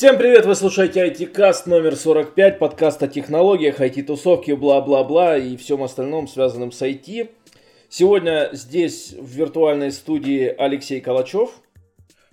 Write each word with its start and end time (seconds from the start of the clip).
Всем 0.00 0.16
привет, 0.16 0.46
вы 0.46 0.54
слушаете 0.54 1.06
IT-каст 1.08 1.66
номер 1.66 1.94
45, 1.94 2.58
подкаст 2.58 3.02
о 3.02 3.06
технологиях, 3.06 3.82
IT-тусовке, 3.82 4.56
бла-бла-бла 4.56 5.36
и 5.36 5.58
всем 5.58 5.82
остальном, 5.82 6.26
связанном 6.26 6.72
с 6.72 6.80
IT. 6.80 7.28
Сегодня 7.90 8.48
здесь 8.52 9.12
в 9.12 9.28
виртуальной 9.28 9.92
студии 9.92 10.46
Алексей 10.56 11.02
Калачев. 11.02 11.50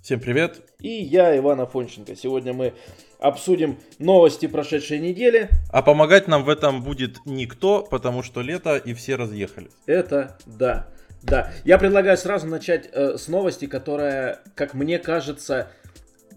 Всем 0.02 0.22
привет. 0.22 0.62
И 0.80 0.88
я, 0.88 1.38
Иван 1.38 1.60
Афонченко. 1.60 2.16
Сегодня 2.16 2.54
мы 2.54 2.74
обсудим 3.20 3.78
новости 4.00 4.46
прошедшей 4.46 5.00
недели. 5.00 5.50
А 5.70 5.82
помогать 5.82 6.30
нам 6.30 6.46
в 6.46 6.50
этом 6.50 6.82
будет 6.82 7.18
никто, 7.26 7.84
потому 7.84 8.24
что 8.24 8.40
лето 8.40 8.78
и 8.78 8.94
все 8.94 9.16
разъехались. 9.16 9.74
Это 9.88 10.38
да. 10.46 10.88
Да, 11.22 11.52
я 11.66 11.78
предлагаю 11.78 12.16
сразу 12.16 12.48
начать 12.48 12.88
э, 12.94 13.18
с 13.18 13.28
новости, 13.28 13.66
которая, 13.66 14.40
как 14.56 14.74
мне 14.74 15.00
кажется, 15.00 15.68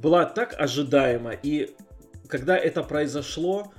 была 0.01 0.25
так 0.25 0.55
ожидаема. 0.59 1.33
И 1.33 1.75
когда 2.29 2.57
это 2.57 2.83
произошло, 2.83 3.73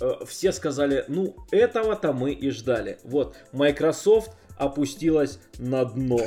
э, 0.00 0.10
все 0.26 0.52
сказали, 0.52 1.04
ну, 1.08 1.36
этого-то 1.50 2.12
мы 2.12 2.32
и 2.32 2.50
ждали. 2.50 2.98
Вот, 3.04 3.36
Microsoft 3.52 4.32
опустилась 4.56 5.38
на 5.58 5.84
дно. 5.84 6.20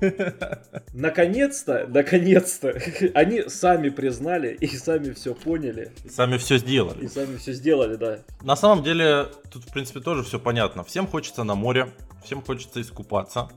Наконец-то, 0.94 1.86
наконец-то, 1.88 2.80
они 3.14 3.48
сами 3.48 3.88
признали 3.88 4.56
и 4.60 4.68
сами 4.68 5.12
все 5.12 5.34
поняли. 5.34 5.92
Сами 6.08 6.36
все 6.38 6.58
сделали. 6.58 7.04
И 7.04 7.08
сами 7.08 7.36
все 7.36 7.52
сделали, 7.52 7.96
да. 7.96 8.20
На 8.42 8.54
самом 8.54 8.84
деле, 8.84 9.26
тут, 9.50 9.64
в 9.64 9.72
принципе, 9.72 10.00
тоже 10.00 10.22
все 10.22 10.38
понятно. 10.38 10.84
Всем 10.84 11.08
хочется 11.08 11.42
на 11.42 11.56
море, 11.56 11.92
всем 12.24 12.42
хочется 12.42 12.80
искупаться. 12.80 13.48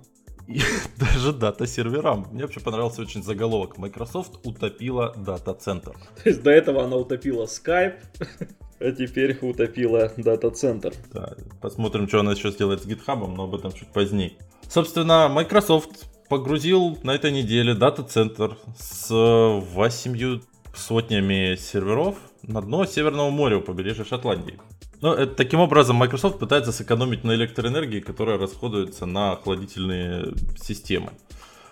И 0.48 0.62
даже 0.98 1.34
дата-серверам. 1.34 2.28
Мне 2.32 2.44
вообще 2.44 2.60
понравился 2.60 3.02
очень 3.02 3.24
заголовок. 3.24 3.78
Microsoft 3.78 4.46
утопила 4.46 5.14
дата-центр. 5.16 5.94
То 6.24 6.30
есть 6.30 6.44
до 6.44 6.52
этого 6.52 6.84
она 6.84 6.98
утопила 6.98 7.46
Skype, 7.46 7.96
а 8.80 8.92
теперь 8.92 9.38
утопила 9.42 10.12
дата-центр. 10.18 10.94
Да, 11.14 11.36
посмотрим, 11.62 12.08
что 12.08 12.20
она 12.20 12.32
еще 12.32 12.52
сделает 12.52 12.84
с 12.84 12.88
GitHub, 12.88 13.28
но 13.28 13.44
об 13.44 13.56
этом 13.56 13.72
чуть 13.72 13.90
позднее. 13.90 14.34
Собственно, 14.68 15.28
Microsoft 15.30 16.08
погрузил 16.30 16.98
на 17.04 17.14
этой 17.14 17.32
неделе 17.32 17.74
дата-центр 17.74 18.58
с 18.78 19.10
восемью 19.10 20.42
сотнями 20.74 21.56
серверов 21.58 22.16
на 22.44 22.62
дно 22.62 22.86
Северного 22.86 23.30
моря 23.30 23.58
у 23.58 23.62
побережья 23.62 24.06
Шотландии. 24.06 24.58
Ну, 25.02 25.14
это, 25.14 25.34
таким 25.34 25.60
образом, 25.60 25.96
Microsoft 25.96 26.38
пытается 26.38 26.72
сэкономить 26.72 27.24
на 27.24 27.34
электроэнергии, 27.34 28.02
которая 28.02 28.38
расходуется 28.38 29.06
на 29.06 29.34
охладительные 29.34 30.34
системы. 30.62 31.12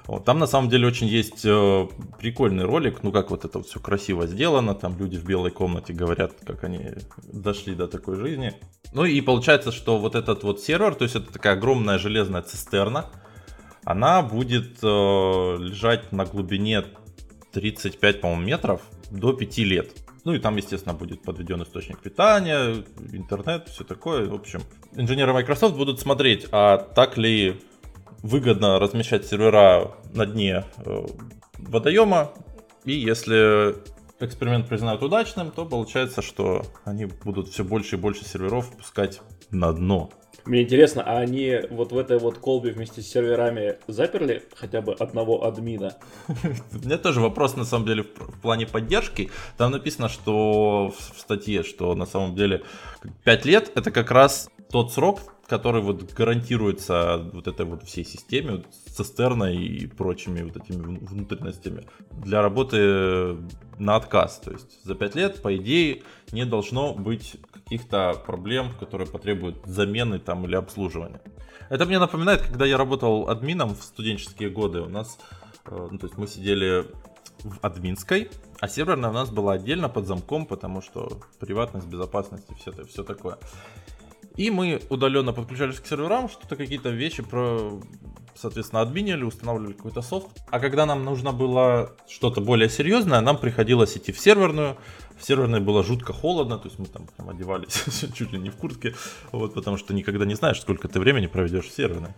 Вот, 0.08 0.26
там 0.26 0.40
на 0.40 0.48
самом 0.48 0.70
деле 0.70 0.88
очень 0.88 1.06
есть 1.06 1.46
э, 1.46 1.88
прикольный 2.18 2.64
ролик, 2.64 3.04
ну 3.04 3.12
как 3.12 3.30
вот 3.30 3.46
это 3.46 3.60
вот 3.60 3.68
все 3.68 3.80
красиво 3.80 4.26
сделано, 4.26 4.74
там 4.74 4.98
люди 4.98 5.18
в 5.18 5.24
белой 5.24 5.52
комнате 5.52 5.94
говорят, 5.94 6.32
как 6.48 6.64
они 6.64 6.94
дошли 7.32 7.76
до 7.76 7.88
такой 7.88 8.16
жизни. 8.16 8.54
Ну 8.94 9.06
и 9.06 9.22
получается, 9.22 9.72
что 9.72 10.00
вот 10.00 10.16
этот 10.16 10.42
вот 10.44 10.62
сервер, 10.62 10.96
то 10.96 11.04
есть 11.04 11.16
это 11.16 11.32
такая 11.32 11.54
огромная 11.54 12.00
железная 12.00 12.42
цистерна, 12.42 13.06
она 13.84 14.24
будет 14.24 14.80
э, 14.82 14.88
лежать 14.88 16.12
на 16.12 16.26
глубине 16.26 16.86
35, 17.54 18.22
по-моему, 18.22 18.42
метров 18.42 18.82
до 19.12 19.34
5 19.34 19.58
лет. 19.60 19.92
Ну 20.26 20.34
и 20.34 20.40
там, 20.40 20.58
естественно, 20.58 20.94
будет 20.94 21.22
подведен 21.22 21.64
источник 21.64 22.00
питания, 22.00 22.84
интернет, 23.12 23.70
все 23.70 23.84
такое. 23.84 24.30
В 24.30 24.34
общем, 24.34 24.62
инженеры 24.94 25.34
Microsoft 25.34 25.76
будут 25.76 26.00
смотреть, 26.00 26.48
а 26.52 26.78
так 26.78 27.18
ли 27.18 27.62
выгодно 28.22 28.80
размещать 28.80 29.26
сервера 29.26 29.96
на 30.14 30.26
дне 30.26 30.66
э, 30.78 31.06
водоема. 31.58 32.32
И 32.84 32.94
если 32.94 33.76
эксперимент 34.20 34.68
признают 34.68 35.02
удачным, 35.02 35.52
то 35.52 35.66
получается, 35.66 36.22
что 36.22 36.66
они 36.84 37.06
будут 37.06 37.50
все 37.50 37.64
больше 37.64 37.96
и 37.96 38.00
больше 38.00 38.26
серверов 38.26 38.76
пускать 38.76 39.22
на 39.52 39.72
дно. 39.72 40.10
Мне 40.50 40.64
интересно, 40.64 41.04
а 41.06 41.20
они 41.20 41.60
вот 41.70 41.92
в 41.92 41.98
этой 42.00 42.18
вот 42.18 42.40
колбе 42.40 42.72
вместе 42.72 43.04
с 43.04 43.08
серверами 43.08 43.78
заперли 43.88 44.42
хотя 44.56 44.82
бы 44.82 44.94
одного 44.94 45.46
админа? 45.46 45.96
У 46.28 46.78
меня 46.84 46.98
тоже 46.98 47.22
вопрос, 47.22 47.56
на 47.56 47.66
самом 47.66 47.86
деле, 47.86 48.02
в 48.02 48.42
плане 48.42 48.66
поддержки. 48.66 49.30
Там 49.58 49.72
написано, 49.72 50.10
что 50.10 50.92
в 50.98 51.20
статье, 51.20 51.62
что 51.62 51.94
на 51.94 52.08
самом 52.08 52.34
деле 52.34 52.64
5 53.26 53.46
лет 53.46 53.72
это 53.76 53.92
как 53.92 54.10
раз 54.10 54.50
тот 54.72 54.92
срок, 54.92 55.20
который 55.46 55.84
вот 55.84 56.12
гарантируется 56.14 57.30
вот 57.32 57.48
этой 57.48 57.68
вот 57.68 57.84
всей 57.84 58.04
системе, 58.04 58.54
вот, 58.54 58.66
цистерной 58.88 59.56
и 59.56 59.86
прочими 59.86 60.42
вот 60.42 60.58
этими 60.58 60.82
внутренностями 60.82 61.86
для 62.10 62.42
работы 62.42 63.38
на 63.80 63.96
отказ. 63.96 64.40
То 64.44 64.52
есть 64.52 64.84
за 64.84 64.96
5 64.96 65.16
лет, 65.16 65.42
по 65.42 65.56
идее, 65.56 66.04
не 66.32 66.46
должно 66.46 66.94
быть 66.94 67.38
каких-то 67.52 68.14
проблем, 68.26 68.74
которые 68.80 69.08
потребуют 69.08 69.66
замены 69.66 70.20
там 70.20 70.46
или 70.46 70.56
обслуживания. 70.56 71.22
Это 71.70 71.86
мне 71.86 72.00
напоминает, 72.00 72.42
когда 72.42 72.66
я 72.66 72.78
работал 72.78 73.30
админом 73.30 73.76
в 73.76 73.84
студенческие 73.84 74.50
годы. 74.50 74.82
У 74.82 74.90
нас, 74.90 75.20
э, 75.66 75.88
ну, 75.92 75.98
то 75.98 76.08
есть 76.08 76.18
мы 76.18 76.28
сидели 76.28 76.86
в 77.44 77.60
админской, 77.62 78.30
а 78.60 78.68
серверная 78.68 79.12
у 79.12 79.14
нас 79.14 79.30
была 79.30 79.54
отдельно 79.54 79.88
под 79.88 80.06
замком, 80.06 80.46
потому 80.46 80.82
что 80.82 81.22
приватность, 81.40 81.88
безопасность 81.88 82.46
и 82.50 82.56
все, 82.56 82.72
все 82.86 83.04
такое. 83.04 83.38
И 84.36 84.52
мы 84.52 84.82
удаленно 84.90 85.34
подключались 85.34 85.80
к 85.80 85.86
серверам, 85.86 86.30
что-то 86.30 86.56
какие-то 86.56 86.90
вещи 86.90 87.24
про, 87.24 87.80
соответственно, 88.42 88.82
админили, 88.82 89.24
устанавливали 89.24 89.74
какой-то 89.74 90.02
софт. 90.02 90.28
А 90.50 90.60
когда 90.60 90.86
нам 90.86 91.04
нужно 91.04 91.32
было 91.32 91.92
что-то 92.08 92.42
более 92.42 92.70
серьезное, 92.70 93.22
нам 93.22 93.38
приходилось 93.38 93.98
идти 93.98 94.12
в 94.12 94.20
серверную. 94.20 94.78
В 95.18 95.26
серверной 95.26 95.60
было 95.60 95.84
жутко 95.84 96.14
холодно, 96.14 96.58
то 96.58 96.68
есть 96.68 96.80
мы 96.80 96.86
там 96.86 97.08
прям 97.08 97.30
одевались 97.30 97.84
чуть 98.14 98.32
ли 98.32 98.40
не 98.40 98.50
в 98.50 98.56
куртке, 98.56 98.96
вот, 99.32 99.54
потому 99.54 99.78
что 99.78 99.94
никогда 99.94 100.26
не 100.26 100.36
знаешь, 100.36 100.62
сколько 100.62 100.88
ты 100.88 101.00
времени 101.00 101.28
проведешь 101.28 101.66
в 101.66 101.76
серверной. 101.76 102.12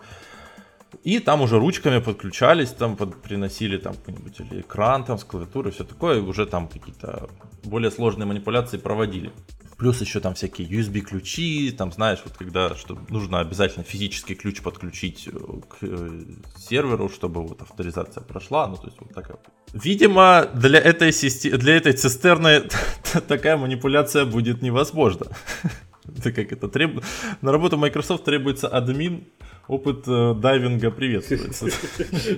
И 1.04 1.20
там 1.20 1.42
уже 1.42 1.58
ручками 1.58 2.00
подключались, 2.00 2.70
там 2.70 2.96
под, 2.96 3.22
приносили 3.22 3.78
там 3.78 3.96
какой-нибудь 3.96 4.40
или 4.42 4.62
экран 4.62 5.04
там 5.04 5.18
с 5.18 5.24
клавиатурой, 5.24 5.72
все 5.72 5.84
такое, 5.84 6.18
и 6.18 6.22
уже 6.22 6.46
там 6.46 6.68
какие-то 6.68 7.30
более 7.64 7.90
сложные 7.90 8.28
манипуляции 8.28 8.78
проводили. 8.78 9.32
Плюс 9.82 10.00
еще 10.00 10.20
там 10.20 10.36
всякие 10.36 10.68
USB 10.68 11.00
ключи, 11.00 11.72
там 11.76 11.92
знаешь, 11.92 12.20
вот 12.24 12.38
когда 12.38 12.76
что 12.76 13.00
нужно 13.10 13.40
обязательно 13.40 13.84
физический 13.84 14.36
ключ 14.36 14.62
подключить 14.62 15.28
э, 15.28 15.32
к 15.32 15.78
э, 15.82 16.22
серверу, 16.56 17.10
чтобы 17.10 17.42
вот 17.42 17.64
авторизация 17.64 18.22
прошла. 18.22 18.68
Ну, 18.68 18.76
то 18.76 18.86
есть 18.86 18.98
вот 19.00 19.12
такая. 19.12 19.38
Видимо, 19.74 20.48
для 20.54 20.78
этой, 20.78 21.12
системы, 21.12 21.58
для 21.58 21.78
этой 21.78 21.94
цистерны 21.94 22.70
такая 23.28 23.58
манипуляция 23.58 24.26
будет 24.26 24.62
невозможна. 24.62 25.26
Это 26.16 26.32
как 26.32 26.52
это 26.52 26.68
требует. 26.68 27.04
На 27.42 27.52
работу 27.52 27.76
Microsoft 27.78 28.24
требуется 28.24 28.68
админ, 28.68 29.24
опыт 29.72 30.04
э, 30.06 30.34
дайвинга 30.36 30.92
приветствуется. 30.92 31.68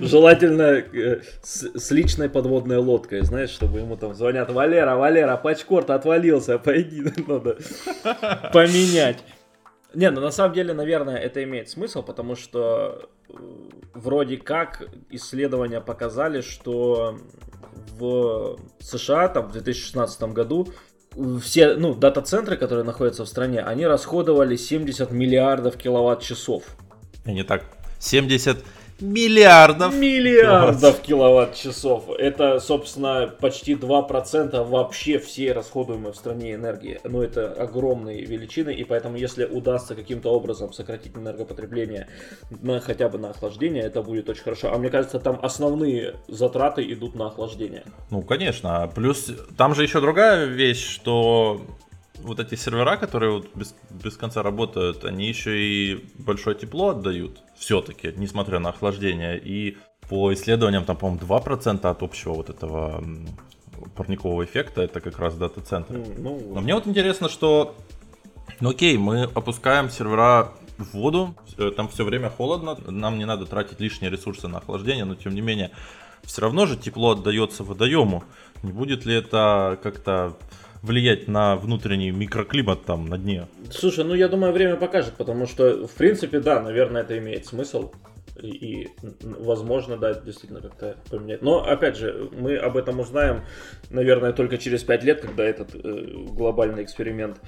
Желательно 0.00 0.62
э, 0.62 1.20
с, 1.42 1.64
с 1.74 1.90
личной 1.90 2.28
подводной 2.28 2.76
лодкой, 2.76 3.22
знаешь, 3.22 3.50
чтобы 3.50 3.80
ему 3.80 3.96
там 3.96 4.14
звонят, 4.14 4.52
Валера, 4.52 4.94
Валера, 4.94 5.36
пачкорт 5.36 5.90
отвалился, 5.90 6.58
пойди, 6.58 7.02
надо 7.26 7.58
поменять. 8.52 9.24
Не, 9.94 10.10
ну 10.10 10.20
на 10.20 10.30
самом 10.30 10.54
деле, 10.54 10.74
наверное, 10.74 11.16
это 11.16 11.42
имеет 11.42 11.68
смысл, 11.68 12.04
потому 12.04 12.36
что 12.36 13.08
э, 13.28 13.32
вроде 13.94 14.36
как 14.36 14.88
исследования 15.10 15.80
показали, 15.80 16.40
что 16.40 17.18
в 17.98 18.58
США 18.78 19.28
там 19.28 19.48
в 19.48 19.52
2016 19.52 20.22
году 20.32 20.68
все, 21.40 21.74
ну, 21.74 21.94
дата-центры, 21.94 22.56
которые 22.56 22.84
находятся 22.84 23.24
в 23.24 23.28
стране, 23.28 23.60
они 23.60 23.86
расходовали 23.86 24.56
70 24.56 25.10
миллиардов 25.10 25.76
киловатт-часов. 25.76 26.64
Не 27.24 27.42
так. 27.42 27.64
70 27.98 28.58
миллиардов. 29.00 29.94
Миллиардов 29.94 31.00
киловатт-часов. 31.02 32.10
Это, 32.18 32.60
собственно, 32.60 33.32
почти 33.40 33.74
2% 33.74 34.64
вообще 34.64 35.18
всей 35.18 35.52
расходуемой 35.52 36.12
в 36.12 36.16
стране 36.16 36.54
энергии. 36.54 37.00
Ну, 37.04 37.22
это 37.22 37.52
огромные 37.52 38.24
величины, 38.24 38.70
и 38.70 38.84
поэтому, 38.84 39.16
если 39.16 39.44
удастся 39.44 39.94
каким-то 39.94 40.30
образом 40.30 40.72
сократить 40.72 41.16
энергопотребление 41.16 42.08
на, 42.62 42.80
хотя 42.80 43.08
бы 43.08 43.18
на 43.18 43.30
охлаждение, 43.30 43.82
это 43.82 44.02
будет 44.02 44.28
очень 44.28 44.42
хорошо. 44.42 44.72
А 44.72 44.78
мне 44.78 44.90
кажется, 44.90 45.18
там 45.18 45.38
основные 45.42 46.14
затраты 46.28 46.84
идут 46.92 47.14
на 47.14 47.26
охлаждение. 47.26 47.84
Ну, 48.10 48.22
конечно. 48.22 48.90
Плюс 48.94 49.30
там 49.56 49.74
же 49.74 49.82
еще 49.82 50.00
другая 50.00 50.46
вещь, 50.46 50.86
что 50.86 51.62
вот 52.24 52.40
эти 52.40 52.54
сервера, 52.54 52.96
которые 52.96 53.32
вот 53.32 53.54
без, 53.54 53.74
без 53.90 54.16
конца 54.16 54.42
работают, 54.42 55.04
они 55.04 55.28
еще 55.28 55.56
и 55.56 56.04
большое 56.18 56.56
тепло 56.56 56.88
отдают 56.88 57.42
все-таки, 57.56 58.12
несмотря 58.16 58.58
на 58.58 58.70
охлаждение. 58.70 59.38
И 59.38 59.76
по 60.08 60.32
исследованиям, 60.32 60.84
там, 60.84 60.96
по-моему, 60.96 61.20
2% 61.20 61.86
от 61.86 62.02
общего 62.02 62.34
вот 62.34 62.50
этого 62.50 63.04
парникового 63.94 64.44
эффекта 64.44 64.82
это 64.82 65.00
как 65.00 65.18
раз 65.18 65.34
дата-центры. 65.36 66.04
Ну, 66.18 66.40
Но 66.54 66.60
мне 66.60 66.74
вот 66.74 66.86
интересно, 66.86 67.28
что, 67.28 67.74
ну 68.60 68.70
окей, 68.70 68.96
мы 68.96 69.24
опускаем 69.24 69.90
сервера 69.90 70.52
в 70.78 70.94
воду, 70.94 71.34
там 71.76 71.88
все 71.88 72.04
время 72.04 72.30
холодно, 72.30 72.76
нам 72.86 73.18
не 73.18 73.26
надо 73.26 73.46
тратить 73.46 73.80
лишние 73.80 74.10
ресурсы 74.10 74.48
на 74.48 74.58
охлаждение, 74.58 75.04
но 75.04 75.14
тем 75.14 75.34
не 75.34 75.40
менее 75.40 75.70
все 76.22 76.40
равно 76.40 76.66
же 76.66 76.76
тепло 76.76 77.12
отдается 77.12 77.64
водоему. 77.64 78.24
Не 78.62 78.72
будет 78.72 79.04
ли 79.04 79.14
это 79.14 79.78
как-то 79.82 80.36
влиять 80.84 81.28
на 81.28 81.56
внутренний 81.56 82.10
микроклимат 82.10 82.84
там 82.84 83.06
на 83.06 83.18
дне? 83.18 83.46
Слушай, 83.70 84.04
ну 84.04 84.14
я 84.14 84.28
думаю, 84.28 84.52
время 84.52 84.76
покажет, 84.76 85.14
потому 85.14 85.46
что, 85.46 85.86
в 85.86 85.92
принципе, 85.94 86.40
да, 86.40 86.60
наверное, 86.60 87.02
это 87.02 87.16
имеет 87.18 87.46
смысл. 87.46 87.92
И, 88.40 88.48
и 88.48 88.88
возможно, 89.22 89.96
да, 89.96 90.12
действительно 90.14 90.60
как-то 90.60 90.96
поменять. 91.08 91.40
Но, 91.40 91.64
опять 91.64 91.96
же, 91.96 92.28
мы 92.32 92.56
об 92.56 92.76
этом 92.76 93.00
узнаем, 93.00 93.42
наверное, 93.90 94.32
только 94.32 94.58
через 94.58 94.82
5 94.82 95.04
лет, 95.04 95.20
когда 95.20 95.44
этот 95.44 95.74
э, 95.74 95.78
глобальный 96.30 96.82
эксперимент 96.82 97.38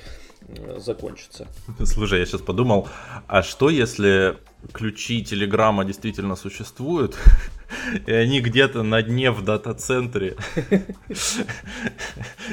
закончится. 0.79 1.49
Слушай, 1.85 2.21
я 2.21 2.27
сейчас 2.27 2.41
подумал, 2.41 2.89
а 3.27 3.43
что 3.43 3.71
если 3.71 4.37
ключи 4.73 5.23
Телеграма 5.23 5.85
действительно 5.85 6.37
существуют, 6.37 7.17
и 8.07 8.13
они 8.13 8.41
где-то 8.41 8.83
на 8.83 9.03
дне 9.03 9.31
в 9.31 9.43
дата-центре. 9.43 10.37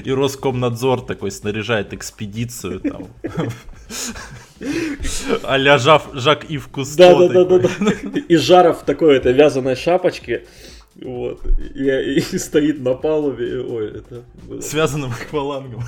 И 0.04 0.12
Роскомнадзор 0.12 1.01
такой 1.06 1.31
снаряжает 1.31 1.94
экспедицию 1.94 2.80
там. 2.81 3.07
А-ля 5.44 5.78
Жак 5.78 6.50
Ив 6.50 6.68
Кусто. 6.68 6.98
Да, 6.98 7.28
да, 7.28 7.45
да, 7.45 7.60
да. 7.60 8.19
И 8.28 8.36
Жаров 8.36 8.84
такой 8.84 9.18
это 9.18 9.31
вязаной 9.31 9.75
шапочке 9.75 10.45
вот. 11.01 11.42
И, 11.75 11.90
и 12.16 12.19
стоит 12.38 12.81
на 12.81 12.94
палубе. 12.94 13.62
Ой, 13.62 13.88
это 13.98 14.24
было... 14.48 14.62
Связанным 14.62 15.12
аквалангом. 15.22 15.84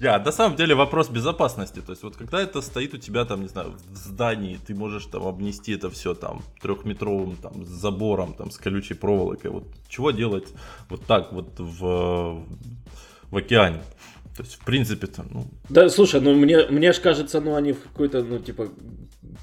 Я, 0.00 0.18
на 0.18 0.32
самом 0.32 0.56
деле 0.56 0.74
вопрос 0.74 1.08
безопасности. 1.08 1.80
То 1.80 1.92
есть, 1.92 2.02
вот 2.02 2.16
когда 2.16 2.40
это 2.40 2.60
стоит 2.62 2.94
у 2.94 2.98
тебя 2.98 3.24
там, 3.24 3.42
не 3.42 3.48
знаю, 3.48 3.74
в 3.90 3.96
здании, 3.96 4.58
ты 4.66 4.74
можешь 4.74 5.06
там 5.06 5.26
обнести 5.26 5.72
это 5.72 5.90
все 5.90 6.14
там 6.14 6.42
трехметровым 6.60 7.36
там 7.36 7.64
забором, 7.64 8.34
там 8.34 8.50
с 8.50 8.58
колючей 8.58 8.94
проволокой. 8.94 9.50
Вот 9.50 9.64
чего 9.88 10.10
делать 10.10 10.48
вот 10.88 11.04
так 11.06 11.32
вот 11.32 11.58
в, 11.58 12.44
в 13.30 13.36
океане? 13.36 13.82
То 14.36 14.42
есть, 14.42 14.56
в 14.56 14.64
принципе, 14.64 15.06
там, 15.06 15.26
ну... 15.30 15.46
Да, 15.68 15.88
слушай, 15.88 16.20
ну 16.20 16.34
мне, 16.34 16.66
мне 16.66 16.92
же 16.92 17.00
кажется, 17.00 17.40
ну 17.40 17.54
они 17.54 17.72
в 17.72 17.80
какой-то, 17.80 18.24
ну, 18.24 18.40
типа, 18.40 18.68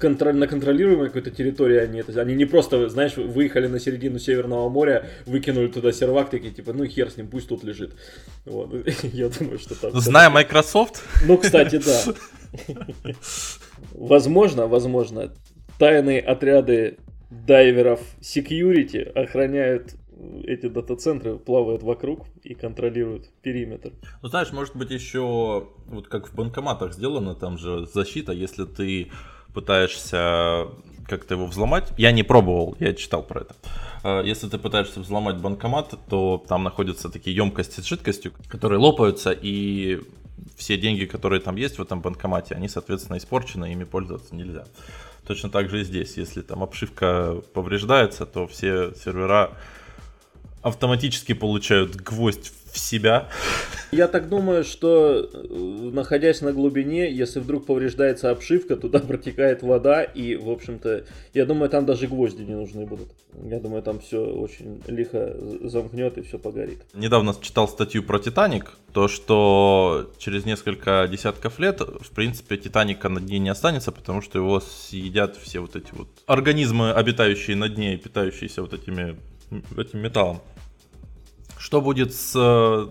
контроль, 0.02 0.36
на 0.36 0.48
контролируемой 0.48 1.06
какой-то 1.06 1.30
территории 1.30 1.78
они 1.78 2.00
это... 2.00 2.20
Они 2.20 2.34
не 2.34 2.44
просто, 2.44 2.88
знаешь, 2.88 3.16
выехали 3.16 3.68
на 3.68 3.78
середину 3.78 4.18
Северного 4.18 4.68
моря, 4.68 5.08
выкинули 5.26 5.68
туда 5.68 5.92
сервак, 5.92 6.28
такие, 6.28 6.52
типа, 6.52 6.72
ну 6.72 6.84
хер 6.86 7.08
с 7.08 7.16
ним, 7.16 7.28
пусть 7.28 7.48
тут 7.48 7.62
лежит. 7.62 7.94
Вот. 8.44 8.74
Я 9.02 9.28
думаю, 9.28 9.58
что 9.60 9.80
там... 9.80 9.92
Зная 10.00 10.28
Microsoft? 10.28 11.02
Ну, 11.24 11.38
кстати, 11.38 11.80
да. 11.84 12.14
Возможно, 13.92 14.66
возможно, 14.66 15.32
тайные 15.78 16.20
отряды 16.20 16.98
дайверов 17.30 18.00
security 18.20 19.02
охраняют 19.02 19.94
эти 20.44 20.68
дата-центры 20.68 21.36
плавают 21.36 21.82
вокруг 21.82 22.26
и 22.42 22.54
контролируют 22.54 23.30
периметр. 23.42 23.92
Ну, 24.22 24.28
знаешь, 24.28 24.52
может 24.52 24.76
быть 24.76 24.90
еще, 24.90 25.68
вот 25.86 26.08
как 26.08 26.28
в 26.28 26.34
банкоматах 26.34 26.94
сделано, 26.94 27.34
там 27.34 27.58
же 27.58 27.86
защита, 27.86 28.32
если 28.32 28.64
ты 28.64 29.10
пытаешься 29.54 30.68
как-то 31.06 31.34
его 31.34 31.46
взломать. 31.46 31.92
Я 31.96 32.12
не 32.12 32.22
пробовал, 32.22 32.76
я 32.78 32.94
читал 32.94 33.22
про 33.22 33.42
это. 33.42 33.54
А, 34.02 34.22
если 34.22 34.48
ты 34.48 34.58
пытаешься 34.58 35.00
взломать 35.00 35.36
банкомат, 35.36 35.94
то 36.08 36.42
там 36.48 36.64
находятся 36.64 37.08
такие 37.08 37.36
емкости 37.36 37.80
с 37.80 37.84
жидкостью, 37.84 38.32
которые 38.48 38.78
лопаются, 38.78 39.30
и 39.30 40.00
все 40.56 40.76
деньги, 40.76 41.04
которые 41.04 41.40
там 41.40 41.56
есть 41.56 41.78
в 41.78 41.82
этом 41.82 42.00
банкомате, 42.00 42.54
они, 42.54 42.68
соответственно, 42.68 43.18
испорчены, 43.18 43.72
ими 43.72 43.84
пользоваться 43.84 44.34
нельзя. 44.34 44.64
Точно 45.26 45.50
так 45.50 45.70
же 45.70 45.80
и 45.80 45.84
здесь. 45.84 46.16
Если 46.16 46.42
там 46.42 46.62
обшивка 46.62 47.42
повреждается, 47.54 48.26
то 48.26 48.46
все 48.46 48.92
сервера 48.94 49.52
автоматически 50.62 51.32
получают 51.32 51.96
гвоздь 51.96 52.48
в 52.48 52.61
себя. 52.78 53.28
Я 53.92 54.08
так 54.08 54.28
думаю, 54.28 54.64
что 54.64 55.28
э, 55.32 55.90
находясь 55.92 56.40
на 56.40 56.52
глубине, 56.52 57.12
если 57.12 57.40
вдруг 57.40 57.66
повреждается 57.66 58.30
обшивка, 58.30 58.76
туда 58.76 59.00
протекает 59.00 59.62
вода, 59.62 60.02
и, 60.02 60.34
в 60.36 60.48
общем-то, 60.48 61.04
я 61.34 61.44
думаю, 61.44 61.68
там 61.68 61.84
даже 61.84 62.06
гвозди 62.06 62.42
не 62.42 62.54
нужны 62.54 62.86
будут. 62.86 63.08
Я 63.44 63.60
думаю, 63.60 63.82
там 63.82 64.00
все 64.00 64.24
очень 64.24 64.82
лихо 64.86 65.36
замкнет 65.62 66.16
и 66.16 66.22
все 66.22 66.38
погорит. 66.38 66.78
Недавно 66.94 67.34
читал 67.40 67.68
статью 67.68 68.02
про 68.02 68.18
Титаник, 68.18 68.72
то, 68.92 69.08
что 69.08 70.10
через 70.18 70.44
несколько 70.46 71.06
десятков 71.10 71.58
лет, 71.58 71.80
в 71.80 72.10
принципе, 72.12 72.56
Титаника 72.56 73.08
на 73.08 73.20
дне 73.20 73.38
не 73.38 73.50
останется, 73.50 73.92
потому 73.92 74.22
что 74.22 74.38
его 74.38 74.60
съедят 74.60 75.36
все 75.36 75.60
вот 75.60 75.76
эти 75.76 75.92
вот 75.92 76.08
организмы, 76.26 76.92
обитающие 76.92 77.56
на 77.56 77.68
дне 77.68 77.94
и 77.94 77.96
питающиеся 77.98 78.62
вот 78.62 78.72
этими 78.72 79.16
этим 79.76 80.00
металлом. 80.00 80.40
Что 81.72 81.80
будет 81.80 82.12
с 82.12 82.34
э, 82.36 82.86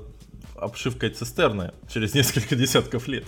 обшивкой 0.56 1.12
цистерны 1.12 1.72
через 1.88 2.14
несколько 2.16 2.56
десятков 2.56 3.08
лет? 3.08 3.26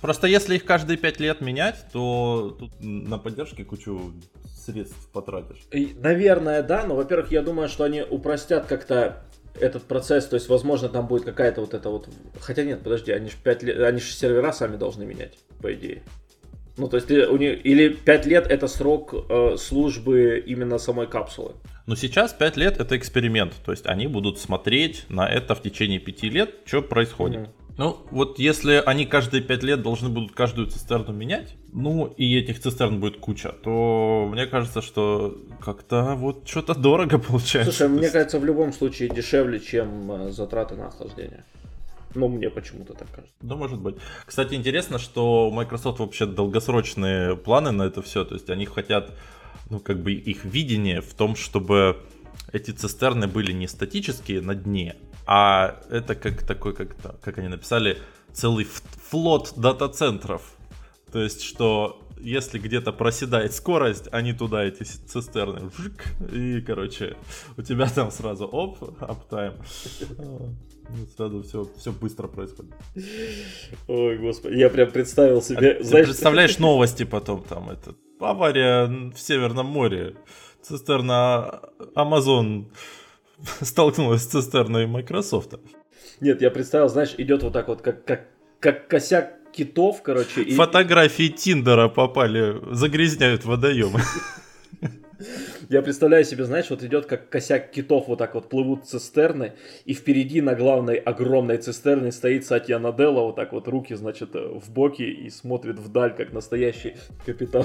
Просто 0.00 0.28
если 0.28 0.54
их 0.54 0.64
каждые 0.64 0.96
пять 0.96 1.18
лет 1.18 1.40
менять, 1.40 1.86
то 1.92 2.56
тут 2.56 2.70
на 2.78 3.18
поддержке 3.18 3.64
кучу 3.64 4.12
средств 4.56 5.08
потратишь. 5.12 5.66
И, 5.72 5.96
наверное, 5.98 6.62
да, 6.62 6.84
но, 6.86 6.94
во-первых, 6.94 7.32
я 7.32 7.42
думаю, 7.42 7.68
что 7.68 7.82
они 7.82 8.02
упростят 8.02 8.66
как-то 8.66 9.24
этот 9.58 9.82
процесс, 9.82 10.26
то 10.26 10.36
есть, 10.36 10.48
возможно, 10.48 10.88
там 10.88 11.08
будет 11.08 11.24
какая-то 11.24 11.62
вот 11.62 11.74
эта 11.74 11.90
вот... 11.90 12.08
Хотя 12.38 12.62
нет, 12.62 12.80
подожди, 12.84 13.10
они 13.10 13.30
же 13.30 13.36
5 13.42 13.62
лет, 13.64 13.80
они 13.80 13.98
же 13.98 14.12
сервера 14.12 14.52
сами 14.52 14.76
должны 14.76 15.04
менять, 15.04 15.36
по 15.60 15.74
идее. 15.74 16.04
Ну, 16.76 16.86
то 16.86 16.98
есть, 16.98 17.10
у 17.10 17.36
них... 17.36 17.66
или 17.66 17.88
5 17.88 18.26
лет 18.26 18.46
это 18.46 18.68
срок 18.68 19.12
э, 19.28 19.56
службы 19.58 20.40
именно 20.46 20.78
самой 20.78 21.08
капсулы. 21.08 21.54
Но 21.86 21.96
сейчас 21.96 22.32
5 22.32 22.56
лет 22.56 22.80
это 22.80 22.96
эксперимент. 22.96 23.54
То 23.64 23.72
есть 23.72 23.86
они 23.86 24.06
будут 24.06 24.38
смотреть 24.38 25.04
на 25.08 25.28
это 25.28 25.54
в 25.54 25.62
течение 25.62 26.00
5 26.00 26.22
лет, 26.24 26.54
что 26.64 26.82
происходит. 26.82 27.40
Mm-hmm. 27.40 27.64
Ну, 27.76 28.06
вот 28.10 28.38
если 28.38 28.82
они 28.86 29.04
каждые 29.04 29.42
5 29.42 29.62
лет 29.64 29.82
должны 29.82 30.08
будут 30.08 30.32
каждую 30.32 30.68
цистерну 30.68 31.12
менять, 31.12 31.56
ну, 31.72 32.06
и 32.06 32.38
этих 32.38 32.60
цистерн 32.60 33.00
будет 33.00 33.18
куча, 33.18 33.50
то 33.50 34.28
мне 34.30 34.46
кажется, 34.46 34.80
что 34.80 35.42
как-то 35.60 36.14
вот 36.14 36.48
что-то 36.48 36.74
дорого 36.74 37.18
получается. 37.18 37.72
Слушай, 37.72 37.88
мне 37.88 38.10
кажется, 38.10 38.38
в 38.38 38.44
любом 38.44 38.72
случае 38.72 39.08
дешевле, 39.08 39.58
чем 39.58 40.10
э, 40.12 40.30
затраты 40.30 40.76
на 40.76 40.86
охлаждение. 40.86 41.44
Ну, 42.14 42.28
мне 42.28 42.48
почему-то 42.48 42.94
так 42.94 43.10
кажется. 43.10 43.34
Да, 43.40 43.56
может 43.56 43.80
быть. 43.80 43.96
Кстати, 44.24 44.54
интересно, 44.54 44.98
что 44.98 45.50
Microsoft 45.50 45.98
вообще 45.98 46.26
долгосрочные 46.26 47.36
планы 47.36 47.72
на 47.72 47.82
это 47.82 48.02
все. 48.02 48.24
То 48.24 48.34
есть 48.34 48.48
они 48.50 48.66
хотят 48.66 49.10
ну, 49.70 49.80
как 49.80 50.02
бы 50.02 50.12
их 50.12 50.44
видение 50.44 51.00
в 51.00 51.14
том, 51.14 51.36
чтобы 51.36 52.02
эти 52.52 52.70
цистерны 52.70 53.26
были 53.26 53.52
не 53.52 53.68
статические 53.68 54.40
на 54.40 54.54
дне, 54.54 54.96
а 55.26 55.80
это 55.90 56.14
как 56.14 56.42
такой, 56.46 56.74
как, 56.74 56.96
как 57.20 57.38
они 57.38 57.48
написали, 57.48 57.98
целый 58.32 58.66
флот 59.10 59.54
дата-центров. 59.56 60.42
То 61.12 61.22
есть, 61.22 61.42
что 61.42 62.00
если 62.18 62.58
где-то 62.58 62.92
проседает 62.92 63.52
скорость, 63.52 64.08
они 64.12 64.32
туда 64.32 64.64
эти 64.64 64.82
цистерны, 64.82 65.68
вжик, 65.68 66.04
и, 66.32 66.60
короче, 66.60 67.16
у 67.56 67.62
тебя 67.62 67.88
там 67.88 68.10
сразу 68.10 68.46
оп, 68.46 68.78
аптайм. 69.00 69.54
Сразу 71.16 71.42
все, 71.42 71.68
все 71.78 71.92
быстро 71.92 72.28
происходит. 72.28 72.74
Ой, 73.88 74.18
господи, 74.18 74.56
я 74.56 74.68
прям 74.68 74.90
представил 74.90 75.40
себе. 75.40 75.78
А 75.80 75.82
знаешь, 75.82 76.06
ты 76.06 76.12
представляешь 76.12 76.58
новости 76.58 77.04
потом 77.04 77.42
там, 77.42 77.70
это 77.70 77.94
авария 78.20 78.86
в 78.86 79.18
Северном 79.18 79.66
море. 79.66 80.16
Цистерна 80.62 81.60
Amazon 81.94 82.66
столкнулась 83.60 84.22
с 84.22 84.26
цистерной 84.26 84.86
Microsoft. 84.86 85.54
Нет, 86.20 86.40
я 86.40 86.50
представил, 86.50 86.88
знаешь, 86.88 87.14
идет 87.18 87.42
вот 87.42 87.52
так 87.52 87.68
вот, 87.68 87.82
как, 87.82 88.04
как, 88.04 88.28
как 88.60 88.88
косяк 88.88 89.34
китов, 89.52 90.02
короче. 90.02 90.42
И... 90.42 90.54
Фотографии 90.54 91.28
Тиндера 91.28 91.88
попали, 91.88 92.60
загрязняют 92.74 93.44
водоемы. 93.44 94.00
Я 95.74 95.82
представляю 95.82 96.24
себе, 96.24 96.44
знаешь, 96.44 96.70
вот 96.70 96.84
идет 96.84 97.06
как 97.06 97.28
косяк 97.28 97.72
китов, 97.72 98.06
вот 98.06 98.20
так 98.20 98.36
вот 98.36 98.48
плывут 98.48 98.86
цистерны, 98.86 99.54
и 99.84 99.92
впереди 99.92 100.40
на 100.40 100.54
главной 100.54 100.94
огромной 100.94 101.56
цистерне 101.56 102.12
стоит 102.12 102.46
Сатья 102.46 102.78
Наделла, 102.78 103.22
вот 103.22 103.34
так 103.34 103.52
вот 103.52 103.66
руки, 103.66 103.92
значит, 103.94 104.34
в 104.34 104.70
боки 104.70 105.02
и 105.02 105.28
смотрит 105.30 105.80
вдаль, 105.80 106.14
как 106.14 106.32
настоящий 106.32 106.94
капитан. 107.26 107.64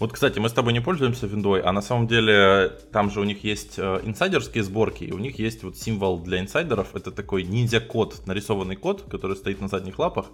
Вот, 0.00 0.12
кстати, 0.12 0.40
мы 0.40 0.48
с 0.48 0.52
тобой 0.52 0.72
не 0.72 0.80
пользуемся 0.80 1.28
виндой, 1.28 1.60
а 1.60 1.70
на 1.70 1.80
самом 1.80 2.08
деле 2.08 2.72
там 2.90 3.08
же 3.10 3.20
у 3.20 3.24
них 3.24 3.44
есть 3.44 3.78
э, 3.78 4.00
инсайдерские 4.02 4.64
сборки, 4.64 5.04
и 5.04 5.12
у 5.12 5.18
них 5.18 5.38
есть 5.38 5.62
вот 5.62 5.76
символ 5.76 6.18
для 6.18 6.40
инсайдеров. 6.40 6.96
Это 6.96 7.12
такой 7.12 7.44
ниндзя-код, 7.44 8.26
нарисованный 8.26 8.76
код, 8.76 9.02
который 9.02 9.36
стоит 9.36 9.60
на 9.60 9.68
задних 9.68 9.98
лапах. 9.98 10.26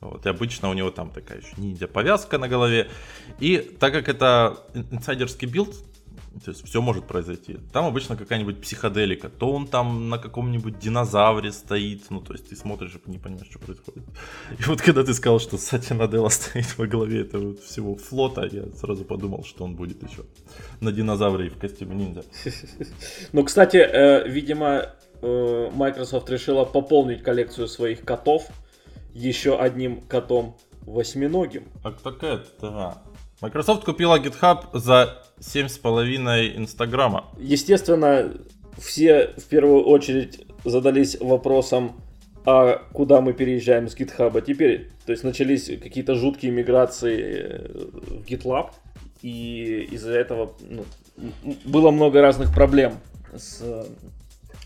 Вот, 0.00 0.24
и 0.24 0.28
обычно 0.30 0.70
у 0.70 0.72
него 0.72 0.90
там 0.90 1.10
такая 1.10 1.38
еще 1.38 1.52
ниндзя-повязка 1.58 2.38
на 2.38 2.48
голове. 2.48 2.88
И 3.38 3.58
так 3.58 3.92
как 3.92 4.08
это 4.08 4.56
инсайдерский 4.90 5.46
билд, 5.46 5.76
То 6.44 6.50
есть 6.52 6.64
все 6.64 6.80
может 6.80 7.06
произойти. 7.06 7.58
Там 7.72 7.86
обычно 7.86 8.16
какая-нибудь 8.16 8.60
психоделика. 8.60 9.28
То 9.28 9.52
он 9.52 9.66
там 9.66 10.08
на 10.08 10.16
каком-нибудь 10.16 10.78
динозавре 10.78 11.50
стоит. 11.50 12.08
Ну, 12.10 12.20
то 12.20 12.32
есть 12.34 12.48
ты 12.48 12.56
смотришь 12.56 12.92
и 13.04 13.10
не 13.10 13.18
понимаешь, 13.18 13.48
что 13.50 13.58
происходит. 13.58 14.04
И 14.58 14.62
вот 14.64 14.80
когда 14.80 15.02
ты 15.02 15.12
сказал, 15.12 15.40
что 15.40 15.58
Сатя 15.58 15.94
Наделла 15.94 16.28
стоит 16.30 16.78
во 16.78 16.86
главе 16.86 17.22
этого 17.22 17.56
всего 17.56 17.96
флота, 17.96 18.48
я 18.50 18.66
сразу 18.76 19.04
подумал, 19.04 19.44
что 19.44 19.64
он 19.64 19.74
будет 19.74 20.02
еще 20.08 20.22
на 20.80 20.92
динозавре 20.92 21.46
и 21.46 21.50
в 21.50 21.58
костюме 21.58 21.96
ниндзя. 21.96 22.22
Ну, 23.32 23.44
кстати, 23.44 23.76
э, 23.76 24.28
видимо, 24.28 24.94
э, 25.22 25.70
Microsoft 25.74 26.30
решила 26.30 26.64
пополнить 26.64 27.22
коллекцию 27.22 27.68
своих 27.68 28.04
котов 28.04 28.48
еще 29.14 29.58
одним 29.58 30.00
котом 30.00 30.56
восьминогим. 30.82 31.64
А 31.82 31.92
такая 31.92 32.40
да. 32.60 33.02
Microsoft 33.40 33.84
купила 33.84 34.18
GitHub 34.18 34.66
за 34.74 35.22
7,5 35.40 36.56
Инстаграма. 36.56 37.24
Естественно, 37.38 38.34
все 38.78 39.34
в 39.38 39.44
первую 39.44 39.84
очередь 39.84 40.44
задались 40.64 41.18
вопросом, 41.20 42.02
а 42.44 42.82
куда 42.92 43.22
мы 43.22 43.32
переезжаем 43.32 43.88
с 43.88 43.96
GitHub 43.96 44.40
теперь? 44.42 44.90
То 45.06 45.12
есть 45.12 45.24
начались 45.24 45.66
какие-то 45.66 46.16
жуткие 46.16 46.52
миграции 46.52 47.66
в 47.72 48.24
GitLab, 48.26 48.72
и 49.22 49.88
из-за 49.90 50.12
этого 50.12 50.52
ну, 50.68 50.84
было 51.64 51.90
много 51.90 52.20
разных 52.20 52.54
проблем 52.54 52.94
с 53.34 53.62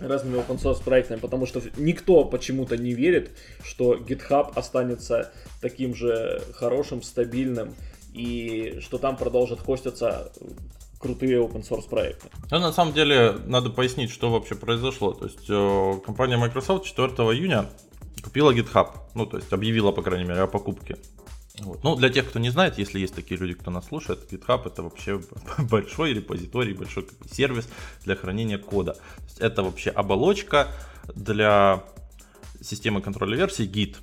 разными 0.00 0.38
open 0.38 0.60
source 0.60 0.82
проектами, 0.82 1.20
потому 1.20 1.46
что 1.46 1.62
никто 1.76 2.24
почему-то 2.24 2.76
не 2.76 2.92
верит, 2.92 3.30
что 3.62 3.94
GitHub 3.94 4.52
останется 4.56 5.32
таким 5.60 5.94
же 5.94 6.42
хорошим, 6.54 7.02
стабильным, 7.02 7.74
и 8.14 8.78
что 8.80 8.98
там 8.98 9.16
продолжат 9.16 9.60
хоститься 9.60 10.32
крутые 10.98 11.38
open 11.38 11.68
source 11.68 11.88
проекты. 11.88 12.28
Ну, 12.50 12.60
на 12.60 12.72
самом 12.72 12.94
деле, 12.94 13.32
надо 13.44 13.68
пояснить, 13.68 14.10
что 14.10 14.30
вообще 14.30 14.54
произошло. 14.54 15.12
То 15.12 15.26
есть, 15.26 15.44
э, 15.50 16.00
компания 16.06 16.38
Microsoft 16.38 16.86
4 16.86 17.08
июня 17.08 17.66
купила 18.22 18.54
GitHub. 18.54 18.88
Ну, 19.14 19.26
то 19.26 19.36
есть, 19.36 19.52
объявила, 19.52 19.92
по 19.92 20.02
крайней 20.02 20.24
мере, 20.24 20.40
о 20.40 20.46
покупке. 20.46 20.96
Вот. 21.58 21.84
Ну, 21.84 21.94
для 21.94 22.08
тех, 22.08 22.28
кто 22.28 22.38
не 22.38 22.50
знает, 22.50 22.78
если 22.78 22.98
есть 22.98 23.14
такие 23.14 23.38
люди, 23.38 23.54
кто 23.54 23.70
нас 23.70 23.86
слушает, 23.86 24.32
GitHub 24.32 24.66
это 24.66 24.82
вообще 24.82 25.20
большой 25.58 26.14
репозиторий, 26.14 26.72
большой 26.72 27.06
сервис 27.30 27.68
для 28.04 28.16
хранения 28.16 28.58
кода. 28.58 28.96
Это 29.38 29.62
вообще 29.62 29.90
оболочка 29.90 30.68
для 31.14 31.84
системы 32.60 33.02
контроля 33.02 33.36
версий 33.36 33.66
Git. 33.66 33.96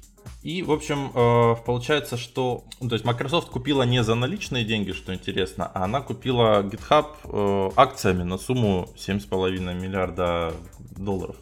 И, 0.43 0.63
в 0.63 0.71
общем, 0.71 1.11
э, 1.13 1.55
получается, 1.65 2.17
что 2.17 2.63
ну, 2.79 2.89
то 2.89 2.95
есть 2.95 3.05
Microsoft 3.05 3.49
купила 3.49 3.83
не 3.83 4.03
за 4.03 4.15
наличные 4.15 4.63
деньги, 4.63 4.91
что 4.91 5.13
интересно, 5.13 5.69
а 5.73 5.83
она 5.83 6.01
купила 6.01 6.63
GitHub 6.63 7.05
э, 7.25 7.71
акциями 7.75 8.23
на 8.23 8.37
сумму 8.37 8.89
7,5 8.97 9.73
миллиарда 9.75 10.53
долларов. 10.97 11.35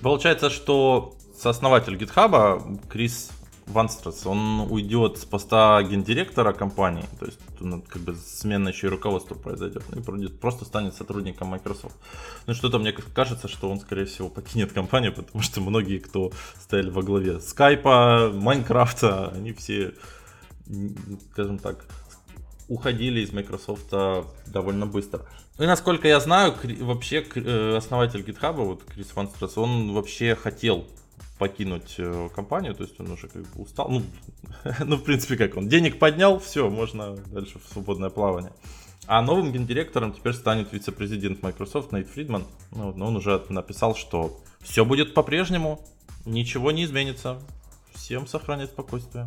Получается, 0.00 0.48
что 0.48 1.14
сооснователь 1.38 1.96
GitHub 1.96 2.80
Крис 2.88 3.30
Ванстрас, 3.66 4.26
он 4.26 4.60
уйдет 4.70 5.18
с 5.18 5.24
поста 5.24 5.82
гендиректора 5.82 6.52
компании, 6.52 7.04
то 7.18 7.26
есть 7.26 7.38
ну, 7.58 7.82
как 7.82 8.02
бы 8.02 8.14
смена 8.14 8.68
еще 8.68 8.86
и 8.86 8.90
руководства 8.90 9.34
произойдет, 9.34 9.82
и 9.94 10.28
просто 10.28 10.64
станет 10.64 10.94
сотрудником 10.94 11.48
Microsoft. 11.48 11.96
Ну 12.46 12.54
что-то 12.54 12.78
мне 12.78 12.92
кажется, 12.92 13.48
что 13.48 13.68
он, 13.68 13.80
скорее 13.80 14.04
всего, 14.04 14.28
покинет 14.28 14.72
компанию, 14.72 15.12
потому 15.12 15.42
что 15.42 15.60
многие, 15.60 15.98
кто 15.98 16.30
стояли 16.60 16.90
во 16.90 17.02
главе 17.02 17.40
Скайпа, 17.40 18.30
Майнкрафта, 18.32 19.28
они 19.30 19.52
все, 19.52 19.94
скажем 21.32 21.58
так, 21.58 21.84
уходили 22.68 23.20
из 23.20 23.32
Microsoft 23.32 23.92
довольно 24.46 24.86
быстро. 24.86 25.26
Ну 25.58 25.64
и 25.64 25.66
насколько 25.66 26.06
я 26.06 26.20
знаю, 26.20 26.54
вообще 26.80 27.24
э, 27.34 27.76
основатель 27.76 28.20
GitHub, 28.20 28.52
вот 28.52 28.84
Крис 28.84 29.14
Ванстрас, 29.14 29.56
он 29.56 29.92
вообще 29.92 30.34
хотел 30.36 30.86
покинуть 31.38 31.94
э, 31.98 32.28
компанию, 32.34 32.74
то 32.74 32.84
есть 32.84 32.98
он 32.98 33.10
уже 33.10 33.28
как 33.28 33.42
бы 33.42 33.62
устал. 33.62 33.88
Ну, 33.88 34.02
ну, 34.84 34.96
в 34.96 35.04
принципе, 35.04 35.36
как 35.36 35.56
он 35.56 35.68
денег 35.68 35.98
поднял, 35.98 36.38
все, 36.38 36.68
можно 36.70 37.16
дальше 37.16 37.58
в 37.58 37.72
свободное 37.72 38.10
плавание. 38.10 38.52
А 39.06 39.22
новым 39.22 39.52
гендиректором 39.52 40.12
теперь 40.12 40.32
станет 40.32 40.72
вице-президент 40.72 41.42
Microsoft 41.42 41.92
Нейт 41.92 42.08
Фридман. 42.08 42.44
Ну, 42.72 42.92
но 42.96 43.06
он 43.06 43.16
уже 43.16 43.42
написал, 43.48 43.94
что 43.94 44.40
все 44.60 44.84
будет 44.84 45.14
по-прежнему, 45.14 45.80
ничего 46.24 46.72
не 46.72 46.84
изменится. 46.84 47.38
Всем 47.94 48.26
сохранять 48.26 48.70
спокойствие. 48.70 49.26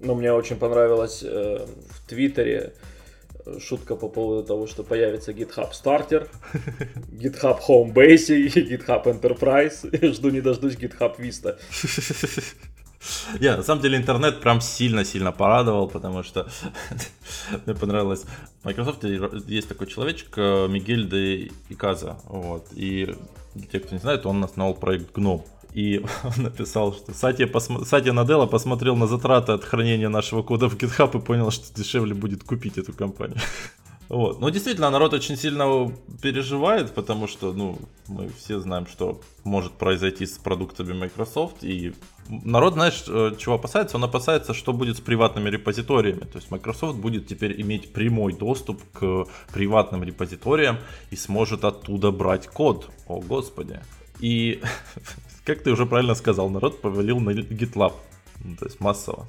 Ну, 0.00 0.14
мне 0.14 0.32
очень 0.32 0.56
понравилось 0.56 1.22
э, 1.22 1.66
в 1.90 2.08
Твиттере 2.08 2.74
шутка 3.60 3.96
по 3.96 4.08
поводу 4.08 4.46
того, 4.46 4.66
что 4.66 4.84
появится 4.84 5.32
GitHub 5.32 5.70
Starter, 5.72 6.28
GitHub 7.12 7.58
Home 7.68 7.92
Basic, 7.92 8.52
GitHub 8.54 9.04
Enterprise. 9.04 10.12
Жду 10.14 10.30
не 10.30 10.40
дождусь 10.40 10.76
GitHub 10.76 11.18
Vista. 11.18 11.58
Я, 13.40 13.56
на 13.56 13.62
самом 13.62 13.82
деле, 13.82 13.96
интернет 13.96 14.40
прям 14.40 14.60
сильно-сильно 14.60 15.32
порадовал, 15.32 15.88
потому 15.88 16.22
что 16.22 16.48
мне 17.66 17.74
понравилось. 17.74 18.24
В 18.62 18.64
Microsoft 18.64 19.04
есть 19.04 19.68
такой 19.68 19.86
человечек, 19.86 20.36
э, 20.36 20.66
Мигель 20.68 21.08
де 21.08 21.52
Иказа, 21.68 22.18
вот, 22.24 22.66
и 22.72 23.14
тех, 23.70 23.84
кто 23.84 23.94
не 23.94 24.00
знает, 24.00 24.26
он 24.26 24.42
основал 24.42 24.74
проект 24.74 25.16
GNOME. 25.16 25.44
И 25.78 26.00
он 26.24 26.42
написал, 26.42 26.92
что 26.92 27.14
Сатья, 27.14 27.46
посмо... 27.46 27.84
Сатья 27.84 28.12
Наделла 28.12 28.46
посмотрел 28.46 28.96
на 28.96 29.06
затраты 29.06 29.52
от 29.52 29.64
хранения 29.64 30.08
нашего 30.08 30.42
кода 30.42 30.68
в 30.68 30.76
GitHub 30.76 31.16
и 31.16 31.20
понял, 31.24 31.52
что 31.52 31.72
дешевле 31.72 32.14
будет 32.14 32.42
купить 32.42 32.78
эту 32.78 32.92
компанию. 32.92 33.38
Вот. 34.10 34.40
Ну, 34.40 34.48
действительно, 34.48 34.88
народ 34.88 35.12
очень 35.12 35.36
сильно 35.36 35.92
переживает, 36.22 36.94
потому 36.94 37.26
что, 37.28 37.52
ну, 37.52 37.78
мы 38.06 38.30
все 38.38 38.58
знаем, 38.58 38.86
что 38.86 39.20
может 39.44 39.72
произойти 39.72 40.24
с 40.24 40.38
продуктами 40.38 40.94
Microsoft. 40.94 41.62
И 41.62 41.92
народ, 42.30 42.72
знаешь, 42.72 43.04
э, 43.06 43.32
чего 43.38 43.56
опасается? 43.56 43.98
Он 43.98 44.04
опасается, 44.04 44.54
что 44.54 44.72
будет 44.72 44.96
с 44.96 45.00
приватными 45.00 45.50
репозиториями. 45.50 46.20
То 46.20 46.38
есть 46.38 46.50
Microsoft 46.50 46.96
будет 46.98 47.26
теперь 47.26 47.60
иметь 47.60 47.92
прямой 47.92 48.32
доступ 48.32 48.80
к 48.94 49.26
приватным 49.52 50.02
репозиториям 50.02 50.78
и 51.10 51.16
сможет 51.16 51.64
оттуда 51.64 52.10
брать 52.10 52.46
код. 52.46 52.88
О, 53.08 53.20
господи. 53.20 53.78
И 54.20 54.62
как 55.48 55.62
ты 55.62 55.70
уже 55.70 55.86
правильно 55.86 56.14
сказал, 56.14 56.50
народ 56.50 56.82
повалил 56.82 57.20
на 57.20 57.30
GitLab. 57.30 57.94
Ну, 58.44 58.56
то 58.56 58.66
есть 58.66 58.80
массово. 58.80 59.26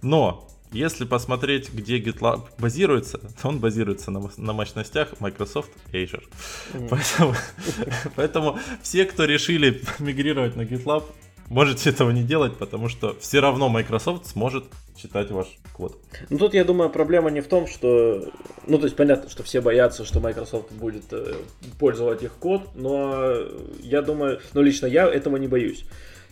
Но 0.00 0.48
если 0.72 1.04
посмотреть, 1.04 1.70
где 1.70 1.98
GitLab 1.98 2.48
базируется, 2.58 3.18
то 3.42 3.48
он 3.48 3.60
базируется 3.60 4.10
на, 4.10 4.30
на 4.38 4.52
мощностях 4.54 5.20
Microsoft 5.20 5.70
Azure. 5.92 6.24
Mm. 6.72 6.88
Поэтому, 6.88 7.34
поэтому 8.16 8.58
все, 8.82 9.04
кто 9.04 9.26
решили 9.26 9.82
мигрировать 9.98 10.56
на 10.56 10.62
GitLab, 10.62 11.04
можете 11.52 11.90
этого 11.90 12.10
не 12.10 12.22
делать, 12.22 12.56
потому 12.56 12.88
что 12.88 13.14
все 13.20 13.40
равно 13.40 13.68
Microsoft 13.68 14.26
сможет 14.26 14.64
читать 14.96 15.30
ваш 15.30 15.46
код. 15.74 15.98
Ну 16.30 16.38
тут, 16.38 16.54
я 16.54 16.64
думаю, 16.64 16.90
проблема 16.90 17.30
не 17.30 17.40
в 17.40 17.46
том, 17.46 17.66
что... 17.66 18.32
Ну, 18.66 18.78
то 18.78 18.84
есть 18.84 18.96
понятно, 18.96 19.28
что 19.28 19.42
все 19.42 19.60
боятся, 19.60 20.04
что 20.04 20.20
Microsoft 20.20 20.72
будет 20.72 21.12
э, 21.12 21.34
пользовать 21.78 22.22
их 22.22 22.32
код, 22.32 22.70
но 22.74 23.34
я 23.80 24.02
думаю, 24.02 24.40
ну 24.54 24.62
лично 24.62 24.86
я 24.86 25.06
этого 25.06 25.36
не 25.36 25.46
боюсь. 25.46 25.84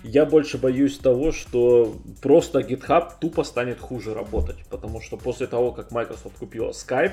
Я 0.03 0.25
больше 0.25 0.57
боюсь 0.57 0.97
того, 0.97 1.31
что 1.33 1.95
просто 2.23 2.61
GitHub 2.61 3.13
тупо 3.21 3.45
станет 3.45 3.79
хуже 3.79 4.15
работать, 4.15 4.57
потому 4.71 5.03
что 5.03 5.19
после 5.19 5.47
того, 5.47 5.73
как 5.73 5.91
Microsoft 5.91 6.39
купила 6.39 6.71
Skype, 6.71 7.13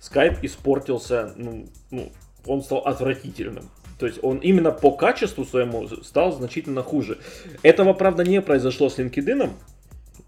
Skype 0.00 0.38
испортился, 0.42 1.32
ну, 1.36 1.68
ну 1.90 2.12
он 2.46 2.62
стал 2.62 2.80
отвратительным. 2.80 3.70
То 4.02 4.08
есть 4.08 4.18
он 4.24 4.38
именно 4.38 4.72
по 4.72 4.90
качеству 4.90 5.44
своему 5.44 5.86
стал 6.02 6.32
значительно 6.32 6.82
хуже. 6.82 7.18
Этого, 7.62 7.92
правда, 7.92 8.24
не 8.24 8.42
произошло 8.42 8.88
с 8.88 8.98
LinkedIn, 8.98 9.50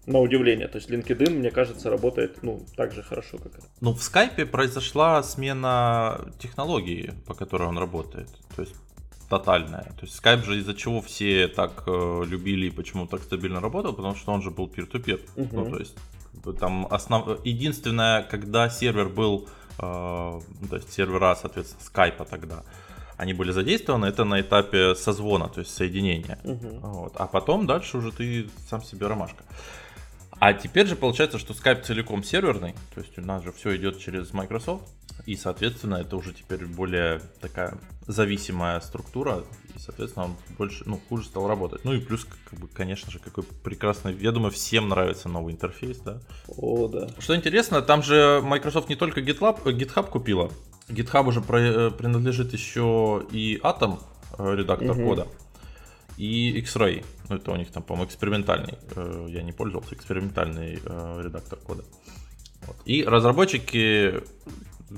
на 0.05 0.19
удивление. 0.19 0.69
То 0.69 0.77
есть 0.77 0.89
LinkedIn, 0.89 1.29
мне 1.29 1.51
кажется, 1.51 1.89
работает 1.89 2.41
ну, 2.41 2.65
так 2.77 2.93
же 2.93 3.03
хорошо, 3.03 3.37
как 3.37 3.47
это. 3.47 3.67
Ну, 3.81 3.91
в 3.91 3.97
Skype 3.97 4.45
произошла 4.45 5.21
смена 5.23 6.21
технологии, 6.39 7.11
по 7.27 7.33
которой 7.33 7.67
он 7.67 7.77
работает. 7.77 8.29
То 8.55 8.61
есть 8.61 8.75
тотальная. 9.29 9.91
То 9.99 10.05
есть 10.05 10.23
Skype 10.23 10.45
же 10.45 10.57
из-за 10.59 10.73
чего 10.73 11.01
все 11.01 11.49
так 11.49 11.83
э, 11.87 12.23
любили 12.25 12.67
и 12.67 12.71
почему 12.71 13.07
так 13.07 13.23
стабильно 13.23 13.59
работал, 13.59 13.91
потому 13.91 14.15
что 14.15 14.31
он 14.31 14.41
же 14.41 14.51
был 14.51 14.67
peer-to-peer. 14.67 15.19
Uh-huh. 15.35 15.49
Ну, 15.51 15.69
то 15.69 15.79
есть 15.79 15.97
там 16.59 16.87
основ... 16.89 17.45
единственное, 17.45 18.23
когда 18.23 18.69
сервер 18.69 19.09
был, 19.09 19.49
э, 19.79 19.81
то 19.81 20.75
есть 20.75 20.93
сервера, 20.93 21.35
соответственно, 21.35 21.81
Skype 21.93 22.25
тогда, 22.29 22.63
они 23.17 23.33
были 23.33 23.51
задействованы, 23.51 24.07
это 24.07 24.23
на 24.23 24.41
этапе 24.41 24.95
созвона, 24.95 25.47
то 25.47 25.59
есть 25.59 25.73
соединения. 25.73 26.39
Uh-huh. 26.43 26.79
Вот. 26.81 27.13
А 27.15 27.27
потом 27.27 27.65
дальше 27.65 27.97
уже 27.97 28.11
ты 28.11 28.49
сам 28.69 28.83
себе 28.83 29.07
ромашка. 29.07 29.43
А 30.39 30.53
теперь 30.53 30.85
же 30.85 30.95
получается, 30.95 31.39
что 31.39 31.53
Skype 31.53 31.83
целиком 31.83 32.23
серверный, 32.23 32.75
то 32.93 33.01
есть 33.01 33.17
у 33.17 33.21
нас 33.21 33.43
же 33.43 33.51
все 33.53 33.75
идет 33.77 33.99
через 33.99 34.33
Microsoft, 34.33 34.83
и, 35.25 35.35
соответственно, 35.37 35.95
это 35.95 36.17
уже 36.17 36.33
теперь 36.33 36.65
более 36.65 37.21
такая 37.39 37.77
зависимая 38.05 38.79
структура, 38.81 39.43
и, 39.73 39.79
соответственно, 39.79 40.25
он 40.25 40.35
больше, 40.57 40.83
ну, 40.85 40.99
хуже 41.09 41.25
стал 41.25 41.47
работать. 41.47 41.85
Ну 41.85 41.93
и 41.93 41.99
плюс, 41.99 42.27
как 42.49 42.59
бы, 42.59 42.67
конечно 42.67 43.11
же, 43.11 43.19
какой 43.19 43.43
прекрасный, 43.43 44.13
я 44.17 44.31
думаю, 44.31 44.51
всем 44.51 44.89
нравится 44.89 45.29
новый 45.29 45.53
интерфейс, 45.53 45.97
да. 45.99 46.19
О, 46.47 46.87
да. 46.89 47.07
Что 47.19 47.35
интересно, 47.35 47.81
там 47.81 48.03
же 48.03 48.41
Microsoft 48.43 48.89
не 48.89 48.95
только 48.95 49.21
GitLab, 49.21 49.63
GitHub 49.63 50.09
купила, 50.09 50.51
GitHub 50.87 51.27
уже 51.27 51.41
про- 51.41 51.91
принадлежит 51.91 52.53
еще 52.53 53.25
и 53.31 53.59
Atom, 53.63 53.99
редактор 54.37 54.91
угу. 54.91 55.03
кода, 55.03 55.27
и 56.17 56.51
X-Ray. 56.59 57.05
Ну, 57.29 57.35
это 57.37 57.51
у 57.51 57.55
них 57.55 57.71
там, 57.71 57.83
по-моему, 57.83 58.07
экспериментальный. 58.07 58.77
Я 59.27 59.41
не 59.41 59.51
пользовался, 59.51 59.95
экспериментальный 59.95 60.75
редактор 60.75 61.59
кода. 61.59 61.83
Вот. 62.67 62.77
И 62.85 63.03
разработчики 63.03 64.23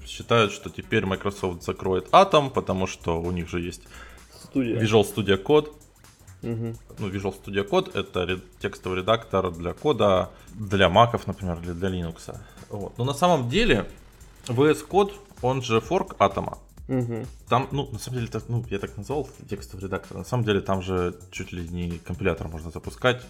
считают, 0.06 0.52
что 0.52 0.70
теперь 0.70 1.06
Microsoft 1.06 1.64
закроет 1.64 2.10
Atom, 2.10 2.50
потому 2.50 2.88
что 2.88 3.22
у 3.22 3.32
них 3.32 3.50
же 3.50 3.62
есть 3.62 3.84
Studio. 4.44 4.80
Visual 4.80 5.04
Studio 5.04 5.42
Code. 5.42 5.74
Угу. 6.44 6.76
Ну, 7.00 7.10
Visual 7.10 7.34
Studio 7.34 7.68
Code 7.68 7.98
это 7.98 8.40
текстовый 8.60 9.00
редактор 9.00 9.52
для 9.52 9.74
кода, 9.74 10.30
для 10.54 10.90
маков, 10.90 11.26
например, 11.28 11.60
или 11.64 11.72
для 11.72 11.90
Linux. 11.90 12.38
Вот. 12.70 12.98
Но 12.98 13.06
на 13.06 13.14
самом 13.14 13.50
деле 13.50 13.90
VS 14.46 14.88
Code, 14.88 15.14
он 15.42 15.62
же 15.62 15.80
форк 15.82 16.16
Атома. 16.20 16.58
Угу. 16.88 17.26
Там, 17.50 17.68
ну, 17.72 17.90
на 17.92 18.00
самом 18.00 18.20
деле, 18.20 18.30
это, 18.30 18.42
ну, 18.48 18.64
я 18.70 18.80
так 18.80 18.96
назвал 18.96 19.28
текстовый 19.50 19.84
редактор. 19.84 20.18
На 20.18 20.24
самом 20.24 20.46
деле, 20.46 20.62
там 20.62 20.82
же 20.82 21.20
чуть 21.32 21.52
ли 21.52 21.68
не 21.68 21.98
компилятор 21.98 22.48
можно 22.48 22.72
запускать 22.72 23.22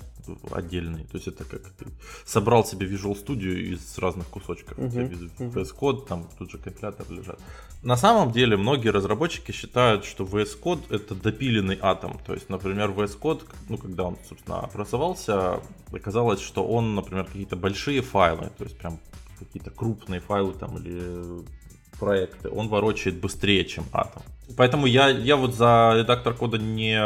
отдельный. 0.52 1.06
То 1.06 1.18
есть 1.18 1.28
это 1.28 1.44
как 1.44 1.62
ты 1.62 1.86
собрал 2.26 2.66
себе 2.66 2.88
Visual 2.88 3.16
Studio 3.16 3.54
из 3.54 3.98
разных 3.98 4.28
кусочков. 4.28 4.78
Угу. 4.78 4.90
VS 4.90 5.76
Code, 5.76 6.06
там 6.08 6.30
тут 6.38 6.52
же 6.52 6.60
компилятор 6.60 7.10
лежат. 7.10 7.40
На 7.82 7.98
самом 7.98 8.32
деле, 8.32 8.58
многие 8.58 8.90
разработчики 8.90 9.52
считают, 9.52 10.06
что 10.06 10.24
VS 10.24 10.62
Code 10.62 10.94
это 10.94 11.16
допиленный 11.16 11.80
атом. 11.82 12.20
То 12.26 12.34
есть, 12.34 12.50
например, 12.50 12.92
VS 12.92 13.20
Code, 13.20 13.44
ну, 13.70 13.78
когда 13.78 14.04
он, 14.04 14.18
собственно, 14.30 14.60
образовался, 14.60 15.62
оказалось, 15.92 16.42
что 16.42 16.68
он, 16.68 16.94
например, 16.94 17.26
какие-то 17.26 17.56
большие 17.56 18.02
файлы, 18.02 18.52
то 18.58 18.64
есть 18.66 18.78
прям 18.78 19.00
какие-то 19.40 19.72
крупные 19.72 20.20
файлы 20.20 20.54
там 20.54 20.78
или 20.78 21.44
проекты, 22.00 22.50
он 22.50 22.68
ворочает 22.68 23.20
быстрее, 23.20 23.66
чем 23.66 23.86
Atom. 23.94 24.22
Поэтому 24.56 24.86
я, 24.86 25.10
я 25.10 25.36
вот 25.36 25.54
за 25.54 25.94
редактор 25.98 26.34
кода 26.34 26.58
не, 26.58 27.00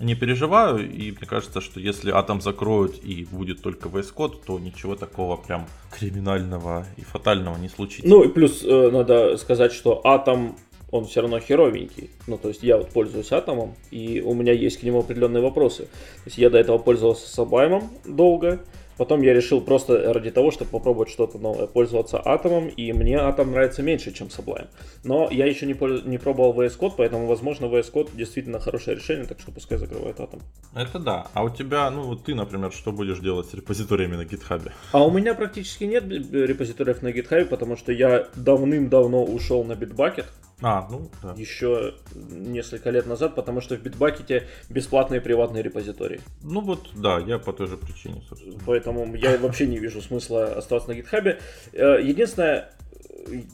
не 0.00 0.14
переживаю, 0.14 0.90
и 0.90 1.10
мне 1.10 1.26
кажется, 1.26 1.60
что 1.60 1.80
если 1.80 2.14
Atom 2.14 2.40
закроют 2.40 3.02
и 3.02 3.26
будет 3.30 3.62
только 3.62 3.88
VS 3.88 4.14
Code, 4.14 4.36
то 4.46 4.58
ничего 4.58 4.96
такого 4.96 5.36
прям 5.36 5.66
криминального 5.90 6.86
и 6.96 7.02
фатального 7.02 7.56
не 7.56 7.68
случится. 7.68 8.08
Ну 8.08 8.22
и 8.22 8.28
плюс 8.28 8.64
э, 8.64 8.90
надо 8.90 9.36
сказать, 9.36 9.72
что 9.72 10.00
Atom 10.04 10.54
он 10.90 11.04
все 11.04 11.20
равно 11.20 11.38
херовенький. 11.38 12.10
Ну, 12.26 12.38
то 12.38 12.48
есть 12.48 12.62
я 12.62 12.78
вот 12.78 12.90
пользуюсь 12.90 13.32
атомом, 13.32 13.74
и 13.90 14.22
у 14.22 14.34
меня 14.34 14.52
есть 14.52 14.80
к 14.80 14.82
нему 14.82 15.00
определенные 15.00 15.42
вопросы. 15.42 15.82
То 15.84 16.26
есть 16.26 16.38
я 16.38 16.50
до 16.50 16.58
этого 16.58 16.78
пользовался 16.78 17.26
Sublime 17.40 17.84
долго, 18.06 18.60
Потом 18.98 19.22
я 19.22 19.32
решил 19.32 19.60
просто 19.60 20.12
ради 20.12 20.30
того, 20.30 20.50
чтобы 20.50 20.70
попробовать 20.72 21.08
что-то 21.08 21.38
новое, 21.38 21.66
пользоваться 21.66 22.20
атомом, 22.22 22.68
и 22.68 22.92
мне 22.92 23.16
атом 23.18 23.52
нравится 23.52 23.82
меньше, 23.82 24.12
чем 24.12 24.26
Sublime. 24.26 24.68
Но 25.04 25.28
я 25.30 25.46
еще 25.46 25.66
не, 25.66 25.74
польз... 25.74 26.04
не 26.04 26.18
пробовал 26.18 26.52
VS 26.60 26.78
Code, 26.78 26.94
поэтому, 26.96 27.26
возможно, 27.26 27.66
VS 27.66 27.92
Code 27.92 28.10
действительно 28.14 28.58
хорошее 28.58 28.96
решение, 28.96 29.24
так 29.24 29.38
что 29.40 29.52
пускай 29.52 29.78
закрывает 29.78 30.20
атом. 30.20 30.40
Это 30.74 30.98
да. 30.98 31.28
А 31.32 31.44
у 31.44 31.50
тебя, 31.50 31.90
ну, 31.90 32.16
ты, 32.16 32.34
например, 32.34 32.72
что 32.72 32.92
будешь 32.92 33.20
делать 33.20 33.46
с 33.46 33.54
репозиториями 33.54 34.16
на 34.16 34.22
GitHub? 34.22 34.70
А 34.92 35.04
у 35.04 35.10
меня 35.10 35.34
практически 35.34 35.84
нет 35.84 36.04
репозиториев 36.04 37.00
на 37.02 37.08
GitHub, 37.08 37.44
потому 37.44 37.76
что 37.76 37.92
я 37.92 38.26
давным-давно 38.34 39.24
ушел 39.24 39.62
на 39.64 39.72
Bitbucket. 39.72 40.26
А, 40.60 40.88
ну, 40.90 41.08
да. 41.22 41.34
Еще 41.36 41.94
несколько 42.14 42.90
лет 42.90 43.06
назад, 43.06 43.36
потому 43.36 43.60
что 43.60 43.76
в 43.76 43.82
Bitbucket 43.82 44.44
бесплатные 44.68 45.20
приватные 45.20 45.62
репозитории. 45.62 46.20
Ну 46.42 46.60
вот, 46.60 46.90
да, 46.96 47.20
я 47.20 47.38
по 47.38 47.52
той 47.52 47.68
же 47.68 47.76
причине, 47.76 48.22
собственно. 48.28 48.58
Поэтому 48.66 48.87
я 49.14 49.36
вообще 49.38 49.66
не 49.66 49.78
вижу 49.78 50.00
смысла 50.02 50.56
оставаться 50.56 50.90
на 50.90 50.98
GitHub. 50.98 51.40
Э, 51.72 51.98
единственное, 52.02 52.70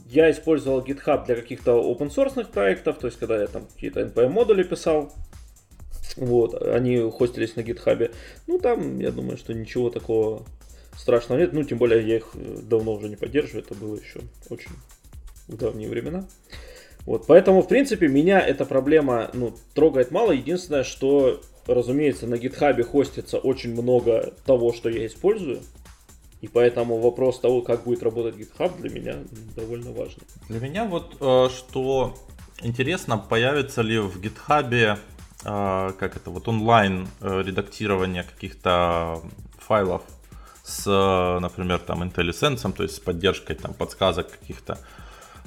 я 0.09 0.31
использовал 0.31 0.81
GitHub 0.81 1.25
для 1.25 1.35
каких-то 1.35 1.71
open 1.71 2.09
source 2.09 2.45
проектов, 2.45 2.97
то 2.99 3.07
есть 3.07 3.19
когда 3.19 3.39
я 3.41 3.47
там 3.47 3.65
какие-то 3.67 4.01
NPM-модули 4.01 4.63
писал, 4.63 5.13
вот, 6.17 6.61
они 6.61 7.09
хостились 7.11 7.55
на 7.55 7.61
GitHub. 7.61 8.13
Ну, 8.47 8.59
там, 8.59 8.99
я 8.99 9.11
думаю, 9.11 9.37
что 9.37 9.53
ничего 9.53 9.89
такого 9.89 10.45
страшного 10.97 11.39
нет. 11.39 11.53
Ну, 11.53 11.63
тем 11.63 11.77
более, 11.77 12.07
я 12.07 12.17
их 12.17 12.29
э, 12.35 12.57
давно 12.63 12.93
уже 12.93 13.09
не 13.09 13.15
поддерживаю. 13.15 13.63
Это 13.63 13.75
было 13.75 13.95
еще 13.95 14.21
очень 14.49 14.71
в 15.47 15.57
давние 15.57 15.89
времена. 15.89 16.25
Вот, 17.05 17.27
поэтому, 17.27 17.61
в 17.61 17.67
принципе, 17.67 18.07
меня 18.07 18.39
эта 18.39 18.65
проблема 18.65 19.29
ну, 19.33 19.55
трогает 19.73 20.11
мало. 20.11 20.31
Единственное, 20.31 20.83
что, 20.83 21.41
разумеется, 21.73 22.27
на 22.27 22.37
гитхабе 22.37 22.83
хостится 22.83 23.37
очень 23.37 23.73
много 23.73 24.33
того, 24.45 24.73
что 24.73 24.89
я 24.89 25.05
использую. 25.05 25.61
И 26.41 26.47
поэтому 26.47 26.99
вопрос 26.99 27.39
того, 27.39 27.61
как 27.61 27.85
будет 27.85 28.03
работать 28.03 28.35
GitHub, 28.35 28.79
для 28.79 28.89
меня 28.89 29.15
довольно 29.55 29.91
важный. 29.91 30.23
Для 30.47 30.59
меня 30.59 30.85
вот 30.85 31.15
э, 31.19 31.49
что 31.49 32.15
интересно, 32.61 33.17
появится 33.17 33.81
ли 33.81 33.97
в 33.97 34.19
GitHub 34.19 34.71
э, 34.71 35.91
как 35.97 36.15
это 36.15 36.29
вот 36.29 36.47
онлайн 36.47 37.07
э, 37.21 37.41
редактирование 37.43 38.23
каких-то 38.23 39.21
файлов 39.57 40.03
с, 40.63 40.85
например, 41.41 41.79
там 41.79 42.03
IntelliSense, 42.03 42.71
то 42.73 42.83
есть 42.83 42.95
с 42.95 42.99
поддержкой 42.99 43.55
там 43.55 43.73
подсказок 43.73 44.31
каких-то. 44.39 44.77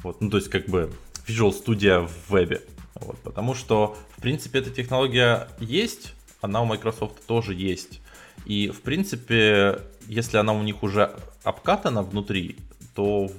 Вот, 0.03 0.21
ну 0.21 0.31
то 0.31 0.37
есть 0.39 0.49
как 0.49 0.67
бы 0.67 0.91
Visual 1.27 1.53
Studio 1.53 2.07
в 2.07 2.31
вебе. 2.31 2.63
Вот, 3.01 3.19
потому 3.19 3.55
что, 3.55 3.97
в 4.17 4.21
принципе, 4.21 4.59
эта 4.59 4.71
технология 4.71 5.49
есть, 5.61 6.15
она 6.41 6.63
у 6.63 6.65
Microsoft 6.65 7.27
тоже 7.27 7.55
есть. 7.55 8.01
И, 8.45 8.69
в 8.69 8.83
принципе, 8.83 9.83
если 10.07 10.37
она 10.37 10.53
у 10.53 10.63
них 10.63 10.83
уже 10.83 11.15
обкатана 11.43 12.03
внутри, 12.03 12.57
то 12.95 13.31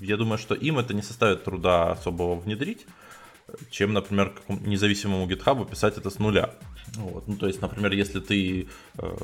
я 0.00 0.16
думаю, 0.16 0.38
что 0.38 0.54
им 0.54 0.78
это 0.78 0.94
не 0.94 1.02
составит 1.02 1.44
труда 1.44 1.92
особого 1.92 2.34
внедрить, 2.34 2.86
чем, 3.70 3.92
например, 3.92 4.34
независимому 4.48 5.26
GitHub 5.26 5.68
писать 5.68 5.96
это 5.96 6.10
с 6.10 6.18
нуля. 6.18 6.54
Вот. 6.96 7.28
Ну, 7.28 7.36
то 7.36 7.46
есть, 7.46 7.60
например, 7.60 7.92
если 7.92 8.20
ты 8.20 8.68
э, 8.96 9.16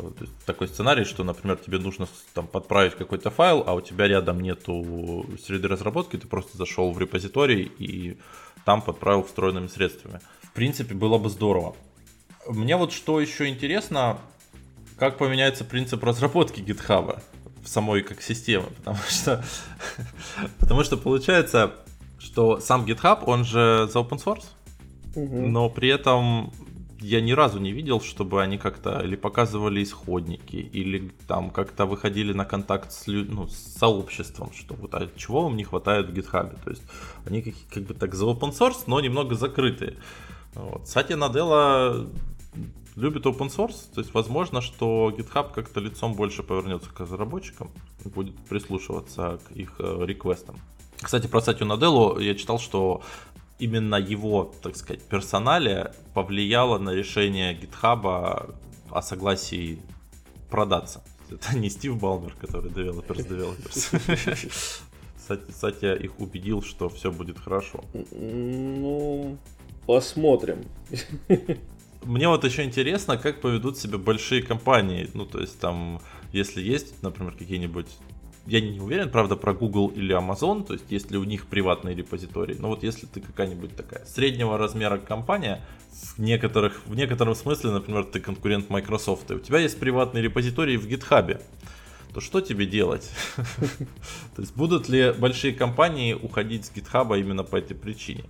такой 0.46 0.68
сценарий, 0.68 1.04
что, 1.04 1.24
например, 1.24 1.56
тебе 1.56 1.78
нужно 1.78 2.06
там 2.32 2.46
подправить 2.46 2.94
какой-то 2.94 3.30
файл, 3.30 3.64
а 3.66 3.74
у 3.74 3.80
тебя 3.80 4.06
рядом 4.06 4.40
нету 4.40 5.26
среды 5.44 5.68
разработки, 5.68 6.16
ты 6.16 6.26
просто 6.26 6.56
зашел 6.56 6.92
в 6.92 6.98
репозиторий 6.98 7.70
и 7.78 8.18
там 8.64 8.82
подправил 8.82 9.22
встроенными 9.22 9.66
средствами. 9.66 10.20
В 10.42 10.52
принципе, 10.52 10.94
было 10.94 11.18
бы 11.18 11.28
здорово. 11.28 11.76
Мне 12.46 12.76
вот 12.76 12.92
что 12.92 13.20
еще 13.20 13.48
интересно, 13.48 14.18
как 14.98 15.18
поменяется 15.18 15.64
принцип 15.64 16.02
разработки 16.04 16.60
GitHub 16.60 17.20
в 17.62 17.68
самой 17.68 18.02
как 18.02 18.22
системы, 18.22 18.66
потому 18.76 18.98
что, 19.08 19.44
потому 20.58 20.84
что 20.84 20.96
получается, 20.96 21.74
что 22.18 22.60
сам 22.60 22.84
GitHub, 22.84 23.24
он 23.24 23.44
же 23.44 23.88
за 23.92 23.98
open 24.00 24.22
source, 24.22 24.44
угу. 25.14 25.36
но 25.46 25.68
при 25.70 25.88
этом 25.88 26.52
я 27.04 27.20
ни 27.20 27.32
разу 27.32 27.58
не 27.58 27.72
видел, 27.72 28.00
чтобы 28.00 28.42
они 28.42 28.56
как-то 28.58 29.00
или 29.00 29.16
показывали 29.16 29.82
исходники, 29.82 30.56
или 30.56 31.12
там 31.26 31.50
как-то 31.50 31.84
выходили 31.84 32.32
на 32.32 32.44
контакт 32.44 32.92
с, 32.92 33.06
ну, 33.06 33.46
с 33.46 33.56
сообществом, 33.78 34.52
что 34.52 34.74
вот 34.74 34.94
а 34.94 35.08
чего 35.16 35.42
вам 35.42 35.56
не 35.56 35.64
хватает 35.64 36.08
в 36.08 36.14
GitHub. 36.14 36.56
То 36.64 36.70
есть 36.70 36.82
они 37.26 37.42
как, 37.42 37.54
как 37.70 37.82
бы 37.82 37.94
так 37.94 38.14
за 38.14 38.24
open 38.24 38.52
source, 38.52 38.84
но 38.86 39.00
немного 39.00 39.34
закрытые. 39.34 39.96
Вот. 40.54 40.88
Сатья 40.88 41.16
Наделла 41.16 42.06
любит 42.96 43.26
open 43.26 43.54
source, 43.54 43.92
то 43.94 44.00
есть 44.00 44.14
возможно, 44.14 44.62
что 44.62 45.10
GitHub 45.10 45.52
как-то 45.52 45.80
лицом 45.80 46.14
больше 46.14 46.42
повернется 46.42 46.88
к 46.88 47.00
разработчикам 47.00 47.70
будет 48.04 48.36
прислушиваться 48.48 49.40
к 49.46 49.52
их 49.52 49.74
э, 49.78 50.04
реквестам. 50.06 50.56
Кстати, 51.02 51.26
про 51.26 51.42
Сатью 51.42 51.66
Наделлу 51.66 52.18
я 52.18 52.34
читал, 52.34 52.58
что 52.58 53.02
именно 53.58 53.96
его, 53.96 54.52
так 54.62 54.76
сказать, 54.76 55.02
персонале 55.02 55.92
повлияло 56.14 56.78
на 56.78 56.90
решение 56.90 57.54
GitHub 57.54 58.54
о 58.90 59.02
согласии 59.02 59.78
продаться. 60.50 61.02
Это 61.30 61.58
не 61.58 61.70
Стив 61.70 61.98
Балмер, 61.98 62.34
который 62.34 62.70
developers 62.70 63.26
developers. 63.28 64.82
Сатя 65.50 65.94
их 65.94 66.20
убедил, 66.20 66.62
что 66.62 66.88
все 66.88 67.10
будет 67.10 67.38
хорошо. 67.38 67.82
Ну, 68.12 69.38
посмотрим. 69.86 70.64
Мне 72.02 72.28
вот 72.28 72.44
еще 72.44 72.64
интересно, 72.64 73.16
как 73.16 73.40
поведут 73.40 73.78
себя 73.78 73.96
большие 73.96 74.42
компании. 74.42 75.08
Ну, 75.14 75.24
то 75.24 75.40
есть 75.40 75.58
там, 75.58 76.00
если 76.32 76.60
есть, 76.60 77.02
например, 77.02 77.32
какие-нибудь 77.32 77.88
я 78.46 78.60
не 78.60 78.80
уверен, 78.80 79.10
правда, 79.10 79.36
про 79.36 79.54
Google 79.54 79.88
или 79.88 80.16
Amazon, 80.16 80.64
то 80.64 80.74
есть 80.74 80.84
есть 80.90 81.10
ли 81.10 81.18
у 81.18 81.24
них 81.24 81.46
приватные 81.46 81.94
репозитории. 81.94 82.56
Но 82.58 82.68
вот 82.68 82.82
если 82.82 83.06
ты 83.06 83.20
какая-нибудь 83.20 83.76
такая 83.76 84.04
среднего 84.04 84.58
размера 84.58 84.98
компания, 84.98 85.60
в, 85.90 86.18
некоторых, 86.18 86.82
в 86.86 86.94
некотором 86.94 87.34
смысле, 87.34 87.70
например, 87.70 88.04
ты 88.04 88.20
конкурент 88.20 88.70
Microsoft, 88.70 89.30
и 89.30 89.34
у 89.34 89.38
тебя 89.40 89.58
есть 89.58 89.78
приватный 89.78 90.22
репозиторий 90.22 90.76
в 90.76 90.86
GitHub, 90.86 91.40
то 92.12 92.20
что 92.20 92.40
тебе 92.40 92.66
делать? 92.66 93.10
То 94.36 94.42
есть 94.42 94.54
будут 94.54 94.88
ли 94.88 95.12
большие 95.12 95.52
компании 95.52 96.12
уходить 96.12 96.66
с 96.66 96.70
GitHub 96.70 97.18
именно 97.18 97.44
по 97.44 97.56
этой 97.56 97.74
причине? 97.74 98.24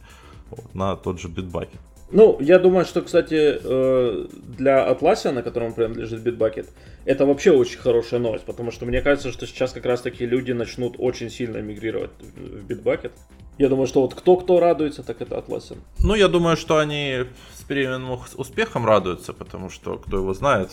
на 0.72 0.96
тот 0.96 1.20
же 1.20 1.28
Bitbucket. 1.28 1.80
Ну, 2.10 2.36
я 2.40 2.58
думаю, 2.58 2.84
что, 2.84 3.02
кстати, 3.02 3.58
э, 3.62 4.26
для 4.58 4.88
Atlassian, 4.90 5.42
которому 5.42 5.74
принадлежит 5.74 6.24
Bitbucket, 6.24 6.68
это 7.06 7.26
вообще 7.26 7.50
очень 7.50 7.78
хорошая 7.78 8.20
новость, 8.20 8.44
потому 8.44 8.70
что 8.70 8.86
мне 8.86 9.00
кажется, 9.00 9.32
что 9.32 9.46
сейчас 9.46 9.72
как 9.72 9.86
раз 9.86 10.02
таки 10.02 10.26
люди 10.26 10.52
начнут 10.52 10.96
очень 10.98 11.30
сильно 11.30 11.58
мигрировать 11.58 12.10
в 12.20 12.66
Bitbucket. 12.66 13.12
Я 13.58 13.68
думаю, 13.68 13.86
что 13.86 14.02
вот 14.02 14.14
кто-кто 14.14 14.60
радуется, 14.60 15.02
так 15.02 15.22
это 15.22 15.36
Atlassian. 15.36 15.78
Ну, 15.98 16.14
я 16.14 16.28
думаю, 16.28 16.56
что 16.56 16.78
они 16.78 17.24
с 17.56 17.62
переменным 17.62 18.18
успехом 18.36 18.86
радуются, 18.86 19.32
потому 19.32 19.70
что 19.70 19.96
кто 19.96 20.18
его 20.18 20.34
знает. 20.34 20.70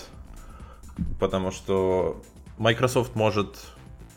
Потому 1.19 1.51
что 1.51 2.21
Microsoft 2.57 3.15
может, 3.15 3.55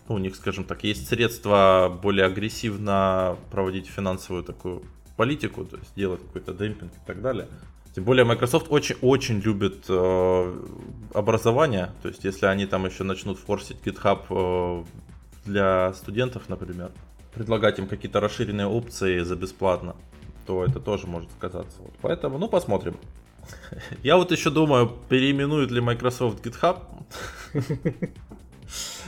ну, 0.09 0.17
у 0.17 0.19
них, 0.19 0.35
скажем 0.35 0.65
так, 0.65 0.85
есть 0.85 1.09
средства 1.09 1.97
более 2.03 2.27
агрессивно 2.27 3.37
проводить 3.51 3.87
финансовую 3.87 4.45
такую 4.45 4.83
политику, 5.17 5.65
то 5.65 5.77
есть 5.77 5.95
делать 5.95 6.21
какой-то 6.21 6.53
демпинг 6.53 6.93
и 6.93 7.07
так 7.07 7.21
далее. 7.23 7.49
Тем 7.95 8.05
более 8.05 8.25
Microsoft 8.25 8.67
очень-очень 8.71 9.39
любит 9.39 9.85
э, 9.89 10.65
образование, 11.13 11.93
то 12.03 12.09
есть 12.09 12.25
если 12.25 12.47
они 12.47 12.67
там 12.67 12.87
еще 12.87 13.05
начнут 13.05 13.39
форсить 13.39 13.77
GitHub 13.85 14.25
э, 14.31 14.85
для 15.45 15.93
студентов, 15.93 16.49
например, 16.49 16.91
предлагать 17.35 17.79
им 17.79 17.87
какие-то 17.87 18.19
расширенные 18.21 18.67
опции 18.67 19.21
за 19.21 19.37
бесплатно, 19.37 19.95
то 20.47 20.65
это 20.65 20.81
тоже 20.81 21.07
может 21.07 21.31
сказаться. 21.33 21.81
Вот. 21.81 21.95
Поэтому, 22.01 22.39
ну, 22.39 22.49
посмотрим. 22.49 22.97
Я 24.03 24.17
вот 24.17 24.33
еще 24.33 24.51
думаю, 24.51 24.91
переименует 25.09 25.71
ли 25.71 25.81
Microsoft 25.81 26.45
GitHub. 26.45 26.81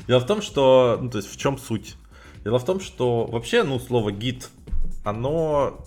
Дело 0.06 0.20
в 0.20 0.26
том, 0.26 0.42
что, 0.42 0.98
ну, 1.00 1.10
то 1.10 1.18
есть 1.18 1.30
в 1.30 1.36
чем 1.36 1.58
суть? 1.58 1.96
Дело 2.44 2.58
в 2.58 2.64
том, 2.64 2.80
что 2.80 3.26
вообще, 3.26 3.64
ну, 3.64 3.80
слово 3.80 4.10
git, 4.10 4.48
оно, 5.04 5.84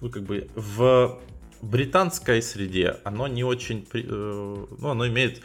ну, 0.00 0.10
как 0.10 0.22
бы 0.22 0.48
в 0.54 1.20
британской 1.62 2.42
среде, 2.42 2.96
оно 3.04 3.28
не 3.28 3.44
очень, 3.44 3.86
э, 3.92 4.00
ну, 4.78 4.88
оно 4.88 5.06
имеет 5.06 5.42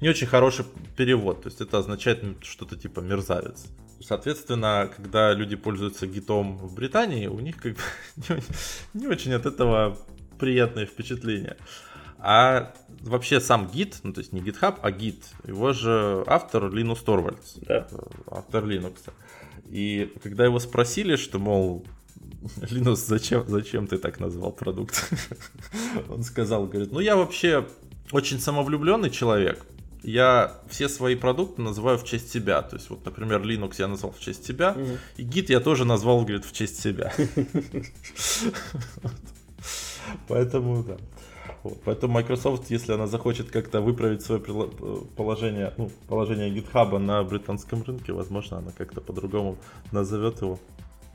не 0.00 0.08
очень 0.08 0.26
хороший 0.26 0.64
перевод. 0.96 1.42
То 1.42 1.48
есть 1.48 1.60
это 1.60 1.78
означает 1.78 2.22
что-то 2.42 2.76
типа 2.76 3.00
мерзавец. 3.00 3.66
Соответственно, 4.00 4.90
когда 4.94 5.32
люди 5.32 5.56
пользуются 5.56 6.06
гитом 6.06 6.58
в 6.58 6.74
Британии, 6.74 7.26
у 7.26 7.40
них 7.40 7.56
как 7.56 7.72
бы 7.72 7.80
не, 8.94 9.00
не 9.00 9.06
очень 9.06 9.32
от 9.32 9.46
этого 9.46 9.98
приятные 10.38 10.86
впечатления. 10.86 11.56
А 12.18 12.74
вообще 13.00 13.40
сам 13.40 13.68
гид, 13.68 14.00
ну 14.02 14.12
то 14.12 14.20
есть 14.20 14.32
не 14.32 14.40
GitHub, 14.40 14.78
а 14.82 14.90
гид, 14.90 15.24
его 15.46 15.72
же 15.72 16.24
автор 16.26 16.72
Линус 16.72 17.00
Торвальдс, 17.02 17.54
да. 17.56 17.86
автор 18.30 18.64
Linux. 18.64 18.98
И 19.68 20.12
когда 20.22 20.44
его 20.44 20.58
спросили, 20.58 21.16
что, 21.16 21.38
мол, 21.38 21.86
Линус, 22.70 23.06
зачем, 23.06 23.44
зачем 23.46 23.86
ты 23.86 23.98
так 23.98 24.20
назвал 24.20 24.52
продукт? 24.52 25.12
Он 26.08 26.22
сказал, 26.22 26.66
говорит, 26.66 26.92
ну 26.92 27.00
я 27.00 27.16
вообще 27.16 27.66
очень 28.12 28.38
самовлюбленный 28.40 29.10
человек, 29.10 29.66
я 30.02 30.60
все 30.68 30.88
свои 30.88 31.16
продукты 31.16 31.62
называю 31.62 31.98
в 31.98 32.04
честь 32.04 32.32
себя. 32.32 32.62
То 32.62 32.76
есть, 32.76 32.90
вот, 32.90 33.04
например, 33.04 33.42
Linux 33.42 33.74
я 33.78 33.88
назвал 33.88 34.12
в 34.12 34.20
честь 34.20 34.46
себя, 34.46 34.74
mm 34.76 34.98
и 35.16 35.24
Git 35.24 35.46
я 35.48 35.60
тоже 35.60 35.84
назвал, 35.84 36.20
говорит, 36.20 36.44
в 36.44 36.52
честь 36.52 36.80
себя. 36.80 37.12
Поэтому, 40.28 40.84
да. 40.84 40.96
Поэтому 41.84 42.14
Microsoft, 42.14 42.70
если 42.70 42.92
она 42.92 43.08
захочет 43.08 43.50
как-то 43.50 43.80
выправить 43.80 44.22
свое 44.22 44.40
положение, 45.16 45.72
ну, 45.76 45.90
положение 46.08 46.50
GitHub 46.50 46.96
на 46.98 47.24
британском 47.24 47.82
рынке, 47.82 48.12
возможно, 48.12 48.58
она 48.58 48.70
как-то 48.70 49.00
по-другому 49.00 49.58
назовет 49.90 50.40
его. 50.40 50.60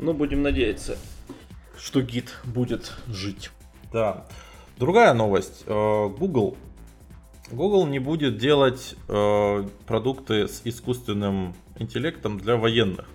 Ну, 0.01 0.13
будем 0.13 0.41
надеяться, 0.41 0.97
что 1.77 2.01
Git 2.01 2.29
будет 2.43 2.91
жить. 3.07 3.51
Да. 3.93 4.25
Другая 4.77 5.13
новость. 5.13 5.63
Э, 5.67 6.09
Google 6.09 6.57
Google 7.51 7.85
не 7.85 7.99
будет 7.99 8.39
делать 8.39 8.95
э, 9.07 9.67
продукты 9.85 10.47
с 10.47 10.61
искусственным 10.63 11.53
интеллектом 11.77 12.39
для 12.39 12.55
военных. 12.55 13.07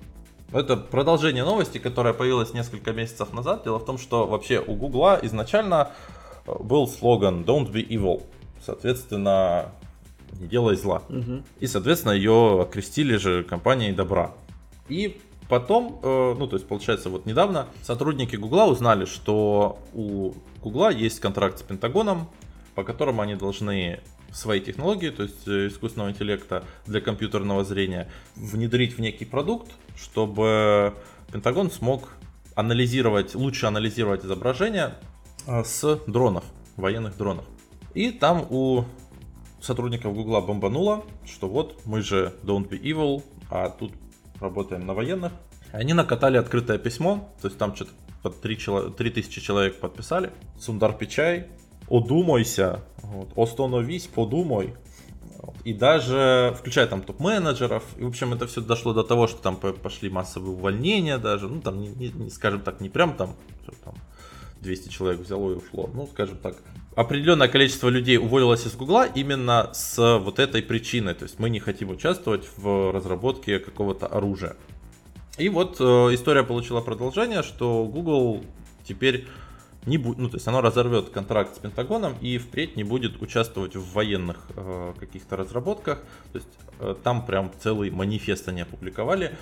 Это 0.52 0.76
продолжение 0.76 1.42
новости, 1.42 1.78
которая 1.78 2.14
появилась 2.14 2.54
несколько 2.54 2.92
месяцев 2.92 3.32
назад. 3.32 3.64
Дело 3.64 3.78
в 3.78 3.84
том, 3.84 3.98
что 3.98 4.24
вообще 4.26 4.62
у 4.64 4.74
Google 4.74 5.18
изначально 5.22 5.90
э, 6.46 6.54
был 6.60 6.86
слоган 6.86 7.42
Don't 7.42 7.72
be 7.72 7.84
evil. 7.84 8.22
Соответственно, 8.64 9.72
не 10.38 10.46
делай 10.46 10.76
зла. 10.76 11.02
Угу. 11.08 11.42
И, 11.58 11.66
соответственно, 11.66 12.12
ее 12.12 12.62
окрестили 12.62 13.16
же 13.16 13.42
компанией 13.42 13.92
добра. 13.92 14.32
И 14.88 15.20
потом, 15.48 16.00
э, 16.02 16.34
ну, 16.38 16.46
то 16.46 16.56
есть, 16.56 16.66
получается, 16.68 17.10
вот 17.10 17.26
недавно 17.26 17.68
сотрудники 17.82 18.36
Гугла 18.36 18.64
узнали, 18.64 19.04
что 19.04 19.78
у 19.92 20.34
Гугла 20.62 20.90
есть 20.90 21.20
контракт 21.20 21.58
с 21.58 21.62
Пентагоном, 21.62 22.28
по 22.74 22.84
которому 22.84 23.22
они 23.22 23.34
должны 23.34 24.00
свои 24.32 24.60
технологии, 24.60 25.10
то 25.10 25.22
есть 25.22 25.48
э, 25.48 25.68
искусственного 25.68 26.10
интеллекта 26.10 26.64
для 26.86 27.00
компьютерного 27.00 27.64
зрения, 27.64 28.10
внедрить 28.34 28.96
в 28.96 29.00
некий 29.00 29.24
продукт, 29.24 29.70
чтобы 29.96 30.94
Пентагон 31.32 31.70
смог 31.70 32.10
анализировать, 32.54 33.34
лучше 33.34 33.66
анализировать 33.66 34.24
изображения 34.24 34.94
э, 35.46 35.64
с 35.64 36.00
дронов, 36.06 36.44
военных 36.76 37.16
дронов. 37.16 37.44
И 37.94 38.10
там 38.10 38.46
у 38.50 38.84
сотрудников 39.60 40.14
Гугла 40.14 40.40
бомбануло, 40.40 41.04
что 41.24 41.48
вот 41.48 41.80
мы 41.86 42.02
же 42.02 42.34
don't 42.42 42.68
be 42.68 42.80
evil, 42.80 43.22
а 43.50 43.70
тут 43.70 43.92
работаем 44.40 44.86
на 44.86 44.94
военных. 44.94 45.32
Они 45.72 45.92
накатали 45.92 46.36
открытое 46.36 46.78
письмо, 46.78 47.28
то 47.40 47.48
есть 47.48 47.58
там 47.58 47.74
что-то 47.74 47.92
под 48.22 48.40
3, 48.40 48.58
3000 48.96 49.40
человек 49.40 49.80
подписали. 49.80 50.32
Сундар 50.58 50.92
Пичай 50.92 51.48
одумайся, 51.88 52.80
вот, 53.02 53.32
остановись, 53.36 54.06
подумай. 54.06 54.74
И 55.64 55.72
даже, 55.72 56.54
включая 56.58 56.86
там 56.86 57.02
топ-менеджеров, 57.02 57.84
и 57.98 58.04
в 58.04 58.08
общем 58.08 58.32
это 58.32 58.46
все 58.46 58.60
дошло 58.60 58.92
до 58.92 59.02
того, 59.02 59.26
что 59.26 59.42
там 59.42 59.56
пошли 59.56 60.08
массовые 60.08 60.52
увольнения 60.52 61.18
даже, 61.18 61.48
ну 61.48 61.60
там, 61.60 61.80
не, 61.80 61.88
не, 61.88 62.30
скажем 62.30 62.62
так, 62.62 62.80
не 62.80 62.88
прям 62.88 63.16
там, 63.16 63.36
там 63.84 63.94
200 64.60 64.88
человек 64.88 65.20
взяло 65.20 65.52
и 65.52 65.54
ушло, 65.56 65.90
ну 65.92 66.06
скажем 66.06 66.38
так, 66.38 66.56
определенное 66.96 67.46
количество 67.46 67.88
людей 67.88 68.16
уволилось 68.16 68.66
из 68.66 68.74
Гугла 68.74 69.06
именно 69.06 69.70
с 69.72 70.18
вот 70.18 70.40
этой 70.40 70.62
причиной, 70.62 71.14
то 71.14 71.24
есть 71.24 71.38
мы 71.38 71.50
не 71.50 71.60
хотим 71.60 71.90
участвовать 71.90 72.48
в 72.56 72.90
разработке 72.90 73.60
какого-то 73.60 74.06
оружия. 74.06 74.56
И 75.38 75.50
вот 75.50 75.76
э, 75.78 75.84
история 76.14 76.42
получила 76.42 76.80
продолжение, 76.80 77.42
что 77.42 77.84
Google 77.84 78.42
теперь 78.88 79.26
не 79.84 79.98
будет, 79.98 80.18
ну, 80.18 80.28
то 80.30 80.36
есть 80.36 80.48
оно 80.48 80.62
разорвет 80.62 81.10
контракт 81.10 81.56
с 81.56 81.58
Пентагоном 81.58 82.14
и 82.22 82.38
впредь 82.38 82.76
не 82.76 82.84
будет 82.84 83.20
участвовать 83.20 83.76
в 83.76 83.92
военных 83.92 84.38
э, 84.56 84.94
каких-то 84.98 85.36
разработках. 85.36 85.98
То 86.32 86.38
есть 86.38 86.48
э, 86.80 86.94
там 87.04 87.26
прям 87.26 87.52
целый 87.60 87.90
манифест 87.90 88.48
они 88.48 88.62
опубликовали 88.62 89.36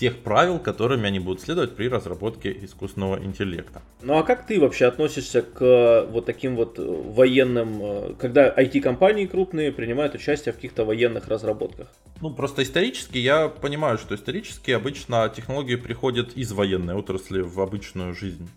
тех 0.00 0.16
правил, 0.22 0.58
которыми 0.58 1.06
они 1.06 1.18
будут 1.18 1.42
следовать 1.42 1.76
при 1.76 1.86
разработке 1.86 2.50
искусственного 2.64 3.22
интеллекта. 3.22 3.82
Ну 4.00 4.16
а 4.16 4.22
как 4.22 4.46
ты 4.46 4.58
вообще 4.58 4.86
относишься 4.86 5.42
к 5.42 5.60
э, 5.60 6.06
вот 6.06 6.24
таким 6.24 6.56
вот 6.56 6.78
э, 6.78 6.82
военным, 6.82 7.78
э, 7.82 8.14
когда 8.18 8.48
IT-компании 8.48 9.26
крупные 9.26 9.72
принимают 9.72 10.14
участие 10.14 10.54
в 10.54 10.56
каких-то 10.56 10.86
военных 10.86 11.28
разработках? 11.28 11.88
Ну 12.22 12.32
просто 12.32 12.62
исторически 12.62 13.18
я 13.18 13.48
понимаю, 13.48 13.98
что 13.98 14.14
исторически 14.14 14.70
обычно 14.70 15.30
технологии 15.36 15.76
приходят 15.76 16.32
из 16.32 16.50
военной 16.50 16.94
отрасли 16.94 17.42
в 17.42 17.60
обычную 17.60 18.14
жизнь 18.14 18.48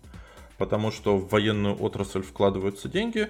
потому 0.56 0.92
что 0.92 1.16
в 1.16 1.30
военную 1.30 1.74
отрасль 1.82 2.22
вкладываются 2.22 2.88
деньги, 2.88 3.28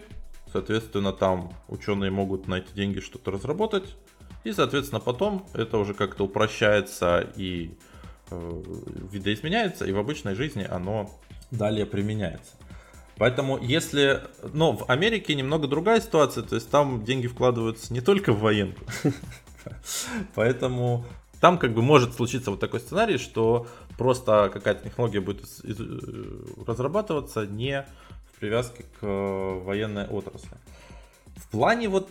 соответственно, 0.53 1.11
там 1.11 1.55
ученые 1.68 2.11
могут 2.11 2.48
на 2.48 2.57
эти 2.59 2.70
деньги 2.74 3.00
что-то 3.00 3.31
разработать, 3.31 3.96
и, 4.44 4.53
соответственно, 4.53 5.00
потом 5.00 5.46
это 5.55 5.79
уже 5.79 5.94
как-то 5.94 6.24
упрощается 6.24 7.27
и 7.35 7.70
видоизменяется, 8.31 9.85
и 9.85 9.93
в 9.93 9.99
обычной 9.99 10.35
жизни 10.35 10.67
оно 10.69 11.11
далее 11.51 11.87
применяется. 11.87 12.53
Поэтому 13.17 13.59
если... 13.59 14.23
Но 14.53 14.73
в 14.73 14.91
Америке 14.91 15.35
немного 15.35 15.69
другая 15.69 16.01
ситуация, 16.01 16.43
то 16.43 16.57
есть 16.57 16.69
там 16.71 17.05
деньги 17.05 17.27
вкладываются 17.27 17.93
не 17.93 18.01
только 18.01 18.33
в 18.33 18.41
военку. 18.41 18.85
Поэтому 20.35 21.05
там 21.41 21.59
как 21.59 21.75
бы 21.75 21.83
может 21.83 22.15
случиться 22.15 22.51
вот 22.51 22.61
такой 22.61 22.81
сценарий, 22.81 23.19
что 23.19 23.67
просто 23.97 24.51
какая-то 24.53 24.85
технология 24.89 25.21
будет 25.21 25.45
э, 25.63 25.75
разрабатываться 26.67 27.47
не 27.47 27.87
в 28.33 28.41
привязке 28.41 28.85
к 28.99 29.03
э, 29.03 29.61
военной 29.63 30.07
отрасли. 30.07 30.57
В 31.37 31.49
плане 31.49 31.89
вот 31.89 32.09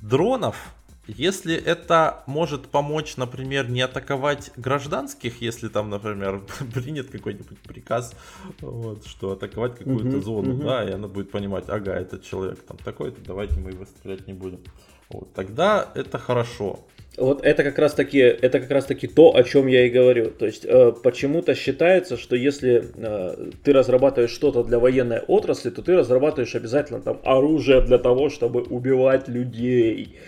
дронов, 0.00 0.56
если 1.06 1.54
это 1.56 2.24
может 2.26 2.68
помочь, 2.68 3.16
например, 3.16 3.70
не 3.70 3.80
атаковать 3.80 4.50
гражданских, 4.56 5.40
если 5.40 5.68
там, 5.68 5.90
например, 5.90 6.42
принят 6.74 7.10
какой-нибудь 7.10 7.58
приказ, 7.60 8.14
вот, 8.60 9.06
что 9.06 9.32
атаковать 9.32 9.76
какую-то 9.76 10.16
uh-huh, 10.16 10.22
зону, 10.22 10.54
uh-huh. 10.54 10.64
да, 10.64 10.84
и 10.84 10.92
она 10.92 11.08
будет 11.08 11.30
понимать, 11.30 11.68
ага, 11.68 11.94
этот 11.94 12.24
человек 12.24 12.62
там 12.62 12.76
такой-то, 12.78 13.20
давайте 13.24 13.60
мы 13.60 13.70
его 13.70 13.84
стрелять 13.84 14.26
не 14.26 14.32
будем. 14.32 14.60
Вот, 15.08 15.32
тогда 15.34 15.88
это 15.94 16.18
хорошо. 16.18 16.80
Вот 17.16 17.44
это 17.44 17.62
как 17.62 17.78
раз 17.78 17.94
таки, 17.94 18.18
это 18.18 18.60
как 18.60 18.70
раз 18.70 18.84
таки 18.84 19.06
то, 19.06 19.34
о 19.34 19.42
чем 19.42 19.68
я 19.68 19.86
и 19.86 19.90
говорю. 19.90 20.30
То 20.30 20.44
есть 20.44 20.66
э, 20.66 20.92
почему-то 21.02 21.54
считается, 21.54 22.18
что 22.18 22.36
если 22.36 22.84
э, 22.94 23.50
ты 23.64 23.72
разрабатываешь 23.72 24.32
что-то 24.32 24.64
для 24.64 24.78
военной 24.78 25.20
отрасли, 25.20 25.70
то 25.70 25.80
ты 25.82 25.96
разрабатываешь 25.96 26.54
обязательно 26.54 27.00
там 27.00 27.20
оружие 27.24 27.80
для 27.80 27.98
того, 27.98 28.28
чтобы 28.28 28.62
убивать 28.62 29.28
людей. 29.28 30.18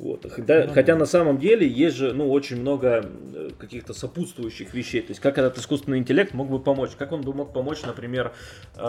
Вот. 0.00 0.24
Хотя, 0.32 0.64
ну, 0.66 0.72
хотя 0.72 0.96
на 0.96 1.04
самом 1.04 1.38
деле 1.38 1.68
есть 1.68 1.96
же 1.96 2.14
ну, 2.14 2.30
очень 2.30 2.58
много 2.58 3.04
э, 3.34 3.50
каких-то 3.58 3.92
сопутствующих 3.92 4.72
вещей. 4.72 5.02
То 5.02 5.10
есть 5.10 5.20
как 5.20 5.36
этот 5.36 5.58
искусственный 5.58 5.98
интеллект 5.98 6.32
мог 6.32 6.48
бы 6.48 6.58
помочь? 6.58 6.92
Как 6.96 7.12
он 7.12 7.20
бы 7.20 7.34
мог 7.34 7.52
помочь, 7.52 7.82
например, 7.82 8.32
э, 8.76 8.80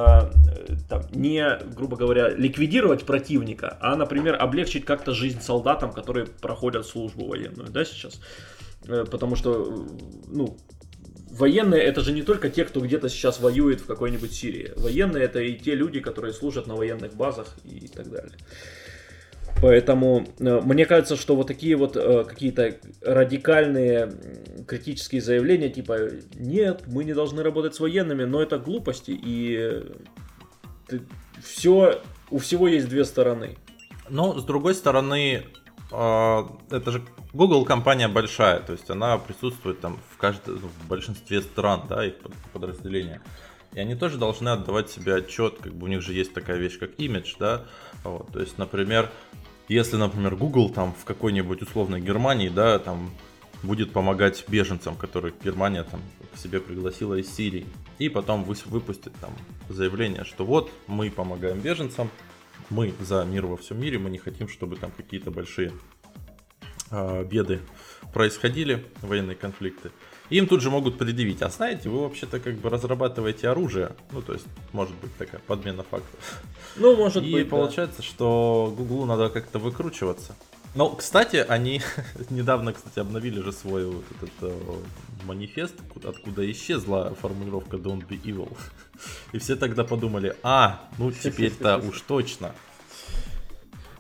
там, 0.88 1.02
не, 1.12 1.46
грубо 1.76 1.98
говоря, 1.98 2.30
ликвидировать 2.30 3.04
противника, 3.06 3.78
а, 3.82 3.98
например, 3.98 4.38
облегчить 4.42 4.86
как-то 4.86 5.14
жизнь 5.14 5.42
солдатам, 5.42 5.92
которые 5.92 6.28
проходят 6.28 6.88
службу 6.88 7.28
военную, 7.28 7.70
да, 7.70 7.84
сейчас? 7.84 8.22
Э, 8.88 9.04
потому 9.04 9.36
что, 9.36 9.66
э, 9.66 10.04
ну, 10.28 10.58
военные 11.30 11.82
это 11.82 12.00
же 12.00 12.14
не 12.14 12.22
только 12.24 12.50
те, 12.50 12.64
кто 12.64 12.80
где-то 12.80 13.10
сейчас 13.10 13.42
воюет 13.42 13.82
в 13.82 13.86
какой-нибудь 13.86 14.32
Сирии. 14.32 14.72
Военные 14.78 15.26
это 15.26 15.42
и 15.42 15.56
те 15.56 15.76
люди, 15.76 16.00
которые 16.00 16.34
служат 16.34 16.68
на 16.68 16.76
военных 16.76 17.16
базах 17.16 17.58
и 17.66 17.90
так 17.90 18.10
далее. 18.10 18.38
Поэтому 19.62 20.26
э, 20.40 20.62
мне 20.62 20.86
кажется, 20.86 21.16
что 21.16 21.36
вот 21.36 21.48
такие 21.48 21.76
вот 21.76 21.96
э, 21.96 22.24
какие-то 22.24 22.78
радикальные 23.02 24.12
критические 24.68 25.22
заявления, 25.22 25.70
типа 25.70 25.98
нет, 26.36 26.84
мы 26.88 27.04
не 27.04 27.14
должны 27.14 27.44
работать 27.44 27.76
с 27.76 27.80
военными, 27.80 28.24
но 28.24 28.42
это 28.42 28.58
глупости, 28.60 29.12
и 29.12 29.84
все, 31.44 32.02
у 32.30 32.38
всего 32.38 32.68
есть 32.68 32.90
две 32.90 33.06
стороны. 33.06 33.58
Но 34.10 34.38
с 34.38 34.44
другой 34.44 34.76
стороны, 34.76 35.44
это 35.90 36.92
же 36.92 37.02
Google 37.34 37.66
компания 37.66 38.08
большая, 38.08 38.60
то 38.60 38.74
есть 38.74 38.90
она 38.90 39.18
присутствует 39.18 39.80
там 39.80 40.00
в, 40.10 40.18
каждом, 40.18 40.58
в 40.58 40.88
большинстве 40.88 41.42
стран, 41.42 41.84
да, 41.88 42.06
их 42.06 42.16
подразделения. 42.52 43.22
И 43.74 43.80
они 43.80 43.96
тоже 43.96 44.18
должны 44.18 44.50
отдавать 44.50 44.90
себе 44.90 45.16
отчет, 45.16 45.60
как 45.62 45.74
бы 45.74 45.86
у 45.86 45.88
них 45.88 46.02
же 46.02 46.14
есть 46.14 46.34
такая 46.34 46.58
вещь, 46.58 46.78
как 46.78 47.00
имидж, 47.00 47.36
да. 47.40 47.66
Вот, 48.04 48.30
то 48.34 48.42
есть, 48.42 48.58
например, 48.58 49.10
если, 49.72 49.96
например, 49.96 50.36
Google 50.36 50.70
там 50.70 50.94
в 50.94 51.06
какой-нибудь 51.06 51.62
условной 51.62 52.02
Германии, 52.02 52.50
да, 52.50 52.78
там 52.78 53.10
будет 53.64 53.94
помогать 53.94 54.44
беженцам, 54.50 54.98
которых 54.98 55.36
Германия 55.42 55.84
там 55.84 56.02
к 56.34 56.38
себе 56.38 56.60
пригласила 56.60 57.16
из 57.16 57.34
Сирии, 57.34 57.66
и 57.98 58.10
потом 58.10 58.44
выпустит 58.44 59.14
там 59.22 59.32
заявление, 59.70 60.26
что 60.26 60.46
вот 60.46 60.72
мы 60.88 61.10
помогаем 61.10 61.62
беженцам, 61.62 62.10
мы 62.70 62.94
за 63.00 63.24
мир 63.24 63.46
во 63.46 63.56
всем 63.56 63.80
мире, 63.80 63.98
мы 63.98 64.10
не 64.10 64.18
хотим, 64.18 64.50
чтобы 64.50 64.76
там 64.76 64.92
какие-то 64.92 65.32
большие 65.32 65.72
э, 66.90 67.24
беды 67.24 67.62
происходили, 68.14 68.86
военные 69.02 69.38
конфликты. 69.38 69.92
Им 70.32 70.48
тут 70.48 70.62
же 70.62 70.70
могут 70.70 70.98
предъявить, 70.98 71.42
а 71.42 71.50
знаете, 71.50 71.90
вы 71.90 72.04
вообще-то 72.04 72.40
как 72.40 72.56
бы 72.56 72.70
разрабатываете 72.70 73.50
оружие, 73.50 73.92
ну 74.12 74.22
то 74.22 74.32
есть 74.32 74.46
может 74.72 74.96
быть 74.96 75.14
такая 75.18 75.42
подмена 75.46 75.84
фактов. 75.84 76.42
Ну 76.78 76.96
может 76.96 77.24
и 77.24 77.34
быть. 77.34 77.46
И 77.46 77.50
получается, 77.50 77.98
да. 77.98 78.04
что 78.04 78.74
Гуглу 78.78 79.06
надо 79.06 79.30
как-то 79.30 79.60
выкручиваться. 79.60 80.34
Но, 80.74 80.90
кстати, 80.90 81.36
они 81.36 81.82
недавно, 82.30 82.72
кстати, 82.72 83.00
обновили 83.00 83.42
же 83.42 83.52
свой 83.52 83.86
вот 83.88 84.06
этот 84.16 84.32
э, 84.42 84.76
манифест, 85.26 85.76
откуда 86.06 86.50
исчезла 86.50 87.14
формулировка 87.22 87.76
Don't 87.76 88.08
be 88.08 88.22
evil. 88.24 88.58
И 89.34 89.38
все 89.38 89.58
тогда 89.58 89.84
подумали, 89.84 90.38
а, 90.44 90.88
ну 90.98 91.12
теперь-то 91.12 91.78
уж 91.78 92.00
точно. 92.02 92.56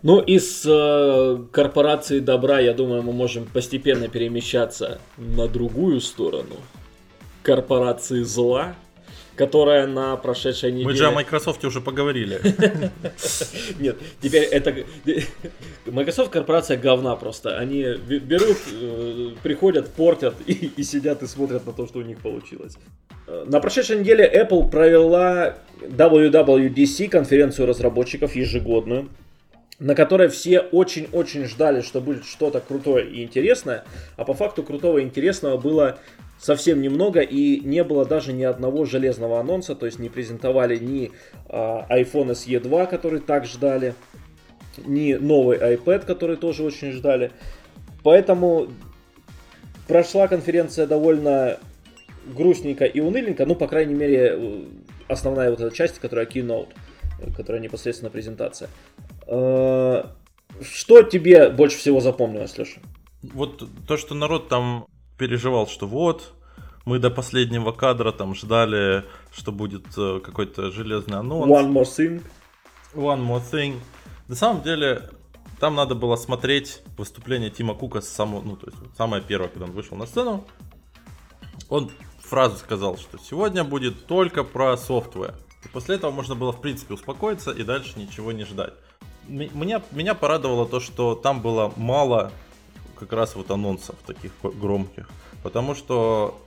Ну, 0.03 0.19
из 0.19 0.65
э, 0.65 1.37
корпорации 1.51 2.19
добра, 2.19 2.59
я 2.59 2.73
думаю, 2.73 3.03
мы 3.03 3.13
можем 3.13 3.45
постепенно 3.45 4.07
перемещаться 4.07 4.99
на 5.17 5.47
другую 5.47 6.01
сторону. 6.01 6.55
Корпорации 7.43 8.23
зла, 8.23 8.75
которая 9.35 9.85
на 9.85 10.15
прошедшей 10.17 10.71
неделе... 10.71 10.85
Мы 10.85 10.95
же 10.95 11.07
о 11.07 11.11
Microsoft 11.11 11.63
уже 11.65 11.81
поговорили. 11.81 12.41
Нет, 13.79 13.97
теперь 14.21 14.43
это... 14.43 14.75
Microsoft 15.85 16.31
корпорация 16.31 16.77
говна 16.77 17.15
просто. 17.15 17.59
Они 17.59 17.83
берут, 17.83 18.57
э, 18.73 19.29
приходят, 19.43 19.93
портят 19.93 20.33
и, 20.47 20.71
и 20.75 20.83
сидят 20.83 21.21
и 21.21 21.27
смотрят 21.27 21.67
на 21.67 21.73
то, 21.73 21.85
что 21.85 21.99
у 21.99 22.03
них 22.03 22.17
получилось. 22.17 22.73
Э, 23.27 23.45
на 23.47 23.59
прошедшей 23.59 23.99
неделе 23.99 24.27
Apple 24.27 24.71
провела 24.71 25.57
WWDC, 25.79 27.07
конференцию 27.07 27.67
разработчиков 27.67 28.35
ежегодную 28.35 29.09
на 29.81 29.95
которой 29.95 30.29
все 30.29 30.59
очень-очень 30.59 31.45
ждали, 31.45 31.81
что 31.81 32.01
будет 32.01 32.23
что-то 32.23 32.61
крутое 32.61 33.09
и 33.09 33.23
интересное, 33.23 33.83
а 34.15 34.25
по 34.25 34.35
факту 34.35 34.61
крутого 34.61 34.99
и 34.99 35.03
интересного 35.03 35.57
было 35.57 35.97
совсем 36.39 36.81
немного 36.81 37.21
и 37.21 37.59
не 37.61 37.83
было 37.83 38.05
даже 38.05 38.31
ни 38.31 38.43
одного 38.43 38.85
железного 38.85 39.39
анонса, 39.39 39.73
то 39.73 39.87
есть 39.87 39.97
не 39.97 40.09
презентовали 40.09 40.77
ни 40.77 41.11
а, 41.49 41.87
iPhone 41.89 42.33
SE 42.33 42.59
2, 42.59 42.85
который 42.85 43.21
так 43.21 43.45
ждали, 43.45 43.95
ни 44.85 45.13
новый 45.13 45.57
iPad, 45.57 46.05
который 46.05 46.37
тоже 46.37 46.63
очень 46.63 46.91
ждали. 46.91 47.31
Поэтому 48.03 48.67
прошла 49.87 50.27
конференция 50.27 50.85
довольно 50.85 51.57
грустненько 52.27 52.85
и 52.85 52.99
уныльненько, 52.99 53.47
ну, 53.47 53.55
по 53.55 53.67
крайней 53.67 53.95
мере, 53.95 54.67
основная 55.07 55.49
вот 55.49 55.59
эта 55.59 55.75
часть, 55.75 55.97
которая 55.97 56.27
keynote, 56.27 56.69
которая 57.35 57.59
непосредственно 57.63 58.11
презентация. 58.11 58.69
Э, 59.27 60.03
что 60.61 61.03
тебе 61.03 61.49
больше 61.49 61.77
всего 61.77 62.01
запомнилось, 62.01 62.57
Леша? 62.57 62.81
Вот 63.21 63.63
то, 63.87 63.97
что 63.97 64.15
народ 64.15 64.49
там 64.49 64.85
переживал, 65.17 65.67
что 65.67 65.87
вот, 65.87 66.33
мы 66.85 66.99
до 66.99 67.11
последнего 67.11 67.71
кадра 67.71 68.11
там 68.11 68.35
ждали, 68.35 69.05
что 69.33 69.51
будет 69.51 69.85
э, 69.97 70.19
какой-то 70.23 70.71
железный 70.71 71.19
анонс. 71.19 71.51
One 71.51 71.71
more 71.71 71.83
thing. 71.83 72.23
One 72.93 73.25
more 73.25 73.43
thing. 73.51 73.79
На 74.27 74.35
самом 74.35 74.63
деле, 74.63 75.09
там 75.59 75.75
надо 75.75 75.93
было 75.95 76.15
смотреть 76.15 76.81
выступление 76.97 77.49
Тима 77.49 77.75
Кука 77.75 78.01
с 78.01 78.09
самого, 78.09 78.41
ну, 78.41 78.55
то 78.55 78.67
есть 78.67 78.77
самое 78.97 79.21
первое, 79.21 79.49
когда 79.49 79.65
он 79.65 79.71
вышел 79.71 79.95
на 79.95 80.07
сцену. 80.07 80.45
Он 81.69 81.91
фразу 82.19 82.57
сказал, 82.57 82.97
что 82.97 83.17
сегодня 83.17 83.63
будет 83.63 84.07
только 84.07 84.43
про 84.43 84.75
софтвер. 84.75 85.35
И 85.63 85.67
после 85.67 85.95
этого 85.95 86.11
можно 86.11 86.33
было, 86.33 86.51
в 86.51 86.61
принципе, 86.61 86.95
успокоиться 86.95 87.51
и 87.51 87.63
дальше 87.63 87.99
ничего 87.99 88.31
не 88.31 88.45
ждать 88.45 88.73
меня, 89.27 89.81
меня 89.91 90.13
порадовало 90.13 90.67
то, 90.67 90.79
что 90.79 91.15
там 91.15 91.41
было 91.41 91.73
мало 91.75 92.31
как 92.95 93.13
раз 93.13 93.35
вот 93.35 93.49
анонсов 93.51 93.95
таких 94.05 94.31
громких. 94.43 95.09
Потому 95.43 95.75
что 95.75 96.39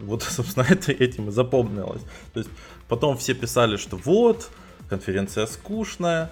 вот, 0.00 0.22
собственно, 0.28 0.66
это 0.68 0.92
этим 0.92 1.28
и 1.28 1.32
запомнилось. 1.32 2.02
То 2.32 2.40
есть 2.40 2.50
потом 2.88 3.16
все 3.16 3.34
писали, 3.34 3.76
что 3.76 3.96
вот, 3.96 4.50
конференция 4.88 5.46
скучная, 5.46 6.30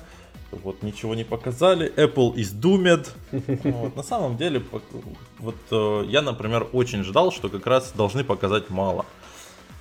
вот 0.51 0.83
ничего 0.83 1.15
не 1.15 1.25
показали, 1.25 1.93
Apple 1.97 2.35
is 2.35 2.55
doomed. 2.55 3.09
Вот, 3.65 3.97
на 3.97 4.03
самом 4.03 4.37
деле, 4.37 4.65
вот 5.39 5.57
э, 5.71 6.05
я, 6.09 6.23
например, 6.23 6.67
очень 6.73 7.05
ждал, 7.05 7.33
что 7.33 7.49
как 7.49 7.67
раз 7.67 7.93
должны 7.93 8.25
показать 8.25 8.71
мало. 8.71 9.05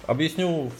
Объясню 0.05 0.71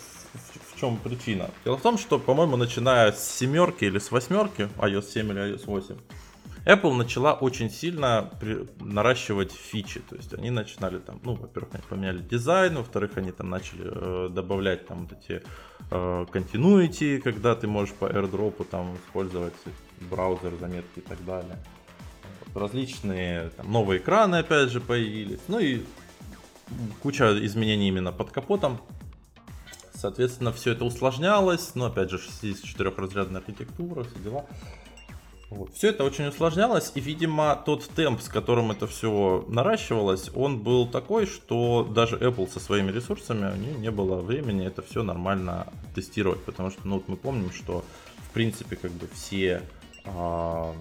чем 0.80 0.98
причина? 0.98 1.50
Дело 1.66 1.78
в 1.78 1.82
том, 1.82 1.98
что, 1.98 2.20
по-моему, 2.20 2.58
начиная 2.58 3.12
с 3.12 3.38
семерки 3.38 3.86
или 3.86 4.00
с 4.00 4.12
восьмерки, 4.12 4.70
iOS 4.78 5.12
7 5.12 5.32
или 5.32 5.54
iOS 5.54 5.66
8, 5.66 5.96
Apple 6.68 6.94
начала 6.94 7.34
очень 7.34 7.70
сильно 7.70 8.30
при... 8.42 8.68
наращивать 8.82 9.54
фичи. 9.54 10.02
То 10.02 10.18
есть 10.18 10.34
они 10.34 10.50
начинали 10.50 11.00
там, 11.00 11.20
ну, 11.24 11.36
во-первых, 11.36 11.76
они 11.76 11.84
поменяли 11.88 12.20
дизайн, 12.20 12.76
во-вторых, 12.76 13.12
они 13.16 13.32
там 13.32 13.50
начали 13.50 13.86
э, 13.86 14.30
добавлять 14.30 14.86
там 14.86 15.08
вот 15.08 15.18
эти 15.18 15.42
э, 15.92 16.26
continuity, 16.32 17.22
когда 17.22 17.56
ты 17.56 17.68
можешь 17.68 17.94
по 17.96 18.06
AirDrop 18.06 18.66
там 18.66 18.98
использовать 18.98 19.54
браузер, 20.12 20.54
заметки 20.60 21.00
и 21.00 21.02
так 21.02 21.24
далее. 21.26 21.58
Различные 22.54 23.50
там, 23.52 23.72
новые 23.72 24.00
экраны 24.00 24.38
опять 24.38 24.70
же 24.70 24.82
появились. 24.82 25.40
Ну 25.48 25.60
и 25.60 25.84
куча 27.02 27.38
изменений 27.46 27.88
именно 27.88 28.12
под 28.12 28.32
капотом. 28.32 28.82
Соответственно, 29.98 30.54
все 30.54 30.74
это 30.74 30.86
усложнялось, 30.86 31.74
но 31.74 31.86
опять 31.86 32.12
же 32.12 32.18
64-разрядная 32.18 33.38
архитектура, 33.38 34.04
все 34.04 34.20
дела. 34.20 34.46
Вот. 35.50 35.74
Все 35.74 35.90
это 35.90 36.04
очень 36.04 36.28
усложнялось, 36.28 36.92
и, 36.94 37.00
видимо, 37.00 37.56
тот 37.66 37.84
темп, 37.96 38.22
с 38.22 38.28
которым 38.28 38.72
это 38.72 38.86
все 38.86 39.46
наращивалось, 39.48 40.30
он 40.36 40.60
был 40.60 40.88
такой, 40.88 41.26
что 41.26 41.84
даже 41.90 42.18
Apple 42.18 42.52
со 42.52 42.60
своими 42.60 42.92
ресурсами, 42.92 43.52
у 43.52 43.56
нее 43.56 43.74
не 43.76 43.90
было 43.90 44.22
времени 44.22 44.68
это 44.68 44.82
все 44.82 45.04
нормально 45.04 45.68
тестировать, 45.96 46.44
потому 46.44 46.70
что, 46.70 46.82
ну, 46.86 46.96
вот 46.96 47.08
мы 47.08 47.16
помним, 47.16 47.52
что, 47.52 47.84
в 48.30 48.34
принципе, 48.34 48.76
как 48.76 48.92
бы 48.92 49.08
все, 49.14 49.64
э, 50.04 50.74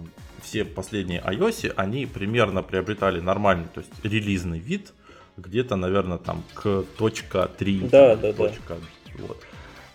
все 0.43 0.65
последние 0.65 1.23
iOS, 1.23 1.73
они 1.77 2.05
примерно 2.07 2.63
приобретали 2.63 3.21
нормальный, 3.21 3.69
то 3.73 3.81
есть 3.81 3.93
релизный 4.03 4.59
вид, 4.59 4.93
где-то, 5.37 5.77
наверное, 5.77 6.19
там 6.19 6.43
к 6.55 6.85
точка 6.99 7.49
3, 7.57 7.89
да, 7.89 8.17
да, 8.17 8.33
точка 8.33 8.75
да. 8.75 8.87
Вот. 9.19 9.43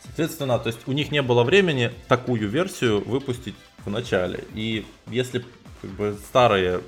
Соответственно, 0.04 0.60
то 0.60 0.68
есть 0.68 0.80
у 0.88 0.92
них 0.92 1.12
не 1.12 1.22
было 1.22 1.44
времени 1.44 1.92
такую 2.08 2.50
версию 2.50 3.04
выпустить 3.08 3.56
в 3.86 3.90
начале. 3.90 4.44
И 4.54 4.86
если 5.08 5.46
как 5.82 5.92
бы 5.92 6.18
старые, 6.28 6.82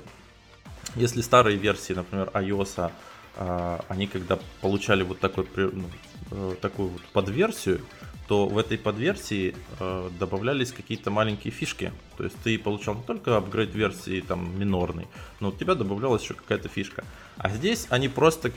если 0.96 1.20
старые 1.20 1.56
версии, 1.56 1.92
например, 1.92 2.30
iOS, 2.34 2.90
а, 3.36 3.84
они 3.88 4.06
когда 4.06 4.38
получали 4.60 5.02
вот 5.02 5.18
такой, 5.18 5.46
ну, 5.54 5.84
э, 6.30 6.54
такую 6.60 6.90
вот 6.90 7.02
подверсию, 7.12 7.80
что 8.24 8.46
в 8.48 8.58
этой 8.58 8.78
подверсии 8.78 9.54
э, 9.78 10.10
добавлялись 10.18 10.72
какие-то 10.72 11.10
маленькие 11.10 11.52
фишки. 11.52 11.92
То 12.16 12.24
есть 12.24 12.36
ты 12.42 12.58
получал 12.58 12.96
не 12.96 13.02
только 13.02 13.36
апгрейд 13.36 13.74
версии 13.74 14.20
там 14.20 14.58
минорный, 14.58 15.06
но 15.40 15.50
у 15.50 15.52
тебя 15.52 15.74
добавлялась 15.74 16.22
еще 16.22 16.34
какая-то 16.34 16.68
фишка. 16.68 17.04
А 17.36 17.48
здесь 17.50 17.86
они 17.90 18.08
просто 18.08 18.50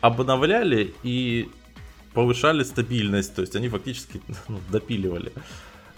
обновляли 0.00 0.94
и 1.02 1.50
повышали 2.14 2.62
стабильность, 2.62 3.34
то 3.34 3.42
есть 3.42 3.56
они 3.56 3.68
фактически 3.68 4.20
ну, 4.48 4.58
допиливали 4.70 5.32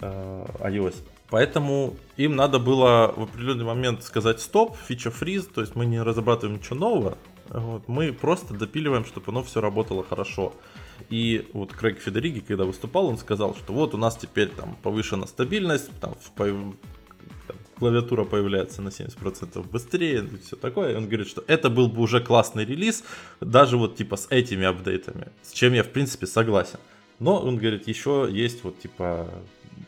э, 0.01 0.45
iOS. 0.59 0.95
Поэтому 1.29 1.95
им 2.15 2.35
надо 2.35 2.57
было 2.57 3.13
в 3.15 3.23
определенный 3.23 3.65
момент 3.65 4.03
сказать 4.03 4.39
стоп, 4.39 4.77
фича 4.77 5.11
фриз, 5.11 5.45
то 5.45 5.61
есть 5.61 5.75
мы 5.75 5.85
не 5.85 6.01
разрабатываем 6.01 6.57
ничего 6.57 6.75
нового, 6.75 7.17
вот, 7.49 7.87
мы 7.87 8.13
просто 8.13 8.53
допиливаем, 8.53 9.05
чтобы 9.05 9.31
оно 9.31 9.43
все 9.43 9.61
работало 9.61 10.03
хорошо. 10.03 10.53
И 11.09 11.47
вот 11.53 11.73
Крейг 11.73 11.99
Федериги, 11.99 12.39
когда 12.39 12.63
выступал, 12.63 13.07
он 13.07 13.17
сказал, 13.17 13.55
что 13.55 13.73
вот 13.73 13.93
у 13.93 13.97
нас 13.97 14.17
теперь 14.17 14.49
там 14.49 14.75
повышена 14.81 15.27
стабильность, 15.27 15.91
там, 15.99 16.15
клавиатура 17.77 18.23
появляется 18.23 18.81
на 18.81 18.89
70% 18.89 19.69
быстрее 19.69 20.23
и 20.23 20.37
все 20.37 20.55
такое. 20.55 20.93
И 20.93 20.95
он 20.95 21.05
говорит, 21.05 21.27
что 21.27 21.43
это 21.47 21.69
был 21.69 21.87
бы 21.87 22.01
уже 22.01 22.19
классный 22.19 22.65
релиз, 22.65 23.03
даже 23.41 23.77
вот 23.77 23.95
типа 23.95 24.17
с 24.17 24.27
этими 24.29 24.65
апдейтами, 24.65 25.27
с 25.43 25.51
чем 25.51 25.73
я 25.73 25.83
в 25.83 25.89
принципе 25.89 26.27
согласен. 26.27 26.79
Но 27.19 27.39
он 27.39 27.57
говорит, 27.57 27.87
еще 27.87 28.27
есть 28.29 28.63
вот 28.63 28.79
типа 28.79 29.29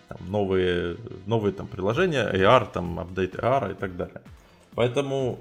там, 0.08 0.18
новые, 0.28 0.98
новые 1.26 1.54
там 1.54 1.68
приложения, 1.68 2.32
AR, 2.32 2.72
там 2.72 3.00
апдейт 3.00 3.36
AR 3.36 3.72
и 3.72 3.76
так 3.76 3.96
далее. 3.96 4.22
Поэтому 4.76 5.40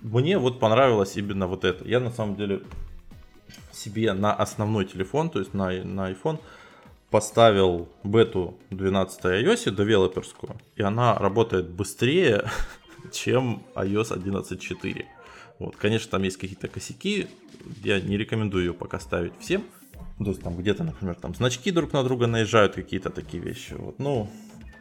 мне 0.00 0.38
вот 0.38 0.58
понравилось 0.60 1.16
именно 1.16 1.46
вот 1.46 1.64
это. 1.64 1.86
Я 1.86 2.00
на 2.00 2.10
самом 2.10 2.36
деле 2.36 2.62
себе 3.72 4.12
на 4.12 4.34
основной 4.34 4.84
телефон, 4.84 5.30
то 5.30 5.38
есть 5.38 5.54
на, 5.54 5.70
на 5.84 6.10
iPhone, 6.10 6.38
поставил 7.10 7.88
бету 8.04 8.58
12 8.70 9.24
iOS 9.24 9.74
девелоперскую, 9.74 10.56
и 10.76 10.82
она 10.82 11.16
работает 11.18 11.68
быстрее, 11.68 12.44
чем 13.12 13.62
iOS 13.74 14.16
11.4. 14.16 15.04
Вот, 15.58 15.76
конечно, 15.76 16.10
там 16.10 16.22
есть 16.22 16.38
какие-то 16.38 16.68
косяки, 16.68 17.28
я 17.84 18.00
не 18.00 18.16
рекомендую 18.16 18.64
ее 18.64 18.74
пока 18.74 18.98
ставить 18.98 19.32
всем. 19.40 19.64
То 20.18 20.26
есть 20.26 20.42
там 20.42 20.56
где-то, 20.56 20.84
например, 20.84 21.14
там 21.14 21.34
значки 21.34 21.70
друг 21.70 21.92
на 21.92 22.02
друга 22.02 22.26
наезжают, 22.26 22.74
какие-то 22.74 23.10
такие 23.10 23.42
вещи. 23.42 23.72
Вот. 23.72 23.98
Ну, 23.98 24.30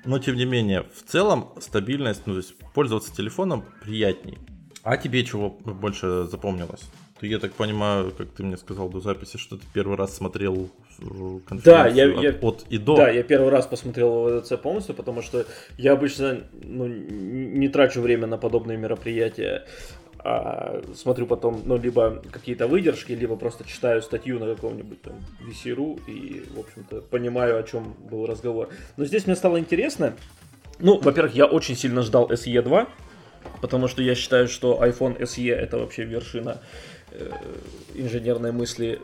но 0.06 0.20
тем 0.20 0.36
не 0.36 0.46
менее, 0.46 0.84
в 0.94 1.04
целом 1.10 1.50
стабильность, 1.60 2.26
ну, 2.26 2.34
то 2.34 2.40
есть 2.40 2.56
пользоваться 2.74 3.14
телефоном 3.14 3.64
приятней. 3.82 4.38
А 4.84 4.98
тебе 4.98 5.26
чего 5.26 5.50
больше 5.50 6.28
запомнилось? 6.28 6.82
Ты, 7.20 7.28
я 7.28 7.40
так 7.40 7.54
понимаю, 7.54 8.12
как 8.18 8.30
ты 8.32 8.44
мне 8.44 8.58
сказал 8.58 8.90
до 8.90 9.02
записи, 9.02 9.38
что 9.38 9.58
ты 9.58 9.66
первый 9.74 9.98
раз 9.98 10.16
смотрел 10.16 10.70
конференцию 11.46 11.64
да, 11.64 11.88
я, 11.88 12.12
от, 12.12 12.24
я, 12.24 12.30
от 12.32 12.66
и 12.70 12.78
до. 12.78 12.96
Да, 12.98 13.10
я 13.10 13.24
первый 13.24 13.50
раз 13.50 13.66
посмотрел 13.66 14.40
ВДЦ 14.40 14.54
полностью, 14.62 14.96
потому 14.96 15.22
что 15.22 15.46
я 15.78 15.94
обычно 15.94 16.44
ну, 16.64 16.88
не 16.88 17.68
трачу 17.70 18.02
время 18.02 18.28
на 18.28 18.38
подобные 18.38 18.78
мероприятия. 18.78 19.66
А 20.22 20.82
смотрю 20.96 21.28
потом, 21.28 21.62
ну, 21.66 21.78
либо 21.78 22.22
какие-то 22.30 22.68
выдержки, 22.68 23.14
либо 23.14 23.38
просто 23.38 23.64
читаю 23.64 24.02
статью 24.02 24.38
на 24.38 24.54
каком-нибудь 24.54 25.02
там 25.02 25.14
VC.ru 25.48 26.02
и, 26.08 26.44
в 26.54 26.60
общем-то, 26.60 27.02
понимаю, 27.04 27.58
о 27.58 27.64
чем 27.64 27.96
был 28.10 28.26
разговор. 28.26 28.68
Но 28.98 29.06
здесь 29.06 29.28
мне 29.28 29.36
стало 29.38 29.60
интересно. 29.60 30.16
Ну, 30.80 31.00
во-первых, 31.00 31.36
я 31.36 31.46
очень 31.46 31.78
сильно 31.78 32.02
ждал 32.02 32.30
SE 32.30 32.62
2, 32.62 32.90
потому 33.62 33.88
что 33.88 34.02
я 34.02 34.14
считаю, 34.14 34.50
что 34.50 34.84
iPhone 34.84 35.18
SE 35.22 35.54
это 35.54 35.78
вообще 35.78 36.04
вершина 36.04 36.60
Э, 37.12 37.32
инженерной 37.96 38.52
мысли 38.52 39.02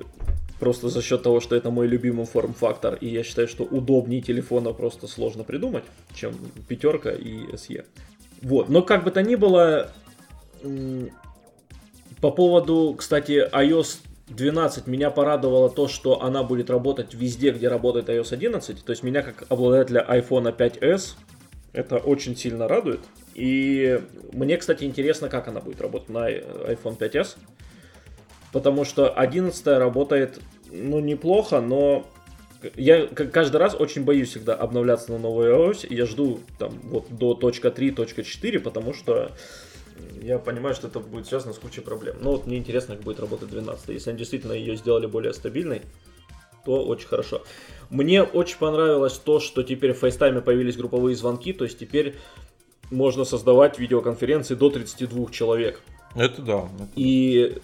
просто 0.60 0.90
за 0.90 1.02
счет 1.02 1.24
того, 1.24 1.40
что 1.40 1.56
это 1.56 1.70
мой 1.70 1.88
любимый 1.88 2.26
форм-фактор, 2.26 2.96
и 2.96 3.08
я 3.08 3.24
считаю, 3.24 3.48
что 3.48 3.64
удобнее 3.64 4.22
телефона 4.22 4.74
просто 4.74 5.08
сложно 5.08 5.44
придумать, 5.44 5.84
чем 6.14 6.34
пятерка 6.68 7.12
и 7.12 7.46
SE. 7.54 7.86
Вот, 8.42 8.70
но 8.70 8.82
как 8.82 9.04
бы 9.04 9.12
то 9.12 9.22
ни 9.22 9.36
было, 9.36 9.92
по 12.22 12.32
поводу, 12.32 12.96
кстати, 12.98 13.50
iOS 13.52 14.00
12 14.28 14.88
меня 14.88 15.12
порадовало 15.12 15.70
то, 15.70 15.88
что 15.88 16.22
она 16.22 16.44
будет 16.44 16.70
работать 16.70 17.14
везде, 17.14 17.52
где 17.52 17.68
работает 17.68 18.10
iOS 18.10 18.34
11. 18.34 18.84
То 18.84 18.90
есть 18.92 19.04
меня 19.04 19.22
как 19.22 19.46
обладателя 19.50 20.06
iPhone 20.10 20.56
5s 20.56 21.16
это 21.74 21.98
очень 21.98 22.36
сильно 22.36 22.68
радует. 22.68 23.02
И 23.36 24.02
мне, 24.32 24.58
кстати, 24.58 24.86
интересно, 24.86 25.30
как 25.30 25.48
она 25.48 25.60
будет 25.60 25.82
работать 25.82 26.10
на 26.10 26.32
iPhone 26.32 26.98
5s 26.98 27.36
потому 28.56 28.86
что 28.86 29.10
11 29.10 29.68
работает, 29.68 30.40
ну, 30.72 31.02
неплохо, 31.02 31.60
но 31.60 32.08
я 32.76 33.06
каждый 33.06 33.58
раз 33.58 33.76
очень 33.78 34.06
боюсь 34.06 34.30
всегда 34.30 34.56
обновляться 34.56 35.12
на 35.12 35.18
новую 35.18 35.54
iOS, 35.54 35.94
я 35.94 36.06
жду 36.06 36.40
там 36.58 36.72
вот 36.84 37.08
до 37.10 37.34
точка 37.34 37.68
.3, 37.68 37.92
точка 37.92 38.22
.4, 38.22 38.60
потому 38.60 38.94
что 38.94 39.34
я 40.22 40.40
понимаю, 40.40 40.74
что 40.74 40.88
это 40.88 41.02
будет 41.02 41.28
связано 41.28 41.52
с 41.52 41.58
кучей 41.58 41.82
проблем. 41.82 42.16
Но 42.22 42.32
вот 42.32 42.48
мне 42.48 42.56
интересно, 42.56 42.96
как 42.96 43.04
будет 43.04 43.20
работать 43.20 43.50
12. 43.50 43.90
Если 43.90 44.12
они 44.12 44.20
действительно 44.20 44.54
ее 44.54 44.78
сделали 44.78 45.06
более 45.06 45.34
стабильной, 45.34 45.82
то 46.64 46.82
очень 46.86 47.10
хорошо. 47.10 47.44
Мне 47.90 48.24
очень 48.24 48.58
понравилось 48.58 49.18
то, 49.18 49.42
что 49.42 49.64
теперь 49.64 49.92
в 49.92 50.02
FaceTime 50.02 50.40
появились 50.40 50.78
групповые 50.78 51.18
звонки, 51.18 51.52
то 51.52 51.66
есть 51.66 51.78
теперь 51.78 52.16
можно 52.90 53.26
создавать 53.26 53.80
видеоконференции 53.80 54.56
до 54.56 54.70
32 54.70 55.30
человек. 55.32 55.82
Это 56.16 56.42
да. 56.42 56.70
И 56.96 57.58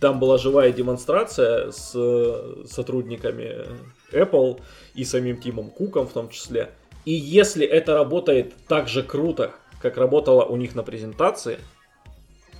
там 0.00 0.20
была 0.20 0.38
живая 0.38 0.72
демонстрация 0.72 1.70
с 1.70 1.92
э, 1.94 2.64
сотрудниками 2.66 3.66
Apple 4.12 4.60
и 4.94 5.04
самим 5.04 5.40
Тимом 5.40 5.70
Куком 5.70 6.06
в 6.06 6.12
том 6.12 6.28
числе. 6.28 6.70
И 7.04 7.12
если 7.12 7.66
это 7.66 7.94
работает 7.94 8.54
так 8.68 8.88
же 8.88 9.02
круто, 9.02 9.52
как 9.80 9.96
работало 9.96 10.44
у 10.44 10.56
них 10.56 10.74
на 10.74 10.82
презентации, 10.82 11.58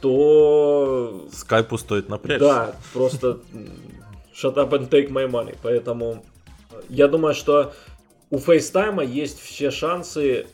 то... 0.00 1.28
Скайпу 1.32 1.76
стоит 1.78 2.08
напрячься. 2.08 2.44
Да, 2.44 2.76
просто 2.92 3.40
shut 4.34 4.54
up 4.54 4.70
and 4.70 4.88
take 4.88 5.10
my 5.10 5.28
money. 5.28 5.56
Поэтому 5.62 6.24
я 6.88 7.08
думаю, 7.08 7.34
что 7.34 7.72
у 8.30 8.38
FaceTime 8.38 9.04
есть 9.04 9.40
все 9.40 9.70
шансы 9.70 10.46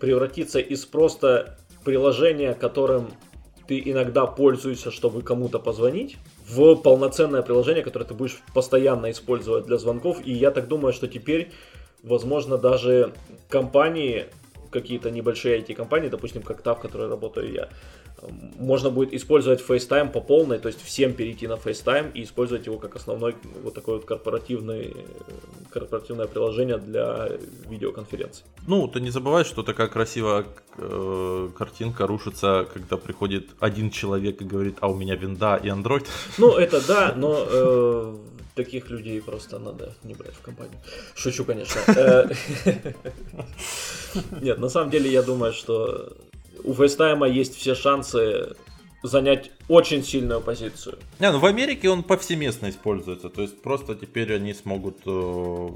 превратиться 0.00 0.58
из 0.58 0.84
просто 0.84 1.58
приложения, 1.84 2.54
которым 2.54 3.10
ты 3.70 3.80
иногда 3.84 4.26
пользуешься, 4.26 4.90
чтобы 4.90 5.22
кому-то 5.22 5.60
позвонить, 5.60 6.16
в 6.48 6.74
полноценное 6.74 7.40
приложение, 7.42 7.84
которое 7.84 8.04
ты 8.04 8.14
будешь 8.14 8.42
постоянно 8.52 9.12
использовать 9.12 9.64
для 9.66 9.78
звонков. 9.78 10.20
И 10.24 10.32
я 10.32 10.50
так 10.50 10.66
думаю, 10.66 10.92
что 10.92 11.06
теперь, 11.06 11.52
возможно, 12.02 12.58
даже 12.58 13.12
компании, 13.48 14.26
какие-то 14.72 15.12
небольшие 15.12 15.60
IT-компании, 15.60 16.08
допустим, 16.08 16.42
как 16.42 16.62
та, 16.62 16.74
в 16.74 16.80
которой 16.80 17.08
работаю 17.08 17.52
я, 17.52 17.68
можно 18.58 18.90
будет 18.90 19.14
использовать 19.14 19.60
FaceTime 19.60 20.10
по 20.10 20.20
полной, 20.20 20.58
то 20.58 20.68
есть 20.68 20.82
всем 20.82 21.12
перейти 21.12 21.46
на 21.46 21.54
FaceTime 21.54 22.12
и 22.12 22.22
использовать 22.22 22.66
его 22.66 22.78
как 22.78 22.96
основной 22.96 23.34
вот 23.62 23.74
такое 23.74 23.96
вот 23.96 24.04
корпоративный, 24.04 24.96
корпоративное 25.70 26.26
приложение 26.26 26.78
для 26.78 27.30
видеоконференций. 27.68 28.44
Ну, 28.66 28.88
ты 28.88 29.00
не 29.00 29.10
забывай, 29.10 29.44
что 29.44 29.62
такая 29.62 29.88
красивая 29.88 30.46
э, 30.76 31.48
картинка 31.56 32.06
рушится, 32.06 32.66
когда 32.72 32.96
приходит 32.96 33.50
один 33.60 33.90
человек 33.90 34.42
и 34.42 34.44
говорит, 34.44 34.76
а 34.80 34.88
у 34.88 34.94
меня 34.94 35.16
винда 35.16 35.56
и 35.56 35.68
Android. 35.68 36.06
Ну, 36.38 36.56
это 36.58 36.86
да, 36.86 37.14
но 37.16 37.46
э, 37.50 38.16
таких 38.54 38.90
людей 38.90 39.20
просто 39.22 39.58
надо 39.58 39.94
не 40.04 40.14
брать 40.14 40.34
в 40.34 40.42
компанию. 40.42 40.78
Шучу, 41.14 41.44
конечно. 41.44 41.80
Э, 41.86 42.28
нет, 44.40 44.58
на 44.58 44.68
самом 44.68 44.90
деле 44.90 45.10
я 45.10 45.22
думаю, 45.22 45.52
что 45.52 46.12
у 46.64 46.72
FaceTime 46.72 47.30
есть 47.30 47.56
все 47.56 47.74
шансы 47.74 48.54
занять 49.02 49.50
очень 49.68 50.02
сильную 50.04 50.40
позицию. 50.40 50.98
Не, 51.18 51.32
ну 51.32 51.38
в 51.38 51.46
Америке 51.46 51.88
он 51.88 52.02
повсеместно 52.02 52.68
используется, 52.68 53.28
то 53.28 53.42
есть 53.42 53.62
просто 53.62 53.94
теперь 53.94 54.34
они 54.34 54.52
смогут 54.52 54.98
э, 55.06 55.68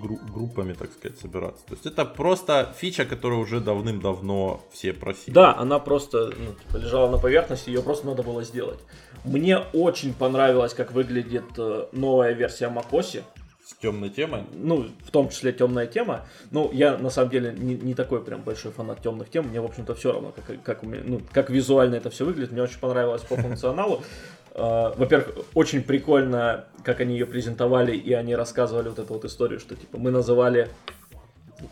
гру- 0.00 0.20
группами, 0.32 0.72
так 0.72 0.92
сказать, 0.92 1.18
собираться. 1.18 1.64
То 1.66 1.74
есть 1.74 1.86
это 1.86 2.04
просто 2.04 2.74
фича, 2.76 3.04
которую 3.04 3.40
уже 3.40 3.60
давным-давно 3.60 4.60
все 4.72 4.92
просили. 4.92 5.34
Да, 5.34 5.54
она 5.56 5.78
просто 5.78 6.32
ну, 6.36 6.54
типа, 6.54 6.76
лежала 6.78 7.10
на 7.10 7.18
поверхности, 7.18 7.70
ее 7.70 7.82
просто 7.82 8.06
надо 8.06 8.22
было 8.22 8.42
сделать. 8.42 8.80
Мне 9.24 9.58
очень 9.72 10.14
понравилось, 10.14 10.74
как 10.74 10.92
выглядит 10.92 11.44
э, 11.58 11.86
новая 11.92 12.32
версия 12.32 12.68
macOS. 12.68 13.22
С 13.66 13.74
темной 13.82 14.10
темой? 14.10 14.44
Ну, 14.54 14.86
в 15.04 15.10
том 15.10 15.28
числе 15.28 15.52
темная 15.52 15.88
тема. 15.88 16.24
Ну, 16.52 16.70
я 16.72 16.96
на 16.96 17.10
самом 17.10 17.30
деле 17.30 17.52
не, 17.52 17.74
не 17.74 17.94
такой 17.94 18.22
прям 18.24 18.42
большой 18.42 18.70
фанат 18.70 19.02
темных 19.02 19.28
тем. 19.28 19.48
Мне, 19.48 19.60
в 19.60 19.64
общем-то, 19.64 19.92
все 19.96 20.12
равно, 20.12 20.32
как, 20.46 20.62
как, 20.62 20.82
ну, 20.84 21.20
как 21.32 21.50
визуально 21.50 21.96
это 21.96 22.08
все 22.08 22.24
выглядит. 22.24 22.52
Мне 22.52 22.62
очень 22.62 22.78
понравилось 22.78 23.22
по 23.22 23.34
функционалу. 23.34 24.04
Uh, 24.52 24.94
во-первых, 24.98 25.38
очень 25.54 25.82
прикольно, 25.82 26.66
как 26.84 27.00
они 27.00 27.14
ее 27.14 27.26
презентовали, 27.26 27.96
и 27.96 28.12
они 28.12 28.36
рассказывали 28.36 28.88
вот 28.88 29.00
эту 29.00 29.14
вот 29.14 29.24
историю, 29.24 29.58
что 29.58 29.74
типа 29.74 29.98
мы 29.98 30.12
называли 30.12 30.68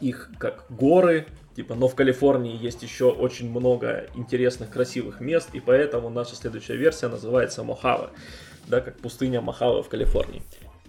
их 0.00 0.30
как 0.38 0.64
горы, 0.68 1.26
типа, 1.54 1.76
но 1.76 1.86
в 1.86 1.94
Калифорнии 1.94 2.56
есть 2.56 2.82
еще 2.82 3.10
очень 3.12 3.48
много 3.48 4.08
интересных, 4.16 4.70
красивых 4.70 5.20
мест, 5.20 5.50
и 5.52 5.60
поэтому 5.60 6.10
наша 6.10 6.34
следующая 6.34 6.76
версия 6.76 7.06
называется 7.06 7.62
Мохава, 7.62 8.10
да, 8.66 8.80
как 8.80 8.98
пустыня 8.98 9.40
Мохава 9.40 9.84
в 9.84 9.88
Калифорнии. 9.88 10.42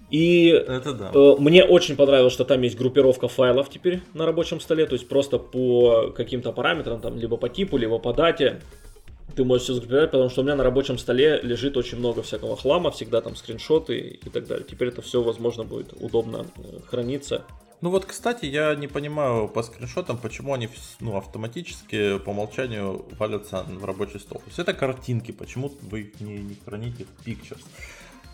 И 0.10 0.48
Это 0.50 0.94
да. 0.94 1.12
э, 1.14 1.36
мне 1.40 1.64
очень 1.64 1.96
понравилось, 1.96 2.34
что 2.34 2.46
там 2.46 2.62
есть 2.62 2.78
группировка 2.78 3.28
файлов 3.28 3.70
теперь 3.70 4.02
на 4.14 4.26
рабочем 4.26 4.60
столе, 4.60 4.86
то 4.86 4.94
есть 4.94 5.08
просто 5.08 5.40
по 5.40 6.14
каким-то 6.16 6.52
параметрам, 6.52 7.02
там, 7.02 7.18
либо 7.18 7.38
по 7.38 7.50
типу, 7.50 7.78
либо 7.78 7.98
по 7.98 8.14
дате, 8.14 8.62
ты 9.36 9.44
можешь 9.44 9.64
все 9.64 9.74
сгруппировать, 9.74 10.12
потому 10.12 10.30
что 10.30 10.42
у 10.42 10.44
меня 10.44 10.56
на 10.56 10.64
рабочем 10.64 10.98
столе 10.98 11.40
лежит 11.42 11.76
очень 11.76 11.98
много 11.98 12.22
всякого 12.22 12.56
хлама, 12.56 12.92
всегда 12.92 13.22
там 13.22 13.36
скриншоты 13.36 13.98
и 13.98 14.30
так 14.30 14.48
далее. 14.48 14.66
Теперь 14.70 14.90
это 14.90 15.02
все, 15.02 15.22
возможно, 15.22 15.64
будет 15.64 15.94
удобно 16.00 16.46
э, 16.58 16.62
храниться. 16.88 17.44
Ну 17.82 17.90
вот, 17.90 18.06
кстати, 18.06 18.46
я 18.46 18.74
не 18.76 18.88
понимаю 18.88 19.48
по 19.48 19.62
скриншотам, 19.62 20.18
почему 20.18 20.54
они 20.54 20.70
ну, 21.02 21.18
автоматически 21.18 22.20
по 22.20 22.30
умолчанию 22.30 23.06
валятся 23.20 23.66
в 23.68 23.84
рабочий 23.84 24.20
стол. 24.20 24.40
То 24.40 24.48
есть 24.48 24.60
это 24.60 24.74
картинки, 24.74 25.32
почему 25.32 25.72
вы 25.82 26.02
их 26.02 26.22
не, 26.22 26.38
не 26.38 26.56
храните 26.66 27.06
в 27.06 27.28
Pictures. 27.28 27.64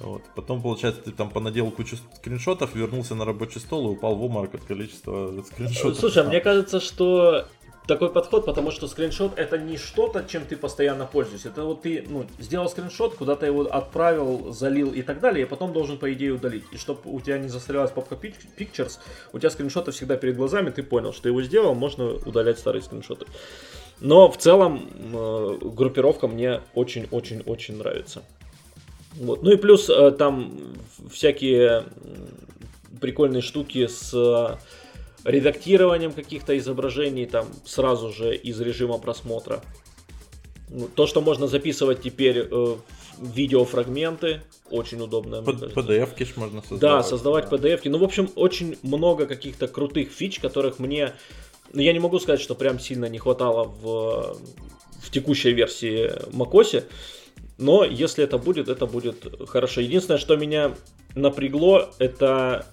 Вот. 0.04 0.24
Потом, 0.36 0.62
получается, 0.62 1.02
ты 1.02 1.12
там 1.12 1.30
понаделал 1.30 1.72
кучу 1.72 1.98
скриншотов, 2.16 2.76
вернулся 2.76 3.16
на 3.16 3.26
рабочий 3.26 3.60
стол 3.60 3.90
и 3.90 3.92
упал 3.92 4.16
в 4.16 4.24
обморок 4.24 4.56
от 4.56 4.64
количества 4.64 5.44
скриншотов. 5.44 6.00
Слушай, 6.00 6.24
а 6.24 6.28
мне 6.28 6.40
кажется, 6.40 6.80
что 6.80 7.46
такой 7.88 8.10
подход, 8.10 8.46
потому 8.46 8.72
что 8.72 8.88
скриншот 8.88 9.38
это 9.38 9.58
не 9.58 9.78
что-то, 9.78 10.24
чем 10.24 10.46
ты 10.46 10.56
постоянно 10.56 11.06
пользуешься. 11.06 11.50
Это 11.50 11.64
вот 11.64 11.82
ты 11.82 12.06
ну, 12.08 12.26
сделал 12.40 12.70
скриншот, 12.70 13.16
куда-то 13.16 13.46
его 13.46 13.62
отправил, 13.62 14.52
залил 14.54 14.94
и 14.94 15.02
так 15.02 15.20
далее, 15.20 15.46
и 15.46 15.50
потом 15.50 15.74
должен, 15.74 15.98
по 15.98 16.12
идее, 16.14 16.34
удалить. 16.34 16.64
И 16.72 16.78
чтобы 16.78 17.02
у 17.06 17.20
тебя 17.20 17.38
не 17.38 17.50
застрялась 17.50 17.92
папка 17.92 18.16
Pictures, 18.16 19.00
у 19.34 19.40
тебя 19.40 19.50
скриншоты 19.50 19.92
всегда 19.92 20.16
перед 20.16 20.36
глазами, 20.36 20.70
ты 20.70 20.84
понял, 20.84 21.14
что 21.14 21.28
его 21.28 21.42
сделал, 21.42 21.76
можно 21.76 22.06
удалять 22.06 22.60
старые 22.60 22.82
скриншоты. 22.82 23.26
Но 24.00 24.32
в 24.32 24.38
целом 24.38 24.90
э, 25.14 25.58
группировка 25.62 26.28
мне 26.28 26.62
очень-очень-очень 26.74 27.78
нравится. 27.78 28.24
Вот. 29.16 29.44
Ну 29.44 29.52
и 29.52 29.58
плюс 29.58 29.90
э, 29.90 30.12
там 30.12 30.76
всякие 31.10 31.86
прикольные 33.00 33.42
штуки 33.42 33.88
с 33.88 34.14
редактированием 35.24 36.14
каких-то 36.14 36.58
изображений 36.58 37.26
там 37.26 37.48
сразу 37.66 38.12
же 38.12 38.36
из 38.36 38.60
режима 38.60 38.98
просмотра. 38.98 39.62
Ну, 40.70 40.88
то, 40.88 41.06
что 41.06 41.22
можно 41.22 41.48
записывать 41.48 42.02
теперь 42.02 42.48
э, 42.50 42.76
видеофрагменты, 43.20 44.42
очень 44.70 45.02
удобно. 45.02 45.36
PDF-ки 45.36 46.28
можно 46.38 46.62
создавать. 46.62 46.80
Да, 46.80 47.04
создавать 47.04 47.50
да. 47.50 47.58
PDF-ки. 47.58 47.90
Ну, 47.90 47.98
в 47.98 48.04
общем, 48.04 48.30
очень 48.36 48.78
много 48.82 49.26
каких-то 49.26 49.68
крутых 49.68 50.12
фич, 50.12 50.40
которых 50.40 50.80
мне, 50.80 51.14
ну, 51.74 51.82
я 51.82 51.92
не 51.92 52.00
могу 52.00 52.20
сказать, 52.20 52.40
что 52.40 52.56
прям 52.56 52.80
сильно 52.80 53.06
не 53.06 53.20
хватало 53.20 53.66
в, 53.66 54.38
в 55.02 55.12
текущей 55.12 55.52
версии 55.52 56.10
macOS, 56.30 56.86
но 57.62 57.86
если 57.86 58.24
это 58.24 58.38
будет, 58.38 58.70
это 58.70 58.88
будет 58.88 59.26
хорошо. 59.48 59.82
Единственное, 59.82 60.18
что 60.18 60.36
меня 60.36 60.76
напрягло, 61.16 61.90
это 62.00 62.66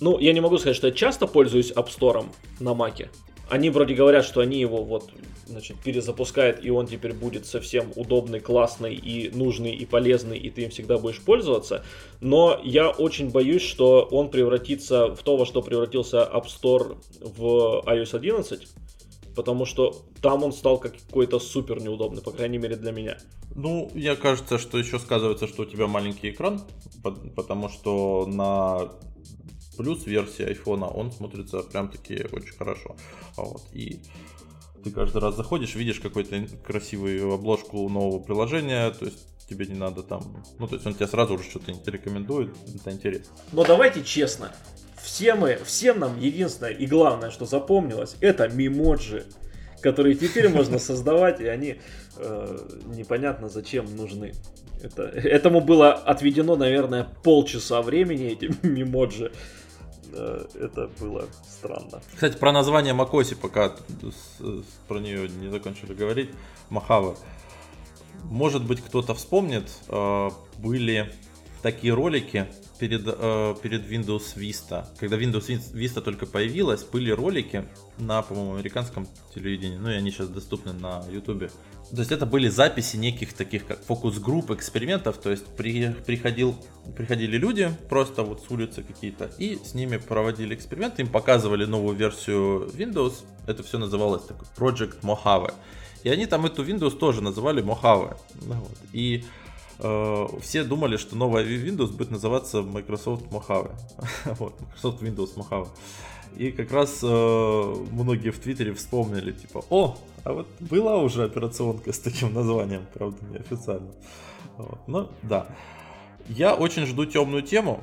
ну, 0.00 0.18
я 0.18 0.32
не 0.32 0.40
могу 0.40 0.58
сказать, 0.58 0.76
что 0.76 0.86
я 0.86 0.92
часто 0.92 1.26
пользуюсь 1.26 1.72
App 1.72 1.88
Store 1.88 2.24
на 2.60 2.74
Маке. 2.74 3.10
Они 3.48 3.70
вроде 3.70 3.94
говорят, 3.94 4.24
что 4.24 4.40
они 4.40 4.60
его 4.60 4.84
вот 4.84 5.10
значит, 5.46 5.76
перезапускают, 5.78 6.64
и 6.64 6.70
он 6.70 6.86
теперь 6.86 7.12
будет 7.12 7.46
совсем 7.46 7.92
удобный, 7.96 8.40
классный 8.40 8.94
и 8.94 9.30
нужный 9.30 9.74
и 9.74 9.84
полезный, 9.84 10.38
и 10.38 10.48
ты 10.50 10.62
им 10.62 10.70
всегда 10.70 10.98
будешь 10.98 11.20
пользоваться. 11.20 11.84
Но 12.20 12.60
я 12.62 12.88
очень 12.90 13.30
боюсь, 13.30 13.62
что 13.62 14.08
он 14.10 14.30
превратится 14.30 15.08
в 15.08 15.22
то, 15.22 15.36
во 15.36 15.44
что 15.44 15.60
превратился 15.60 16.18
App 16.18 16.46
Store 16.46 16.98
в 17.20 17.84
iOS 17.86 18.16
11, 18.16 18.68
потому 19.34 19.66
что 19.66 20.02
там 20.20 20.44
он 20.44 20.52
стал 20.52 20.78
какой-то 20.78 21.40
супер 21.40 21.80
неудобный, 21.80 22.22
по 22.22 22.30
крайней 22.30 22.58
мере 22.58 22.76
для 22.76 22.92
меня. 22.92 23.18
Ну, 23.54 23.90
мне 23.94 24.16
кажется, 24.16 24.58
что 24.58 24.78
еще 24.78 24.98
сказывается, 24.98 25.46
что 25.46 25.62
у 25.62 25.66
тебя 25.66 25.86
маленький 25.86 26.30
экран, 26.30 26.62
потому 27.36 27.68
что 27.68 28.26
на 28.26 28.90
плюс 29.76 30.06
версии 30.06 30.44
айфона, 30.44 30.86
он 30.86 31.12
смотрится 31.12 31.62
прям 31.62 31.88
таки 31.88 32.26
очень 32.32 32.54
хорошо. 32.56 32.96
Вот, 33.36 33.62
и 33.72 34.02
ты 34.82 34.90
каждый 34.90 35.20
раз 35.20 35.36
заходишь, 35.36 35.74
видишь 35.74 36.00
какую-то 36.00 36.46
красивую 36.64 37.32
обложку 37.32 37.88
нового 37.88 38.20
приложения, 38.20 38.90
то 38.90 39.06
есть 39.06 39.26
тебе 39.48 39.66
не 39.66 39.78
надо 39.78 40.02
там, 40.02 40.44
ну 40.58 40.66
то 40.66 40.76
есть 40.76 40.86
он 40.86 40.94
тебе 40.94 41.06
сразу 41.06 41.34
уже 41.34 41.44
что-то 41.44 41.72
рекомендует, 41.90 42.54
это 42.74 42.90
интересно. 42.90 43.34
Но 43.52 43.64
давайте 43.64 44.02
честно, 44.02 44.52
все 45.02 45.34
мы, 45.34 45.58
всем 45.64 46.00
нам 46.00 46.18
единственное 46.18 46.72
и 46.72 46.86
главное, 46.86 47.30
что 47.30 47.44
запомнилось, 47.44 48.16
это 48.20 48.48
мимоджи, 48.48 49.26
которые 49.80 50.14
теперь 50.14 50.48
можно 50.48 50.78
создавать, 50.78 51.40
и 51.40 51.46
они 51.46 51.80
э, 52.22 52.58
непонятно 52.96 53.48
зачем 53.48 53.96
нужны. 53.96 54.32
Это, 54.82 55.02
этому 55.02 55.60
было 55.60 55.92
отведено, 55.92 56.56
наверное, 56.56 57.06
полчаса 57.22 57.82
времени, 57.82 58.26
эти 58.26 58.50
мимоджи. 58.66 59.32
Э, 60.12 60.44
это 60.60 60.90
было 61.00 61.26
странно. 61.48 62.02
Кстати, 62.14 62.36
про 62.36 62.52
название 62.52 62.92
Макоси, 62.92 63.34
пока 63.34 63.72
про 64.88 64.98
нее 64.98 65.28
не 65.28 65.50
закончили 65.50 65.94
говорить, 65.94 66.30
Махава. 66.70 67.16
Может 68.24 68.64
быть, 68.64 68.80
кто-то 68.80 69.14
вспомнит, 69.14 69.70
э, 69.88 70.30
были 70.58 71.12
такие 71.62 71.94
ролики 71.94 72.46
перед, 72.78 73.02
э, 73.06 73.54
перед 73.62 73.88
Windows 73.88 74.36
Vista. 74.36 74.86
Когда 74.98 75.16
Windows 75.16 75.48
Vista 75.72 76.00
только 76.00 76.26
появилась, 76.26 76.82
были 76.82 77.10
ролики 77.10 77.64
на, 77.98 78.22
по-моему, 78.22 78.54
американском 78.54 79.06
телевидении, 79.34 79.76
ну 79.76 79.90
и 79.90 79.94
они 79.94 80.10
сейчас 80.10 80.28
доступны 80.28 80.72
на 80.72 81.04
YouTube 81.08 81.50
то 81.94 81.98
есть 81.98 82.10
это 82.10 82.24
были 82.24 82.48
записи 82.48 82.96
неких 82.96 83.34
таких 83.34 83.66
как 83.66 83.84
фокус-групп, 83.84 84.50
экспериментов, 84.50 85.18
то 85.18 85.30
есть 85.30 85.44
при, 85.56 85.90
приходил, 86.06 86.56
приходили 86.96 87.36
люди 87.36 87.70
просто 87.90 88.22
вот 88.22 88.42
с 88.42 88.50
улицы 88.50 88.82
какие-то 88.82 89.30
и 89.36 89.58
с 89.62 89.74
ними 89.74 89.98
проводили 89.98 90.54
эксперименты, 90.54 91.02
им 91.02 91.08
показывали 91.08 91.66
новую 91.66 91.94
версию 91.94 92.70
Windows, 92.74 93.24
это 93.46 93.62
все 93.62 93.76
называлось 93.76 94.22
такой 94.22 94.48
Project 94.56 95.02
Mojave. 95.02 95.52
И 96.02 96.08
они 96.08 96.24
там 96.24 96.46
эту 96.46 96.64
Windows 96.64 96.96
тоже 96.96 97.20
называли 97.20 97.62
Mojave. 97.62 98.16
Ну 98.40 98.54
вот. 98.54 98.78
И 98.92 99.24
э, 99.78 100.26
все 100.40 100.64
думали, 100.64 100.96
что 100.96 101.14
новая 101.14 101.44
Windows 101.44 101.92
будет 101.92 102.10
называться 102.10 102.62
Microsoft 102.62 103.26
Mojave. 103.26 103.70
вот, 104.38 104.58
Microsoft 104.60 105.02
Windows 105.02 105.36
Mojave. 105.36 105.68
И 106.36 106.50
как 106.50 106.72
раз 106.72 107.00
э, 107.02 107.74
многие 107.92 108.30
в 108.30 108.38
Твиттере 108.38 108.72
вспомнили, 108.74 109.32
типа, 109.32 109.64
о, 109.70 109.96
а 110.24 110.32
вот 110.32 110.48
была 110.60 110.96
уже 110.98 111.24
операционка 111.24 111.92
с 111.92 111.98
таким 111.98 112.32
названием, 112.32 112.86
правда, 112.94 113.18
неофициально. 113.30 113.92
Вот. 114.56 114.78
Ну, 114.86 115.08
да. 115.22 115.46
Я 116.28 116.54
очень 116.54 116.86
жду 116.86 117.04
темную 117.04 117.42
тему. 117.42 117.82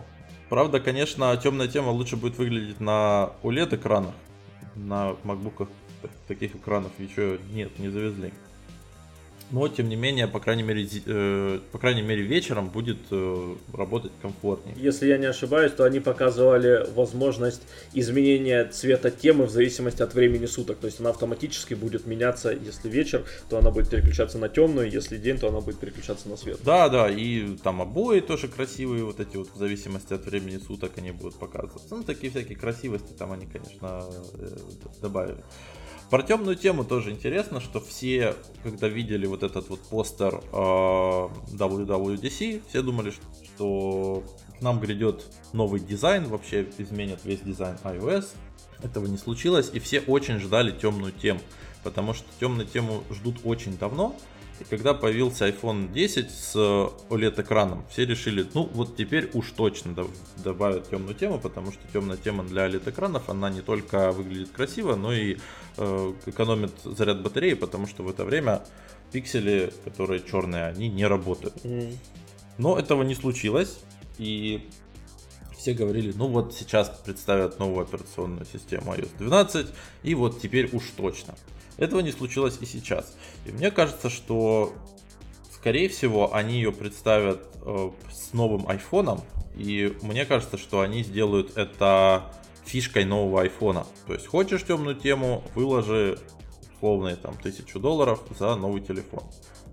Правда, 0.49 0.79
конечно, 0.79 1.35
темная 1.37 1.67
тема 1.67 1.89
лучше 1.89 2.15
будет 2.15 2.37
выглядеть 2.37 2.79
на 2.79 3.31
OLED 3.43 3.75
экранах. 3.75 4.15
На 4.75 5.15
макбуках 5.23 5.67
таких 6.27 6.55
экранов 6.55 6.91
еще 6.97 7.39
нет, 7.51 7.77
не 7.77 7.89
завезли 7.89 8.31
но 9.51 9.67
тем 9.67 9.89
не 9.89 9.95
менее, 9.95 10.27
по 10.27 10.39
крайней 10.39 10.63
мере, 10.63 10.87
э, 11.05 11.59
по 11.71 11.77
крайней 11.77 12.01
мере 12.01 12.21
вечером 12.21 12.69
будет 12.69 12.97
э, 13.11 13.55
работать 13.73 14.11
комфортнее. 14.21 14.75
Если 14.77 15.07
я 15.07 15.17
не 15.17 15.25
ошибаюсь, 15.25 15.71
то 15.71 15.83
они 15.83 15.99
показывали 15.99 16.85
возможность 16.95 17.61
изменения 17.93 18.65
цвета 18.65 19.11
темы 19.11 19.45
в 19.45 19.49
зависимости 19.49 20.01
от 20.01 20.13
времени 20.13 20.45
суток. 20.45 20.77
То 20.77 20.87
есть 20.87 20.99
она 20.99 21.09
автоматически 21.09 21.73
будет 21.73 22.05
меняться, 22.05 22.51
если 22.51 22.89
вечер, 22.89 23.25
то 23.49 23.57
она 23.57 23.71
будет 23.71 23.89
переключаться 23.89 24.37
на 24.37 24.49
темную, 24.49 24.89
если 24.89 25.17
день, 25.17 25.37
то 25.37 25.47
она 25.47 25.61
будет 25.61 25.79
переключаться 25.79 26.29
на 26.29 26.37
свет. 26.37 26.59
Да, 26.63 26.89
да, 26.89 27.09
и 27.09 27.57
там 27.63 27.81
обои 27.81 28.19
тоже 28.19 28.47
красивые, 28.47 29.03
вот 29.03 29.19
эти 29.19 29.37
вот 29.37 29.49
в 29.53 29.57
зависимости 29.57 30.13
от 30.13 30.25
времени 30.25 30.57
суток 30.57 30.91
они 30.97 31.11
будут 31.11 31.35
показываться. 31.35 31.95
Ну, 31.95 32.03
такие 32.03 32.29
всякие 32.29 32.57
красивости 32.57 33.13
там 33.13 33.31
они, 33.31 33.47
конечно, 33.47 34.05
э, 34.33 34.57
добавили. 35.01 35.43
Про 36.09 36.23
темную 36.23 36.55
тему 36.55 36.83
тоже 36.83 37.11
интересно, 37.11 37.61
что 37.61 37.79
все, 37.79 38.35
когда 38.63 38.87
видели 38.87 39.27
вот 39.27 39.43
этот 39.43 39.69
вот 39.69 39.79
постер 39.81 40.41
э, 40.51 40.55
WWDC, 40.55 42.63
все 42.67 42.81
думали, 42.81 43.11
что 43.11 44.23
к 44.57 44.61
нам 44.61 44.79
грядет 44.79 45.23
новый 45.53 45.79
дизайн, 45.79 46.27
вообще 46.27 46.67
изменят 46.79 47.23
весь 47.25 47.41
дизайн 47.41 47.77
iOS. 47.83 48.29
Этого 48.81 49.05
не 49.05 49.17
случилось, 49.17 49.69
и 49.71 49.79
все 49.79 49.99
очень 49.99 50.39
ждали 50.39 50.71
темную 50.71 51.11
тему, 51.11 51.41
потому 51.83 52.15
что 52.15 52.25
темную 52.39 52.67
тему 52.67 53.03
ждут 53.11 53.41
очень 53.43 53.77
давно. 53.77 54.15
И 54.59 54.63
когда 54.65 54.93
появился 54.93 55.47
iPhone 55.47 55.91
10 55.93 56.31
с 56.31 56.55
OLED-экраном, 57.09 57.85
все 57.89 58.05
решили, 58.05 58.45
ну 58.53 58.69
вот 58.73 58.97
теперь 58.97 59.29
уж 59.33 59.51
точно 59.51 59.95
добавят 60.37 60.89
темную 60.89 61.15
тему, 61.15 61.39
потому 61.39 61.71
что 61.71 61.81
темная 61.93 62.17
тема 62.17 62.43
для 62.43 62.67
OLED-экранов, 62.67 63.29
она 63.29 63.49
не 63.49 63.61
только 63.61 64.11
выглядит 64.11 64.49
красиво, 64.49 64.95
но 64.95 65.13
и 65.13 65.37
э, 65.77 66.13
экономит 66.25 66.71
заряд 66.83 67.21
батареи, 67.21 67.53
потому 67.53 67.87
что 67.87 68.03
в 68.03 68.09
это 68.09 68.25
время 68.25 68.61
пиксели, 69.11 69.71
которые 69.85 70.21
черные, 70.21 70.65
они 70.65 70.89
не 70.89 71.05
работают. 71.05 71.55
Mm. 71.63 71.95
Но 72.57 72.77
этого 72.77 73.03
не 73.03 73.15
случилось, 73.15 73.79
и 74.17 74.69
все 75.57 75.73
говорили, 75.73 76.13
ну 76.15 76.27
вот 76.27 76.53
сейчас 76.53 76.89
представят 77.05 77.59
новую 77.59 77.83
операционную 77.83 78.45
систему 78.45 78.93
iOS 78.93 79.09
12, 79.17 79.67
и 80.03 80.15
вот 80.15 80.41
теперь 80.41 80.69
уж 80.73 80.83
точно. 80.95 81.35
Этого 81.79 82.01
не 82.01 82.11
случилось 82.11 82.57
и 82.59 82.65
сейчас. 82.65 83.15
И 83.45 83.51
мне 83.51 83.71
кажется, 83.71 84.09
что 84.09 84.73
скорее 85.53 85.87
всего 85.89 86.33
они 86.35 86.55
ее 86.55 86.71
представят 86.71 87.41
э, 87.61 87.91
с 88.11 88.33
новым 88.33 88.67
айфоном 88.67 89.21
И 89.55 89.97
мне 90.01 90.25
кажется, 90.25 90.57
что 90.57 90.81
они 90.81 91.03
сделают 91.03 91.57
это 91.57 92.31
фишкой 92.65 93.05
нового 93.05 93.41
айфона. 93.41 93.87
То 94.07 94.13
есть 94.13 94.27
хочешь 94.27 94.63
темную 94.63 94.95
тему, 94.95 95.43
выложи 95.55 96.19
условные 96.75 97.15
там 97.15 97.35
тысячу 97.37 97.79
долларов 97.79 98.21
за 98.37 98.55
новый 98.55 98.81
телефон. 98.81 99.23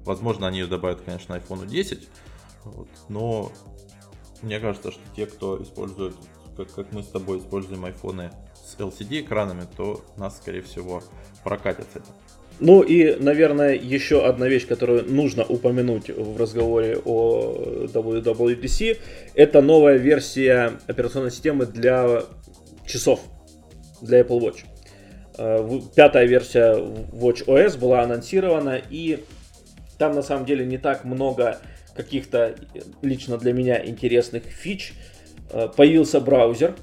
Возможно, 0.05 0.47
они 0.47 0.61
ее 0.61 0.67
добавят, 0.67 1.01
конечно, 1.01 1.35
iPhone 1.35 1.67
10, 1.67 2.09
вот, 2.65 2.89
но 3.09 3.53
мне 4.43 4.61
кажется, 4.61 4.93
что 4.93 5.01
те, 5.15 5.27
кто 5.27 5.63
использует, 5.63 6.15
как, 6.57 6.73
как 6.73 6.93
мы 6.93 7.03
с 7.03 7.09
тобой 7.09 7.39
используем 7.39 7.85
айфоны 7.85 8.31
с 8.67 8.77
LCD 8.79 9.21
экранами, 9.21 9.67
то 9.77 10.05
нас, 10.17 10.39
скорее 10.39 10.63
всего, 10.63 11.03
прокатят 11.45 11.87
это. 11.95 12.07
Ну 12.59 12.83
и, 12.83 13.17
наверное, 13.17 13.75
еще 13.75 14.25
одна 14.27 14.49
вещь, 14.49 14.67
которую 14.67 15.05
нужно 15.13 15.45
упомянуть 15.45 16.09
в 16.09 16.37
разговоре 16.41 16.99
о 17.05 17.87
WWDC, 17.87 18.99
это 19.35 19.61
новая 19.61 19.99
версия 19.99 20.73
операционной 20.87 21.31
системы 21.31 21.67
для 21.67 22.23
часов, 22.87 23.21
для 24.01 24.21
Apple 24.21 24.41
Watch. 24.41 24.65
Э, 25.37 25.81
пятая 25.95 26.25
версия 26.27 26.77
Watch 27.13 27.45
OS 27.45 27.79
была 27.79 28.03
анонсирована, 28.03 28.81
и 28.91 29.23
там 29.99 30.15
на 30.15 30.23
самом 30.23 30.47
деле 30.47 30.65
не 30.65 30.79
так 30.79 31.05
много 31.05 31.59
каких-то 31.95 32.55
лично 33.03 33.37
для 33.37 33.53
меня 33.53 33.85
интересных 33.85 34.45
фич. 34.45 34.95
Э, 35.51 35.69
появился 35.69 36.21
браузер, 36.21 36.75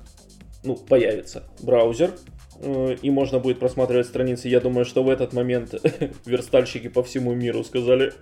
ну, 0.64 0.76
появится 0.76 1.44
браузер, 1.62 2.12
э, 2.60 2.96
и 3.02 3.10
можно 3.12 3.40
будет 3.40 3.60
просматривать 3.60 4.08
страницы. 4.08 4.48
Я 4.48 4.60
думаю, 4.60 4.86
что 4.86 5.04
в 5.04 5.10
этот 5.10 5.34
момент 5.34 5.74
верстальщики 6.26 6.88
по 6.90 7.04
всему 7.04 7.34
миру 7.34 7.64
сказали 7.64 8.14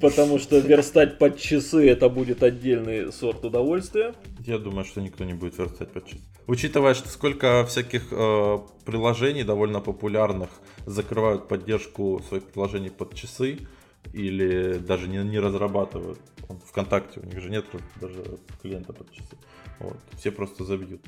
Потому 0.00 0.38
что 0.38 0.58
верстать 0.58 1.18
под 1.18 1.38
часы 1.38 1.88
это 1.88 2.08
будет 2.08 2.42
отдельный 2.42 3.12
сорт 3.12 3.44
удовольствия. 3.44 4.14
Я 4.40 4.58
думаю, 4.58 4.84
что 4.84 5.00
никто 5.00 5.24
не 5.24 5.34
будет 5.34 5.56
верстать 5.58 5.90
под 5.90 6.06
часы. 6.06 6.20
Учитывая, 6.46 6.94
что 6.94 7.08
сколько 7.08 7.64
всяких 7.66 8.08
э, 8.10 8.58
приложений 8.84 9.44
довольно 9.44 9.80
популярных 9.80 10.50
закрывают 10.84 11.48
поддержку 11.48 12.22
своих 12.28 12.44
приложений 12.44 12.90
под 12.90 13.14
часы 13.14 13.58
или 14.12 14.78
даже 14.78 15.08
не, 15.08 15.18
не 15.18 15.38
разрабатывают. 15.38 16.18
Вконтакте 16.66 17.20
у 17.20 17.26
них 17.26 17.40
же 17.40 17.50
нет 17.50 17.64
даже 18.00 18.24
клиента. 18.60 18.94
Вот. 19.78 19.96
Все 20.18 20.30
просто 20.30 20.64
забьют. 20.64 21.00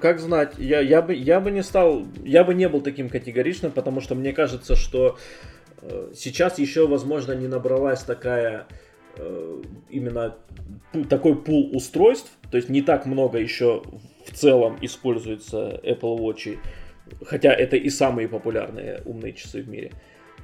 Как 0.00 0.20
знать, 0.20 0.54
я, 0.58 0.80
я, 0.80 1.02
бы, 1.02 1.14
я 1.14 1.38
бы 1.38 1.50
не 1.50 1.62
стал, 1.62 2.06
я 2.24 2.44
бы 2.44 2.54
не 2.54 2.68
был 2.68 2.80
таким 2.80 3.08
категоричным, 3.08 3.72
потому 3.72 4.00
что 4.00 4.14
мне 4.14 4.32
кажется, 4.32 4.74
что 4.74 5.16
Э, 5.82 6.12
сейчас 6.14 6.58
еще, 6.58 6.86
возможно, 6.86 7.32
не 7.32 7.48
набралась 7.48 8.02
такая 8.02 8.66
э, 9.16 9.62
именно 9.88 10.36
такой 11.08 11.36
пул 11.36 11.74
устройств, 11.74 12.30
то 12.50 12.56
есть 12.56 12.68
не 12.68 12.82
так 12.82 13.06
много 13.06 13.38
еще 13.38 13.82
в 14.26 14.32
целом 14.32 14.78
используется 14.80 15.80
Apple 15.82 16.18
Watch, 16.18 16.58
хотя 17.24 17.52
это 17.52 17.76
и 17.76 17.88
самые 17.88 18.28
популярные 18.28 19.00
умные 19.04 19.32
часы 19.32 19.62
в 19.62 19.68
мире. 19.68 19.92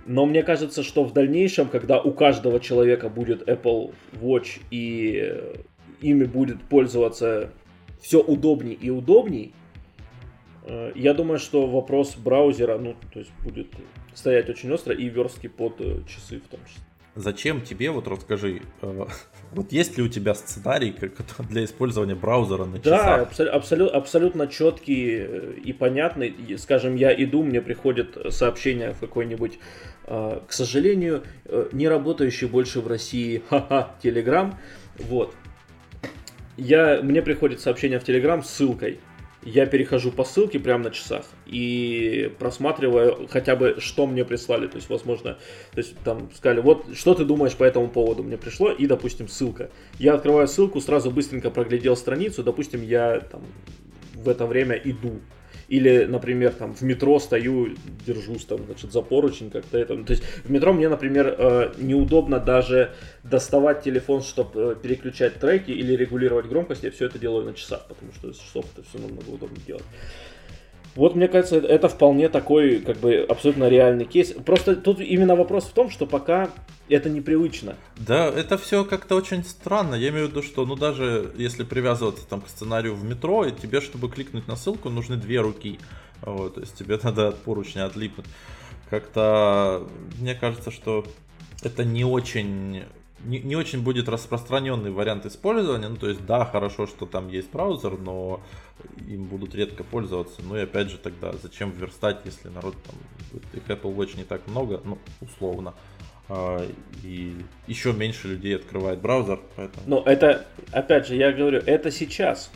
Но 0.07 0.25
мне 0.25 0.45
кажется, 0.45 0.85
что 0.85 1.05
в 1.05 1.13
дальнейшем, 1.13 1.69
когда 1.69 2.01
у 2.01 2.13
каждого 2.13 2.61
человека 2.61 3.09
будет 3.09 3.49
Apple 3.49 3.93
Watch 4.13 4.61
и 4.71 5.35
ими 6.01 6.25
будет 6.25 6.63
пользоваться 6.63 7.51
все 8.01 8.21
удобней 8.21 8.75
и 8.75 8.89
удобней, 8.89 9.53
э, 10.65 10.93
я 10.95 11.13
думаю, 11.13 11.41
что 11.41 11.67
вопрос 11.67 12.17
браузера, 12.17 12.79
ну, 12.79 12.95
то 13.13 13.19
есть 13.19 13.33
будет 13.43 13.67
стоять 14.15 14.49
очень 14.49 14.71
остро 14.73 14.95
и 14.95 15.09
верстки 15.09 15.49
под 15.49 15.81
э, 15.81 16.03
часы 16.07 16.39
в 16.39 16.49
том 16.49 16.61
числе. 16.67 16.85
Зачем 17.17 17.63
тебе, 17.63 17.91
вот 17.91 18.07
расскажи, 18.09 18.61
э, 18.83 19.07
вот 19.53 19.73
есть 19.73 19.97
ли 19.97 20.03
у 20.03 20.09
тебя 20.09 20.35
сценарий 20.35 20.95
для 21.49 21.65
использования 21.65 22.15
браузера 22.15 22.67
на 22.67 22.79
часах? 22.79 23.07
Да, 23.07 23.23
абсол- 23.23 23.49
абсолют, 23.49 23.93
абсолютно 23.93 24.47
четкий 24.47 25.17
э, 25.21 25.53
и 25.65 25.73
понятный. 25.73 26.35
Скажем, 26.59 26.95
я 26.95 27.15
иду, 27.15 27.43
мне 27.43 27.63
приходит 27.63 28.19
сообщение 28.31 28.93
в 28.93 29.01
какой-нибудь, 29.01 29.59
к 30.05 30.47
сожалению, 30.51 31.25
не 31.73 31.89
работающий 31.89 32.47
больше 32.47 32.81
в 32.81 32.87
России, 32.87 33.43
ха-ха, 33.49 33.97
Telegram. 34.03 34.55
Вот. 34.99 35.35
Я, 36.57 37.01
мне 37.03 37.23
приходит 37.23 37.61
сообщение 37.61 37.99
в 37.99 38.05
Telegram 38.05 38.43
с 38.43 38.51
ссылкой 38.51 39.01
я 39.47 39.65
перехожу 39.65 40.11
по 40.11 40.25
ссылке 40.25 40.59
прямо 40.59 40.85
на 40.85 40.91
часах 40.91 41.25
и 41.47 42.33
просматриваю 42.41 43.29
хотя 43.31 43.55
бы, 43.55 43.77
что 43.79 44.07
мне 44.07 44.25
прислали. 44.25 44.67
То 44.67 44.77
есть, 44.77 44.91
возможно, 44.91 45.39
то 45.71 45.79
есть 45.79 45.97
там 46.01 46.31
сказали, 46.35 46.61
вот, 46.61 46.87
что 46.97 47.15
ты 47.15 47.25
думаешь 47.25 47.55
по 47.55 47.63
этому 47.63 47.89
поводу 47.89 48.25
мне 48.25 48.37
пришло, 48.37 48.73
и, 48.73 48.87
допустим, 48.87 49.29
ссылка. 49.29 49.71
Я 50.01 50.15
открываю 50.15 50.49
ссылку, 50.49 50.81
сразу 50.81 51.13
быстренько 51.13 51.51
проглядел 51.51 51.97
страницу, 51.97 52.43
допустим, 52.43 52.83
я 52.83 53.21
там 53.21 53.43
в 54.15 54.29
это 54.29 54.47
время 54.47 54.75
иду 54.75 55.21
или, 55.69 56.05
например, 56.05 56.53
там 56.53 56.75
в 56.75 56.83
метро 56.83 57.19
стою, 57.19 57.75
держусь 58.07 58.45
там, 58.45 58.65
значит, 58.67 58.93
за 58.93 59.03
поручень 59.03 59.51
как-то 59.51 59.79
это. 59.79 59.97
То 60.05 60.13
есть 60.13 60.23
в 60.45 60.51
метро 60.51 60.73
мне, 60.73 60.89
например, 60.89 61.35
э, 61.39 61.73
неудобно 61.79 62.39
даже 62.39 62.93
доставать 63.25 63.83
телефон, 63.83 64.23
чтобы 64.23 64.73
э, 64.73 64.77
переключать 64.81 65.35
треки 65.35 65.73
или 65.73 65.95
регулировать 65.95 66.47
громкость. 66.47 66.85
Я 66.85 66.91
все 66.91 67.07
это 67.07 67.19
делаю 67.19 67.45
на 67.45 67.55
часах, 67.55 67.87
потому 67.89 68.13
что 68.13 68.33
часов 68.33 68.67
это 68.77 68.87
все 68.89 68.99
намного 68.99 69.29
удобнее 69.31 69.63
делать. 69.67 69.85
Вот, 70.97 71.15
мне 71.15 71.29
кажется, 71.29 71.59
это 71.59 71.89
вполне 71.89 72.31
такой, 72.31 72.79
как 72.79 72.97
бы, 72.97 73.25
абсолютно 73.29 73.69
реальный 73.69 74.07
кейс. 74.07 74.33
Просто 74.33 74.75
тут 74.75 74.99
именно 74.99 75.37
вопрос 75.37 75.65
в 75.65 75.73
том, 75.73 75.91
что 75.91 76.07
пока 76.07 76.49
это 76.89 77.11
непривычно. 77.11 77.77
Да, 77.97 78.29
это 78.29 78.57
все 78.57 78.83
как-то 78.83 79.15
очень 79.15 79.45
странно. 79.45 79.95
Я 79.95 80.09
имею 80.09 80.27
в 80.27 80.31
виду, 80.31 80.43
что, 80.43 80.65
ну, 80.65 80.75
даже 80.75 81.33
если 81.37 81.65
привязываться 81.65 82.27
там 82.27 82.41
к 82.41 82.49
сценарию 82.49 82.95
в 82.95 83.05
метро, 83.05 83.45
и 83.45 83.53
тебе, 83.53 83.83
чтобы 83.83 84.09
кликнуть 84.09 84.49
на 84.49 84.57
ссылку, 84.57 84.89
нужны 84.89 85.17
две 85.17 85.41
руки. 85.41 85.79
Вот, 86.23 86.55
то 86.55 86.61
есть 86.63 86.75
тебе 86.75 86.99
надо 87.03 87.29
от 87.29 87.37
поручня 87.43 87.85
отлипнуть. 87.85 88.27
Как-то, 88.89 89.87
мне 90.19 90.35
кажется, 90.35 90.71
что 90.71 91.05
это 91.63 91.85
не 91.85 92.05
очень 92.05 92.85
не, 93.25 93.41
не 93.41 93.57
очень 93.57 93.83
будет 93.83 94.09
распространенный 94.09 94.91
вариант 94.91 95.27
использования. 95.27 95.89
Ну, 95.89 95.97
то 95.97 96.09
есть, 96.09 96.25
да, 96.27 96.45
хорошо, 96.45 96.87
что 96.87 97.07
там 97.07 97.29
есть 97.29 97.51
браузер, 97.51 97.99
но 97.99 98.41
им 99.09 99.27
будут 99.27 99.55
редко 99.55 99.85
пользоваться. 99.85 100.43
Ну 100.43 100.57
и 100.57 100.61
опять 100.61 100.91
же 100.91 100.99
тогда, 100.99 101.33
зачем 101.33 101.71
верстать, 101.71 102.21
если 102.25 102.49
народ 102.49 102.75
там, 102.85 103.41
их 103.53 103.67
Apple 103.69 103.95
Watch 103.95 104.17
не 104.17 104.25
так 104.25 104.47
много, 104.47 104.81
ну, 104.85 104.99
условно. 105.21 105.75
А, 106.29 106.67
и 107.03 107.37
еще 107.67 107.93
меньше 107.93 108.29
людей 108.29 108.57
открывает 108.57 109.01
браузер. 109.01 109.41
Поэтому... 109.57 109.83
Но 109.87 110.03
это, 110.05 110.47
опять 110.73 111.07
же, 111.07 111.15
я 111.15 111.33
говорю, 111.33 111.61
это 111.65 111.91
сейчас 111.91 112.51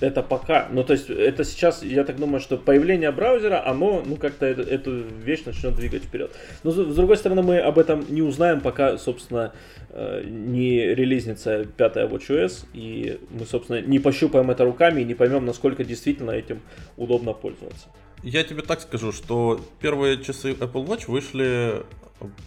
это 0.00 0.22
пока, 0.22 0.68
ну 0.70 0.82
то 0.82 0.92
есть 0.92 1.08
это 1.08 1.44
сейчас, 1.44 1.82
я 1.82 2.04
так 2.04 2.16
думаю, 2.16 2.40
что 2.40 2.56
появление 2.56 3.12
браузера, 3.12 3.66
оно, 3.66 4.02
ну 4.04 4.16
как-то 4.16 4.46
эту, 4.46 4.62
эту 4.62 4.92
вещь 5.02 5.44
начнет 5.44 5.74
двигать 5.74 6.04
вперед. 6.04 6.32
Но 6.62 6.70
с 6.70 6.94
другой 6.94 7.16
стороны, 7.16 7.42
мы 7.42 7.58
об 7.58 7.78
этом 7.78 8.04
не 8.08 8.22
узнаем, 8.22 8.60
пока, 8.60 8.98
собственно, 8.98 9.52
э, 9.90 10.24
не 10.24 10.94
релизнится 10.94 11.64
пятая 11.64 12.08
WatchOS, 12.08 12.66
и 12.72 13.20
мы, 13.30 13.46
собственно, 13.46 13.80
не 13.80 13.98
пощупаем 13.98 14.50
это 14.50 14.64
руками 14.64 15.00
и 15.00 15.04
не 15.04 15.14
поймем, 15.14 15.46
насколько 15.46 15.84
действительно 15.84 16.32
этим 16.32 16.60
удобно 16.96 17.32
пользоваться. 17.32 17.88
Я 18.22 18.42
тебе 18.42 18.62
так 18.62 18.80
скажу, 18.80 19.12
что 19.12 19.60
первые 19.80 20.22
часы 20.22 20.52
Apple 20.52 20.86
Watch 20.86 21.04
вышли, 21.08 21.84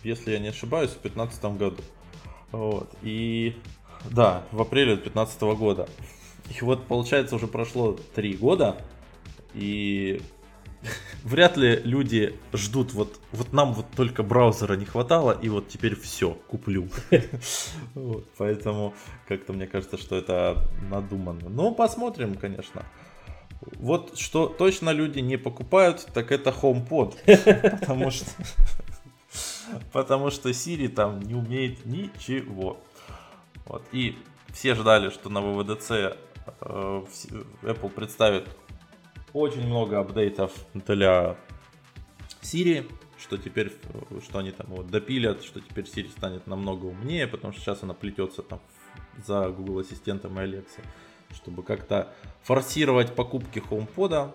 если 0.03 0.31
я 0.31 0.39
не 0.39 0.49
ошибаюсь, 0.49 0.89
в 0.89 1.01
2015 1.01 1.43
году. 1.57 1.83
Вот. 2.51 2.89
И 3.03 3.55
да, 4.09 4.43
в 4.51 4.61
апреле 4.61 4.95
2015 4.95 5.41
года. 5.57 5.87
И 6.49 6.63
вот, 6.63 6.85
получается, 6.87 7.35
уже 7.35 7.47
прошло 7.47 7.97
три 8.15 8.33
года, 8.33 8.77
и 9.53 10.21
вряд 11.23 11.57
ли 11.57 11.81
люди 11.83 12.39
ждут, 12.53 12.93
вот, 12.93 13.19
вот 13.31 13.53
нам 13.53 13.73
вот 13.73 13.85
только 13.95 14.23
браузера 14.23 14.73
не 14.73 14.85
хватало, 14.85 15.31
и 15.31 15.49
вот 15.49 15.67
теперь 15.67 15.95
все, 15.95 16.31
куплю. 16.47 16.87
вот, 17.95 18.25
поэтому 18.37 18.93
как-то 19.27 19.53
мне 19.53 19.67
кажется, 19.67 19.97
что 19.97 20.15
это 20.15 20.65
надуманно. 20.89 21.49
Ну, 21.49 21.73
посмотрим, 21.73 22.35
конечно. 22.35 22.85
Вот 23.61 24.17
что 24.17 24.47
точно 24.47 24.91
люди 24.91 25.19
не 25.19 25.37
покупают, 25.37 26.07
так 26.13 26.31
это 26.31 26.51
HomePod. 26.51 27.15
потому 27.79 28.11
что 28.11 28.29
потому 29.91 30.29
что 30.29 30.49
Siri 30.49 30.87
там 30.87 31.19
не 31.21 31.33
умеет 31.33 31.85
ничего. 31.85 32.79
Вот. 33.65 33.83
И 33.91 34.17
все 34.53 34.75
ждали, 34.75 35.09
что 35.09 35.29
на 35.29 35.41
ВВДЦ 35.41 36.17
Apple 36.61 37.89
представит 37.89 38.49
очень 39.33 39.65
много 39.65 39.99
апдейтов 39.99 40.53
для 40.73 41.37
Siri, 42.41 42.89
что 43.19 43.37
теперь, 43.37 43.73
что 44.23 44.39
они 44.39 44.51
там 44.51 44.67
вот 44.69 44.87
допилят, 44.87 45.43
что 45.43 45.59
теперь 45.59 45.85
Siri 45.85 46.09
станет 46.09 46.47
намного 46.47 46.85
умнее, 46.85 47.27
потому 47.27 47.53
что 47.53 47.61
сейчас 47.61 47.83
она 47.83 47.93
плетется 47.93 48.41
там 48.41 48.59
за 49.25 49.49
Google 49.49 49.79
Ассистентом 49.79 50.39
и 50.39 50.43
Alexa, 50.43 50.81
чтобы 51.33 51.63
как-то 51.63 52.13
форсировать 52.43 53.15
покупки 53.15 53.59
HomePod, 53.69 54.33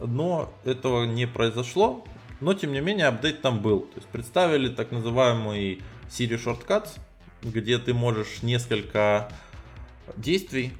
но 0.00 0.52
этого 0.64 1.04
не 1.04 1.26
произошло, 1.26 2.04
но 2.40 2.54
тем 2.54 2.72
не 2.72 2.80
менее 2.80 3.06
апдейт 3.06 3.42
там 3.42 3.60
был, 3.60 3.80
то 3.80 3.96
есть 3.96 4.08
представили 4.08 4.68
так 4.68 4.90
называемый 4.90 5.82
Siri 6.08 6.42
Shortcuts, 6.42 6.98
где 7.42 7.78
ты 7.78 7.94
можешь 7.94 8.42
несколько 8.42 9.30
действий, 10.16 10.72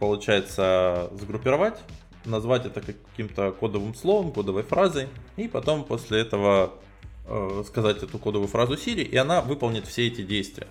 получается, 0.00 1.10
сгруппировать, 1.12 1.78
назвать 2.24 2.66
это 2.66 2.80
каким-то 2.80 3.52
кодовым 3.52 3.94
словом, 3.94 4.32
кодовой 4.32 4.62
фразой, 4.64 5.08
и 5.36 5.46
потом 5.46 5.84
после 5.84 6.20
этого 6.20 6.72
э, 7.26 7.62
сказать 7.66 8.02
эту 8.02 8.18
кодовую 8.18 8.48
фразу 8.48 8.74
Siri, 8.74 9.02
и 9.02 9.16
она 9.16 9.42
выполнит 9.42 9.86
все 9.86 10.08
эти 10.08 10.22
действия. 10.22 10.66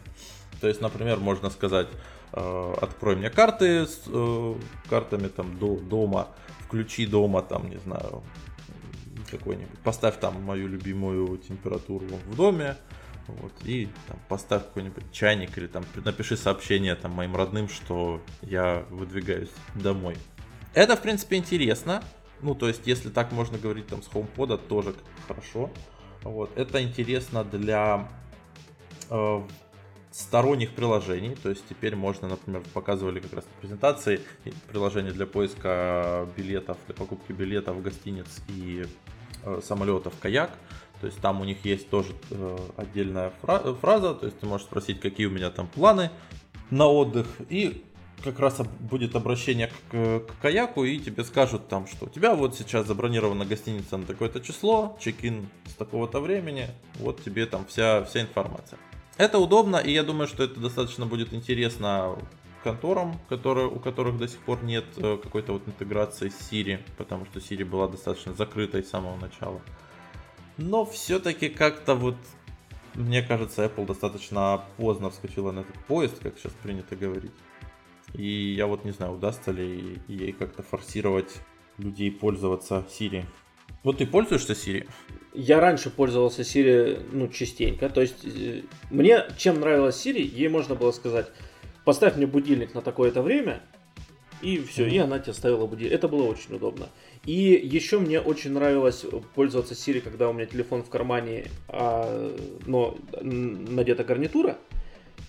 То 0.60 0.68
есть, 0.68 0.82
например, 0.82 1.20
можно 1.20 1.50
сказать, 1.52 1.88
э, 2.34 2.74
открой 2.82 3.16
мне 3.16 3.30
карты 3.30 3.86
с 3.86 4.02
э, 4.08 4.56
картами 4.90 5.28
там 5.28 5.58
до 5.60 5.78
дома, 5.78 6.28
включи 6.66 7.06
дома, 7.06 7.44
там, 7.44 7.70
не 7.70 7.78
знаю, 7.78 8.24
какой-нибудь, 9.30 9.80
поставь 9.84 10.20
там 10.20 10.42
мою 10.44 10.68
любимую 10.68 11.38
температуру 11.38 12.08
в 12.26 12.36
доме, 12.36 12.78
вот, 13.42 13.54
и 13.64 13.90
там, 14.08 14.18
поставь 14.28 14.64
какой-нибудь 14.64 15.12
чайник 15.12 15.58
или 15.58 15.68
там 15.68 15.86
напиши 16.04 16.38
сообщение 16.38 16.96
там 16.96 17.12
моим 17.12 17.36
родным, 17.36 17.70
что 17.70 18.22
я 18.42 18.86
выдвигаюсь 18.90 19.52
домой. 19.76 20.16
Это, 20.74 20.96
в 20.96 21.02
принципе, 21.02 21.38
интересно. 21.38 22.04
Ну, 22.42 22.56
то 22.56 22.68
есть, 22.68 22.86
если 22.86 23.10
так 23.10 23.32
можно 23.32 23.58
говорить 23.58 23.88
там 23.88 24.02
с 24.02 24.08
HomePod, 24.08 24.58
тоже 24.68 24.96
хорошо. 25.28 25.70
Вот, 26.24 26.52
это 26.58 26.82
интересно 26.82 27.44
для 27.44 28.10
э, 29.10 29.42
сторонних 30.12 30.72
приложений. 30.72 31.38
То 31.42 31.50
есть 31.50 31.64
теперь 31.70 31.96
можно, 31.96 32.28
например, 32.28 32.62
показывали 32.74 33.20
как 33.20 33.34
раз 33.34 33.46
на 33.46 33.62
презентации 33.62 34.22
приложение 34.68 35.14
для 35.14 35.26
поиска 35.26 36.28
билетов, 36.36 36.78
для 36.88 36.96
покупки 36.96 37.32
билетов, 37.32 37.82
гостиниц 37.82 38.42
и 38.48 38.86
э, 39.44 39.62
самолетов 39.64 40.14
каяк. 40.20 40.52
То 41.02 41.08
есть 41.08 41.20
там 41.20 41.42
у 41.42 41.46
них 41.46 41.64
есть 41.66 41.90
тоже 41.90 42.14
э, 42.32 42.58
отдельная 42.78 43.32
фра- 43.42 43.74
фраза, 43.76 44.14
то 44.14 44.26
есть 44.26 44.40
ты 44.40 44.46
можешь 44.46 44.68
спросить, 44.68 45.00
какие 45.00 45.28
у 45.28 45.32
меня 45.32 45.50
там 45.50 45.68
планы 45.68 46.12
на 46.70 46.88
отдых, 46.88 47.28
и 47.50 47.84
как 48.24 48.40
раз 48.40 48.60
будет 48.80 49.16
обращение 49.16 49.72
к, 49.92 50.20
к 50.20 50.42
каяку, 50.42 50.84
и 50.84 51.00
тебе 51.00 51.24
скажут 51.24 51.68
там, 51.70 51.88
что 51.88 52.06
у 52.06 52.10
тебя 52.10 52.36
вот 52.36 52.56
сейчас 52.58 52.86
забронирована 52.86 53.46
гостиница 53.46 53.98
на 53.98 54.06
такое-то 54.06 54.42
число, 54.42 54.98
чек-ин 55.00 55.50
с 55.68 55.74
такого-то 55.74 56.20
времени, 56.20 56.68
вот 56.96 57.24
тебе 57.24 57.46
там 57.46 57.66
вся, 57.66 58.04
вся 58.04 58.22
информация. 58.22 58.78
Это 59.18 59.40
удобно, 59.40 59.78
и 59.78 59.92
я 59.92 60.04
думаю, 60.04 60.28
что 60.28 60.44
это 60.44 60.60
достаточно 60.60 61.06
будет 61.06 61.34
интересно 61.34 62.18
конторам, 62.64 63.20
которые, 63.30 63.68
у 63.68 63.80
которых 63.80 64.18
до 64.18 64.28
сих 64.28 64.40
пор 64.40 64.64
нет 64.64 64.86
э, 64.98 65.18
какой-то 65.22 65.54
вот 65.54 65.68
интеграции 65.68 66.30
с 66.30 66.52
Siri, 66.52 66.80
потому 66.98 67.26
что 67.26 67.40
Siri 67.40 67.64
была 67.64 67.88
достаточно 67.88 68.34
закрытой 68.34 68.84
с 68.84 68.90
самого 68.90 69.16
начала. 69.18 69.62
Но 70.62 70.86
все-таки 70.86 71.48
как-то 71.48 71.96
вот, 71.96 72.18
мне 72.94 73.22
кажется, 73.22 73.64
Apple 73.64 73.86
достаточно 73.86 74.66
поздно 74.76 75.10
вскочила 75.10 75.52
на 75.52 75.62
этот 75.62 75.76
поезд, 75.86 76.20
как 76.22 76.38
сейчас 76.38 76.52
принято 76.62 76.98
говорить. 76.98 77.32
И 78.14 78.54
я 78.56 78.68
вот 78.68 78.84
не 78.84 78.92
знаю, 78.92 79.14
удастся 79.14 79.52
ли 79.52 80.00
ей 80.08 80.34
как-то 80.34 80.62
форсировать 80.64 81.32
людей 81.78 82.12
пользоваться 82.12 82.86
Siri. 82.90 83.24
Вот 83.84 84.00
ты 84.00 84.06
пользуешься 84.06 84.52
Siri? 84.52 84.90
Я 85.34 85.62
раньше 85.62 85.90
пользовался 85.90 86.42
Siri, 86.42 87.08
ну, 87.14 87.30
частенько. 87.30 87.88
То 87.88 88.02
есть, 88.02 88.26
э, 88.26 88.64
мне 88.90 89.28
чем 89.38 89.62
нравилась 89.62 90.06
Siri, 90.06 90.22
ей 90.22 90.50
можно 90.50 90.76
было 90.76 90.92
сказать, 90.92 91.28
поставь 91.86 92.18
мне 92.18 92.28
будильник 92.28 92.74
на 92.74 92.82
такое-то 92.82 93.22
время, 93.22 93.62
и 94.42 94.60
все, 94.60 94.88
и 94.88 94.98
она 94.98 95.20
тебе 95.20 95.34
ставила 95.34 95.66
будильник. 95.66 95.94
Это 95.94 96.08
было 96.08 96.24
очень 96.24 96.56
удобно. 96.56 96.88
И 97.26 97.34
еще 97.34 98.00
мне 98.00 98.20
очень 98.20 98.52
нравилось 98.52 99.06
пользоваться 99.36 99.74
Siri, 99.74 100.00
когда 100.00 100.30
у 100.30 100.34
меня 100.34 100.46
телефон 100.46 100.84
в 100.84 100.90
кармане, 100.90 101.46
а, 101.68 102.36
но 102.66 102.98
надета 103.22 104.04
гарнитура. 104.04 104.58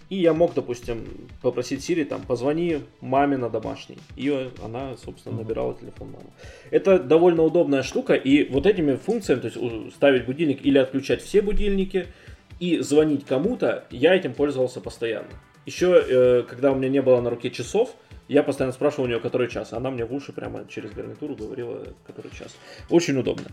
И 0.09 0.17
я 0.17 0.35
мог, 0.35 0.55
допустим, 0.55 1.07
попросить 1.41 1.89
Siri, 1.89 2.05
там, 2.05 2.23
позвони 2.23 2.81
маме 3.01 3.37
на 3.37 3.49
домашний. 3.49 3.99
И 4.17 4.51
она, 4.63 4.97
собственно, 4.97 5.37
набирала 5.37 5.75
телефон 5.75 6.11
мамы. 6.11 6.31
Это 6.71 6.99
довольно 6.99 7.43
удобная 7.43 7.83
штука. 7.83 8.15
И 8.15 8.49
вот 8.51 8.67
этими 8.67 8.97
функциями, 8.97 9.41
то 9.41 9.49
есть 9.49 9.95
ставить 9.95 10.27
будильник 10.27 10.65
или 10.65 10.79
отключать 10.79 11.23
все 11.23 11.43
будильники, 11.43 12.07
и 12.59 12.79
звонить 12.81 13.25
кому-то, 13.25 13.87
я 13.91 14.15
этим 14.15 14.35
пользовался 14.35 14.81
постоянно. 14.81 15.31
Еще, 15.65 16.05
э, 16.09 16.43
когда 16.43 16.73
у 16.73 16.75
меня 16.75 16.89
не 16.89 17.03
было 17.03 17.21
на 17.21 17.31
руке 17.31 17.51
часов, 17.51 17.97
я 18.31 18.45
постоянно 18.45 18.72
спрашивал 18.72 19.05
у 19.05 19.07
нее, 19.09 19.18
который 19.18 19.49
час. 19.49 19.72
Она 19.72 19.91
мне 19.91 20.05
в 20.05 20.14
уши 20.14 20.33
прямо 20.33 20.64
через 20.68 20.93
гарнитуру 20.93 21.35
говорила, 21.35 21.85
который 22.07 22.31
час. 22.31 22.57
Очень 22.89 23.18
удобно. 23.18 23.49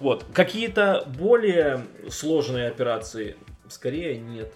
Вот. 0.00 0.24
Какие-то 0.32 1.06
более 1.18 1.82
сложные 2.08 2.68
операции, 2.68 3.36
скорее 3.68 4.18
нет. 4.18 4.50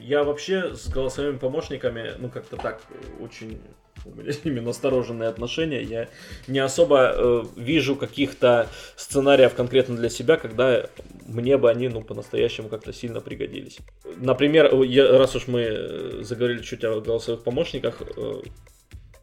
Я 0.00 0.24
вообще 0.24 0.74
с 0.74 0.88
голосовыми 0.88 1.36
помощниками, 1.36 2.14
ну 2.18 2.30
как-то 2.30 2.56
так, 2.56 2.80
очень 3.20 3.60
у 4.06 4.14
меня 4.14 4.32
с 4.32 4.42
ними 4.42 4.60
настороженные 4.60 5.28
отношения. 5.28 5.82
Я 5.82 6.08
не 6.48 6.58
особо 6.58 7.12
э, 7.14 7.42
вижу 7.56 7.96
каких-то 7.96 8.68
сценариев 8.96 9.54
конкретно 9.54 9.96
для 9.96 10.08
себя, 10.08 10.38
когда 10.38 10.86
мне 11.26 11.58
бы 11.58 11.70
они, 11.70 11.88
ну, 11.88 12.00
по-настоящему 12.00 12.70
как-то 12.70 12.94
сильно 12.94 13.20
пригодились. 13.20 13.80
Например, 14.16 14.74
я, 14.82 15.18
раз 15.18 15.36
уж 15.36 15.46
мы 15.46 16.22
заговорили 16.22 16.62
чуть 16.62 16.84
о 16.84 17.02
голосовых 17.02 17.44
помощниках, 17.44 18.00
э, 18.16 18.40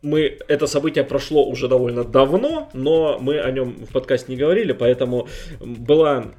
мы, 0.07 0.37
это 0.47 0.67
событие 0.67 1.03
прошло 1.03 1.45
уже 1.47 1.67
довольно 1.67 2.03
давно, 2.03 2.69
но 2.73 3.19
мы 3.19 3.39
о 3.39 3.51
нем 3.51 3.85
в 3.85 3.91
подкасте 3.91 4.31
не 4.31 4.37
говорили, 4.37 4.71
поэтому 4.71 5.27
была 5.59 6.31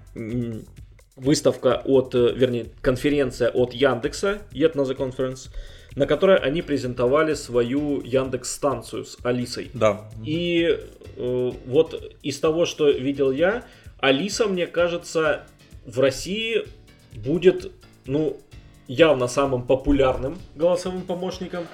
выставка 1.17 1.83
от, 1.85 2.15
э, 2.15 2.33
вернее, 2.35 2.67
конференция 2.81 3.51
от 3.51 3.75
Яндекса, 3.75 4.39
Yet 4.53 4.75
Another 4.75 4.97
Conference, 4.97 5.51
на 5.97 6.07
которой 6.07 6.39
они 6.39 6.63
презентовали 6.63 7.35
свою 7.35 8.01
Яндекс 8.03 8.53
станцию 8.53 9.05
с 9.05 9.19
Алисой. 9.23 9.71
Да. 9.75 10.09
И 10.25 10.79
э, 11.17 11.53
вот 11.67 12.17
из 12.23 12.39
того, 12.41 12.67
что 12.67 12.89
видел 12.89 13.33
я, 13.33 13.65
Алиса, 14.01 14.47
мне 14.47 14.67
кажется, 14.67 15.43
в 15.85 15.99
России 16.01 16.65
будет, 17.15 17.73
ну, 18.07 18.37
явно 18.87 19.27
самым 19.27 19.63
популярным 19.67 20.39
голосовым 20.55 21.03
помощником 21.03 21.67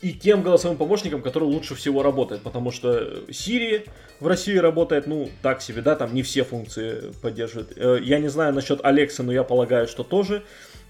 и 0.00 0.12
тем 0.12 0.42
голосовым 0.42 0.78
помощником, 0.78 1.22
который 1.22 1.44
лучше 1.44 1.74
всего 1.74 2.02
работает, 2.02 2.42
потому 2.42 2.70
что 2.70 3.24
Siri 3.28 3.88
в 4.20 4.26
России 4.28 4.56
работает, 4.56 5.08
ну, 5.08 5.28
так 5.42 5.60
себе, 5.60 5.82
да, 5.82 5.96
там 5.96 6.14
не 6.14 6.22
все 6.22 6.44
функции 6.44 7.12
поддерживает. 7.20 7.76
Э, 7.76 7.98
я 8.00 8.20
не 8.20 8.28
знаю 8.28 8.54
насчет 8.54 8.84
Алекса, 8.84 9.24
но 9.24 9.32
я 9.32 9.42
полагаю, 9.42 9.88
что 9.88 10.04
тоже 10.04 10.44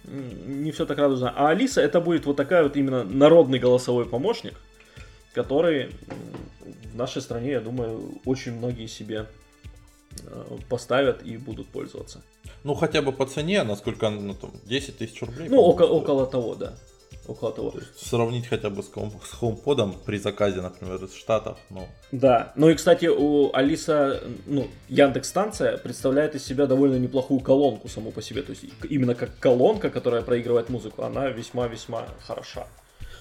не 0.04 0.72
все 0.72 0.84
так 0.84 0.98
радужно. 0.98 1.32
А 1.34 1.48
Алиса 1.48 1.80
это 1.80 2.00
будет 2.00 2.26
вот 2.26 2.36
такая 2.36 2.62
вот 2.62 2.76
именно 2.76 3.02
народный 3.04 3.58
голосовой 3.58 4.06
помощник, 4.06 4.54
который 5.32 5.90
в 6.92 6.96
нашей 6.96 7.22
стране, 7.22 7.52
я 7.52 7.60
думаю, 7.60 8.20
очень 8.26 8.52
многие 8.52 8.86
себе 8.88 9.26
э, 10.22 10.44
поставят 10.68 11.22
и 11.22 11.38
будут 11.38 11.68
пользоваться. 11.68 12.22
Ну, 12.62 12.74
хотя 12.74 13.00
бы 13.00 13.12
по 13.12 13.24
цене, 13.24 13.62
насколько, 13.62 14.10
ну, 14.10 14.34
там, 14.34 14.52
10 14.64 14.98
тысяч 14.98 15.22
рублей. 15.22 15.48
Ну, 15.48 15.60
около, 15.60 15.88
около 15.88 16.26
того, 16.26 16.54
да 16.54 16.74
около 17.28 17.52
того. 17.52 17.70
То 17.70 17.78
есть 17.78 18.06
сравнить 18.06 18.46
хотя 18.46 18.70
бы 18.70 18.82
с, 18.82 18.88
хом, 18.88 19.12
с 19.22 19.40
HomePod 19.40 20.04
при 20.04 20.18
заказе, 20.18 20.60
например, 20.60 21.04
из 21.04 21.14
Штатов. 21.14 21.58
Ну. 21.70 21.86
Да, 22.10 22.52
ну 22.56 22.70
и, 22.70 22.74
кстати, 22.74 23.06
у 23.06 23.50
Алиса, 23.52 24.22
ну, 24.46 24.66
Яндекс 24.88 25.28
станция 25.28 25.76
представляет 25.76 26.34
из 26.34 26.44
себя 26.44 26.66
довольно 26.66 26.96
неплохую 26.96 27.40
колонку 27.40 27.88
саму 27.88 28.10
по 28.10 28.22
себе. 28.22 28.42
То 28.42 28.52
есть 28.52 28.64
именно 28.88 29.14
как 29.14 29.38
колонка, 29.38 29.90
которая 29.90 30.22
проигрывает 30.22 30.70
музыку, 30.70 31.02
она 31.02 31.28
весьма-весьма 31.28 32.06
хороша. 32.26 32.66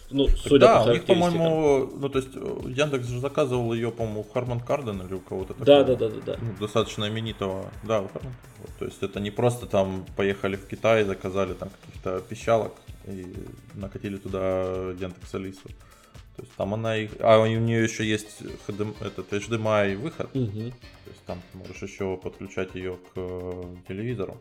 Ну, 0.09 0.29
судя 0.29 0.59
да, 0.59 0.83
по 0.83 0.89
у 0.89 0.93
них, 0.93 1.05
по-моему, 1.05 1.89
ну, 1.97 2.09
то 2.09 2.19
есть 2.19 2.33
Яндекс 2.33 3.07
же 3.07 3.19
заказывал 3.19 3.73
ее, 3.73 3.91
по-моему, 3.91 4.21
у 4.21 4.23
Харман 4.23 4.61
Карден 4.61 5.01
или 5.01 5.15
у 5.15 5.19
кого-то 5.19 5.53
такого. 5.53 5.65
Да, 5.65 5.83
да, 5.83 5.95
да, 5.95 6.07
да, 6.07 6.21
да. 6.25 6.37
Ну, 6.41 6.53
достаточно 6.61 7.09
именитого. 7.09 7.65
Да, 7.83 8.01
у 8.01 8.07
Харман. 8.07 8.33
То 8.79 8.85
есть 8.85 9.03
это 9.03 9.19
не 9.19 9.31
просто 9.31 9.65
там 9.65 10.05
поехали 10.15 10.55
в 10.55 10.65
Китай, 10.65 11.03
заказали 11.03 11.53
там 11.53 11.69
каких-то 11.81 12.21
пищалок, 12.21 12.71
и 13.07 13.25
накатили 13.73 14.17
туда 14.17 14.91
Яндекс 14.99 15.35
Алису. 15.35 15.69
То 16.37 16.43
есть 16.43 16.53
там 16.55 16.73
она 16.75 16.95
их... 16.95 17.11
А 17.19 17.39
у 17.39 17.45
нее 17.47 17.83
еще 17.83 18.05
есть 18.05 18.41
HDMI, 18.67 19.07
этот 19.07 19.33
HDMI 19.33 19.97
выход. 19.97 20.29
Угу. 20.35 20.69
То 20.69 21.09
есть 21.09 21.23
там 21.25 21.41
ты 21.51 21.57
можешь 21.57 21.81
еще 21.81 22.15
подключать 22.17 22.75
ее 22.75 22.97
к 22.97 23.11
э, 23.15 23.63
телевизору. 23.87 24.39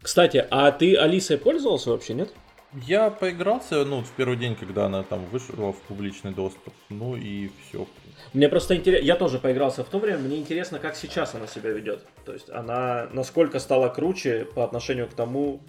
Кстати, 0.00 0.46
а 0.50 0.72
ты 0.72 0.96
Алисой 0.96 1.36
пользовался 1.36 1.90
вообще, 1.90 2.14
нет? 2.14 2.32
Я 2.72 3.10
поигрался, 3.10 3.84
ну, 3.84 4.02
в 4.02 4.10
первый 4.12 4.36
день, 4.36 4.54
когда 4.54 4.86
она 4.86 5.02
там 5.02 5.24
вышла 5.26 5.72
в 5.72 5.80
публичный 5.82 6.32
доступ. 6.32 6.74
Ну 6.88 7.16
и 7.16 7.50
все. 7.68 7.86
Мне 8.32 8.48
просто 8.48 8.76
интересно, 8.76 9.04
я 9.04 9.16
тоже 9.16 9.38
поигрался 9.38 9.84
в 9.84 9.88
то 9.88 9.98
время, 9.98 10.18
мне 10.18 10.36
интересно, 10.38 10.78
как 10.78 10.96
сейчас 10.96 11.34
она 11.34 11.46
себя 11.46 11.70
ведет. 11.70 12.04
То 12.24 12.32
есть 12.32 12.50
она 12.50 13.08
насколько 13.12 13.58
стала 13.60 13.88
круче 13.88 14.46
по 14.54 14.64
отношению 14.64 15.06
к 15.06 15.14
тому, 15.14 15.60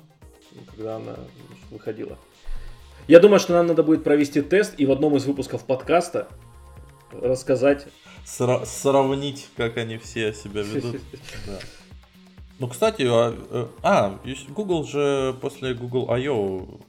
когда 0.65 0.97
она 0.97 1.15
выходила. 1.71 2.17
Я 3.07 3.19
думаю, 3.19 3.39
что 3.39 3.53
нам 3.53 3.67
надо 3.67 3.83
будет 3.83 4.03
провести 4.03 4.41
тест 4.41 4.73
и 4.77 4.85
в 4.85 4.91
одном 4.91 5.15
из 5.15 5.25
выпусков 5.25 5.63
подкаста 5.63 6.27
рассказать. 7.11 7.87
Сра- 8.25 8.65
сравнить, 8.65 9.47
как 9.55 9.77
они 9.77 9.97
все 9.97 10.33
себя 10.33 10.61
ведут. 10.63 11.01
Да. 11.45 11.59
Ну, 12.59 12.67
кстати, 12.67 13.03
а, 13.03 13.33
э, 13.49 13.67
а, 13.83 14.19
Google 14.49 14.83
же 14.83 15.35
после 15.41 15.73
Google 15.73 16.11
I.O. 16.11 16.79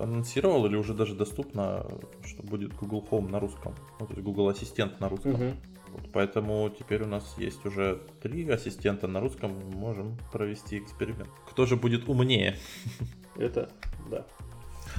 анонсировал 0.00 0.64
или 0.66 0.74
уже 0.74 0.94
даже 0.94 1.14
доступно, 1.14 1.86
что 2.24 2.42
будет 2.42 2.74
Google 2.74 3.06
Home 3.10 3.30
на 3.30 3.40
русском, 3.40 3.74
ну, 4.00 4.06
то 4.06 4.12
есть 4.14 4.24
Google 4.24 4.48
Ассистент 4.48 5.00
на 5.00 5.08
русском. 5.08 5.34
Угу. 5.34 5.54
Вот, 5.92 6.10
поэтому 6.12 6.70
теперь 6.76 7.02
у 7.02 7.06
нас 7.06 7.34
есть 7.38 7.64
уже 7.64 8.00
три 8.22 8.48
ассистента 8.48 9.06
на 9.06 9.20
русском, 9.20 9.52
мы 9.52 9.76
можем 9.76 10.18
провести 10.32 10.78
эксперимент. 10.78 11.28
Кто 11.50 11.66
же 11.66 11.76
будет 11.76 12.08
умнее? 12.08 12.56
Это, 13.36 13.70
да. 14.10 14.26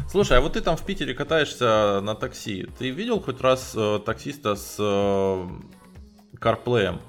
Слушай, 0.08 0.38
а 0.38 0.42
вот 0.42 0.54
ты 0.54 0.62
там 0.62 0.78
в 0.78 0.86
Питере 0.86 1.14
катаешься 1.14 2.00
на 2.02 2.16
такси. 2.16 2.68
Ты 2.78 2.90
видел 2.90 3.20
хоть 3.20 3.42
раз 3.42 3.74
э, 3.76 4.00
таксиста 4.06 4.56
с 4.56 4.78
э, 4.80 5.48
CarPlay? 6.36 7.00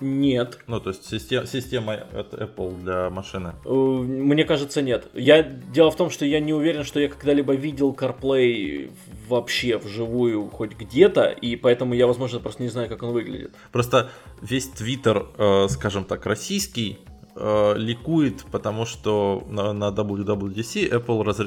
Нет. 0.00 0.58
Ну, 0.66 0.80
то 0.80 0.90
есть 0.90 1.08
система, 1.08 1.46
система 1.46 1.94
от 1.94 2.34
Apple 2.34 2.82
для 2.82 3.10
машины? 3.10 3.54
Э, 3.64 3.70
мне 3.70 4.44
кажется, 4.44 4.82
нет. 4.82 5.08
Я, 5.14 5.42
дело 5.42 5.90
в 5.90 5.96
том, 5.96 6.10
что 6.10 6.24
я 6.24 6.40
не 6.40 6.52
уверен, 6.52 6.84
что 6.84 7.00
я 7.00 7.08
когда-либо 7.08 7.54
видел 7.54 7.92
CarPlay 7.92 8.90
вообще 9.28 9.78
вживую 9.78 10.48
хоть 10.48 10.72
где-то, 10.72 11.26
и 11.26 11.56
поэтому 11.56 11.94
я, 11.94 12.06
возможно, 12.06 12.40
просто 12.40 12.62
не 12.62 12.68
знаю, 12.68 12.88
как 12.88 13.02
он 13.02 13.12
выглядит. 13.12 13.54
Просто 13.72 14.10
весь 14.40 14.68
Твиттер, 14.68 15.26
э, 15.36 15.68
скажем 15.68 16.04
так, 16.04 16.24
российский, 16.26 16.98
э, 17.40 17.74
ликует, 17.76 18.44
потому 18.50 18.86
что 18.86 19.44
на, 19.48 19.72
на 19.72 19.88
WWDC 19.88 20.90
Apple 20.90 21.24
раз, 21.24 21.40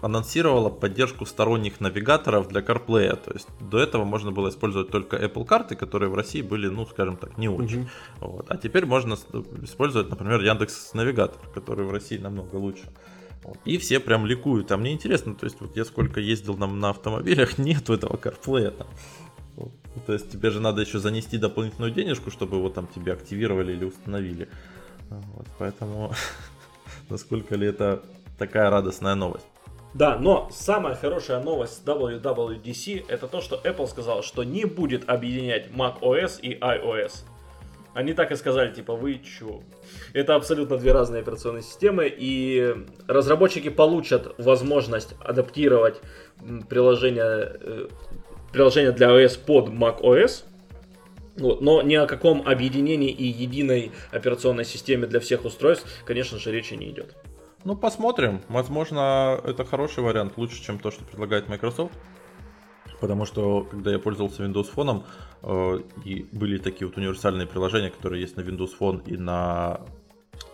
анонсировала 0.00 0.70
поддержку 0.70 1.26
сторонних 1.26 1.80
навигаторов 1.80 2.48
для 2.48 2.60
CarPlay. 2.60 3.16
То 3.16 3.32
есть 3.32 3.48
до 3.60 3.78
этого 3.78 4.04
можно 4.04 4.30
было 4.30 4.50
использовать 4.50 4.90
только 4.90 5.16
Apple 5.16 5.44
карты, 5.44 5.74
которые 5.74 6.10
в 6.10 6.14
России 6.14 6.42
были, 6.42 6.68
ну, 6.68 6.86
скажем 6.86 7.16
так, 7.16 7.38
не 7.38 7.48
очень. 7.48 7.82
Mm-hmm. 7.82 8.26
Вот. 8.26 8.46
А 8.48 8.56
теперь 8.56 8.86
можно 8.86 9.16
использовать, 9.62 10.10
например, 10.10 10.40
Яндекс 10.42 10.94
Навигатор, 10.94 11.40
который 11.54 11.86
в 11.86 11.90
России 11.90 12.18
намного 12.18 12.56
лучше. 12.56 12.84
Вот. 13.42 13.56
И 13.64 13.78
все 13.78 14.00
прям 14.00 14.26
ликуют. 14.26 14.70
А 14.72 14.76
мне 14.76 14.92
интересно, 14.92 15.34
то 15.34 15.44
есть 15.44 15.60
вот 15.60 15.76
я 15.76 15.84
сколько 15.84 16.20
ездил 16.20 16.56
на, 16.56 16.66
на 16.66 16.90
автомобилях, 16.90 17.58
нету 17.58 17.94
этого 17.94 18.16
CarPlay. 18.16 18.70
Там. 18.70 18.86
То 20.06 20.12
есть 20.12 20.30
тебе 20.30 20.50
же 20.50 20.60
надо 20.60 20.82
еще 20.82 20.98
занести 20.98 21.38
дополнительную 21.38 21.92
денежку, 21.92 22.30
чтобы 22.30 22.56
его 22.56 22.68
там 22.68 22.86
тебе 22.86 23.12
активировали 23.12 23.72
или 23.72 23.84
установили. 23.84 24.48
Вот, 25.10 25.46
поэтому 25.58 26.12
насколько 27.10 27.56
ли 27.56 27.66
это 27.66 28.02
такая 28.38 28.70
радостная 28.70 29.14
новость? 29.14 29.46
Да, 29.92 30.16
но 30.18 30.48
самая 30.52 30.94
хорошая 30.94 31.42
новость 31.42 31.82
WWDC 31.84 33.06
это 33.08 33.26
то, 33.26 33.40
что 33.40 33.60
Apple 33.64 33.88
сказал, 33.88 34.22
что 34.22 34.44
не 34.44 34.64
будет 34.64 35.08
объединять 35.08 35.68
macOS 35.70 36.40
и 36.40 36.56
iOS. 36.56 37.24
Они 37.92 38.12
так 38.12 38.30
и 38.30 38.36
сказали, 38.36 38.72
типа, 38.72 38.94
вы 38.94 39.18
чё? 39.18 39.62
Это 40.12 40.36
абсолютно 40.36 40.76
две 40.76 40.92
разные 40.92 41.22
операционные 41.22 41.62
системы, 41.62 42.06
и 42.06 42.86
разработчики 43.08 43.68
получат 43.68 44.32
возможность 44.38 45.16
адаптировать 45.24 46.00
приложение, 46.68 47.52
э, 47.60 47.88
приложение 48.52 48.92
для 48.92 49.08
iOS 49.08 49.40
под 49.44 49.70
macOS, 49.70 50.44
Но 51.40 51.82
ни 51.82 51.94
о 51.94 52.06
каком 52.06 52.46
объединении 52.46 53.10
и 53.10 53.24
единой 53.24 53.92
операционной 54.12 54.64
системе 54.64 55.06
для 55.06 55.20
всех 55.20 55.44
устройств, 55.44 55.86
конечно 56.04 56.38
же, 56.38 56.52
речи 56.52 56.74
не 56.74 56.90
идет. 56.90 57.16
Ну, 57.64 57.76
посмотрим. 57.76 58.40
Возможно, 58.48 59.38
это 59.44 59.64
хороший 59.64 60.02
вариант, 60.02 60.34
лучше, 60.36 60.62
чем 60.62 60.78
то, 60.78 60.90
что 60.90 61.04
предлагает 61.04 61.48
Microsoft. 61.48 61.92
Потому 63.00 63.24
что, 63.24 63.62
когда 63.70 63.92
я 63.92 63.98
пользовался 63.98 64.44
Windows 64.44 64.68
Phone, 64.74 65.04
э, 65.42 65.80
и 66.04 66.26
были 66.32 66.58
такие 66.58 66.86
вот 66.86 66.98
универсальные 66.98 67.46
приложения, 67.46 67.90
которые 67.90 68.20
есть 68.20 68.36
на 68.36 68.42
Windows 68.42 68.70
Phone 68.78 69.02
и 69.06 69.16
на, 69.16 69.80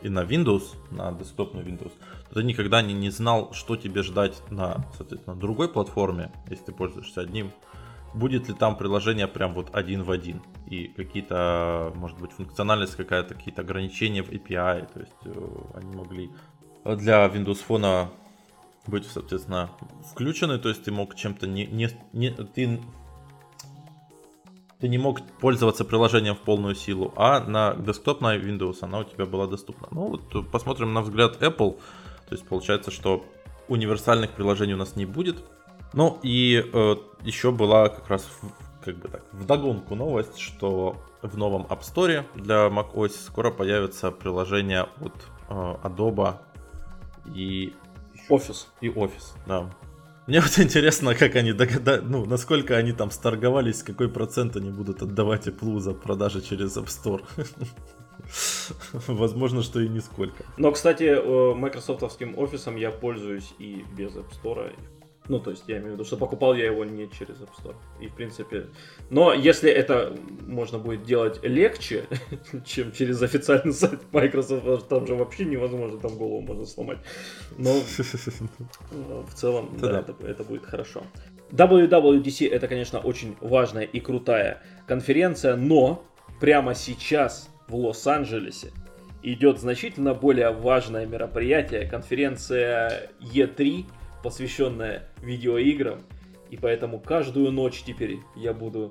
и 0.00 0.08
на 0.08 0.20
Windows, 0.20 0.62
на 0.92 1.12
десктопный 1.12 1.62
Windows, 1.62 1.92
то 2.28 2.34
ты 2.34 2.44
никогда 2.44 2.82
не, 2.82 2.94
не 2.94 3.10
знал, 3.10 3.52
что 3.52 3.76
тебе 3.76 4.02
ждать 4.02 4.40
на, 4.50 4.84
соответственно, 4.96 5.34
другой 5.34 5.68
платформе, 5.68 6.30
если 6.48 6.66
ты 6.66 6.72
пользуешься 6.72 7.20
одним 7.20 7.50
будет 8.16 8.48
ли 8.48 8.54
там 8.54 8.76
приложение 8.76 9.28
прям 9.28 9.52
вот 9.54 9.74
один 9.74 10.02
в 10.02 10.10
один? 10.10 10.42
И 10.66 10.88
какие-то, 10.88 11.92
может 11.94 12.18
быть, 12.18 12.32
функциональность 12.32 12.96
какая-то, 12.96 13.34
какие-то 13.34 13.62
ограничения 13.62 14.22
в 14.22 14.30
API, 14.30 14.92
то 14.92 15.00
есть 15.00 15.12
э, 15.24 15.58
они 15.74 15.94
могли 15.94 16.30
для 16.84 17.26
Windows 17.26 17.60
Phone 17.66 18.08
быть, 18.86 19.06
соответственно, 19.06 19.70
включены, 20.10 20.58
то 20.58 20.68
есть 20.68 20.84
ты 20.84 20.92
мог 20.92 21.14
чем-то 21.14 21.46
не, 21.46 21.66
не, 21.66 21.88
не 22.12 22.30
ты 22.30 22.80
ты 24.78 24.88
не 24.88 24.98
мог 24.98 25.22
пользоваться 25.40 25.84
приложением 25.84 26.34
в 26.34 26.40
полную 26.40 26.74
силу, 26.74 27.12
а 27.16 27.40
на 27.40 27.74
десктопной 27.74 28.38
Windows 28.38 28.78
она 28.82 28.98
у 28.98 29.04
тебя 29.04 29.24
была 29.24 29.46
доступна. 29.46 29.88
Ну 29.90 30.08
вот 30.08 30.50
посмотрим 30.50 30.92
на 30.92 31.00
взгляд 31.00 31.42
Apple, 31.42 31.78
то 32.28 32.32
есть 32.32 32.46
получается, 32.46 32.90
что 32.90 33.24
универсальных 33.68 34.32
приложений 34.32 34.74
у 34.74 34.78
нас 34.78 34.94
не 34.94 35.06
будет, 35.06 35.42
ну 35.96 36.20
и 36.22 36.62
э, 36.72 36.96
еще 37.22 37.50
была 37.50 37.88
как 37.88 38.08
раз 38.08 38.28
как 38.84 38.98
бы 38.98 39.08
так, 39.08 39.24
вдогонку 39.32 39.94
новость, 39.94 40.38
что 40.38 40.96
в 41.22 41.36
новом 41.38 41.62
App 41.62 41.80
Store 41.80 42.24
для 42.34 42.68
macOS 42.68 43.12
скоро 43.26 43.50
появится 43.50 44.10
приложение 44.10 44.82
от 45.00 45.14
э, 45.48 45.76
Adobe 45.82 46.34
и 47.34 47.72
Office. 48.28 48.66
И 48.82 48.88
Office, 48.88 49.36
да. 49.46 49.70
Мне 50.26 50.40
вот 50.40 50.58
интересно, 50.58 51.14
как 51.14 51.34
они 51.34 51.54
догадались, 51.54 52.04
ну, 52.06 52.26
насколько 52.26 52.76
они 52.76 52.92
там 52.92 53.10
сторговались, 53.10 53.82
какой 53.82 54.10
процент 54.10 54.54
они 54.54 54.70
будут 54.70 55.00
отдавать 55.00 55.48
Apple 55.48 55.80
за 55.80 55.94
продажи 55.94 56.42
через 56.42 56.76
App 56.76 56.88
Store. 56.88 57.24
Возможно, 59.06 59.62
что 59.62 59.80
и 59.80 59.88
нисколько. 59.88 60.44
Но, 60.58 60.72
кстати, 60.72 61.04
э, 61.04 61.54
майкрософтовским 61.54 62.36
офисом 62.38 62.76
я 62.76 62.90
пользуюсь 62.90 63.54
и 63.58 63.82
без 63.96 64.14
App 64.14 64.30
Store, 64.42 64.74
ну, 65.28 65.40
то 65.40 65.50
есть, 65.50 65.64
я 65.66 65.78
имею 65.78 65.90
в 65.90 65.94
виду, 65.94 66.04
что 66.04 66.16
покупал 66.16 66.54
я 66.54 66.66
его 66.66 66.84
не 66.84 67.10
через 67.10 67.36
App 67.36 67.50
Store. 67.58 67.74
И, 68.00 68.08
в 68.08 68.14
принципе... 68.14 68.66
Но 69.10 69.32
если 69.32 69.70
это 69.70 70.16
можно 70.46 70.78
будет 70.78 71.04
делать 71.04 71.42
легче, 71.42 72.04
чем 72.64 72.92
через 72.92 73.22
официальный 73.22 73.72
сайт 73.72 74.00
Microsoft, 74.12 74.88
там 74.88 75.06
же 75.06 75.14
вообще 75.14 75.44
невозможно, 75.44 75.98
там 75.98 76.16
голову 76.16 76.40
можно 76.42 76.64
сломать. 76.66 76.98
Но 77.58 77.72
в 77.80 79.34
целом, 79.34 79.76
да, 79.80 80.00
это, 80.00 80.14
это 80.24 80.44
будет 80.44 80.66
хорошо. 80.66 81.02
WWDC 81.50 82.48
это, 82.50 82.68
конечно, 82.68 82.98
очень 82.98 83.36
важная 83.40 83.84
и 83.84 84.00
крутая 84.00 84.62
конференция, 84.86 85.56
но 85.56 86.04
прямо 86.40 86.74
сейчас 86.74 87.48
в 87.68 87.76
Лос-Анджелесе 87.76 88.72
идет 89.22 89.58
значительно 89.58 90.14
более 90.14 90.50
важное 90.50 91.06
мероприятие, 91.06 91.86
конференция 91.86 93.10
E3, 93.20 93.84
посвященная 94.26 95.04
видеоиграм. 95.22 96.02
И 96.50 96.56
поэтому 96.56 96.98
каждую 96.98 97.52
ночь 97.52 97.84
теперь 97.86 98.18
я 98.34 98.52
буду 98.52 98.90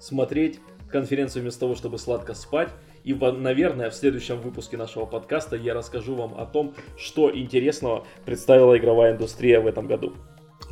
смотреть 0.00 0.58
конференцию 0.90 1.42
вместо 1.42 1.60
того, 1.60 1.76
чтобы 1.76 1.96
сладко 1.96 2.34
спать. 2.34 2.70
И, 3.04 3.14
наверное, 3.14 3.88
в 3.88 3.94
следующем 3.94 4.40
выпуске 4.40 4.76
нашего 4.76 5.06
подкаста 5.06 5.54
я 5.54 5.74
расскажу 5.74 6.16
вам 6.16 6.34
о 6.34 6.44
том, 6.44 6.74
что 6.96 7.32
интересного 7.32 8.04
представила 8.24 8.76
игровая 8.76 9.12
индустрия 9.12 9.60
в 9.60 9.68
этом 9.68 9.86
году. 9.86 10.12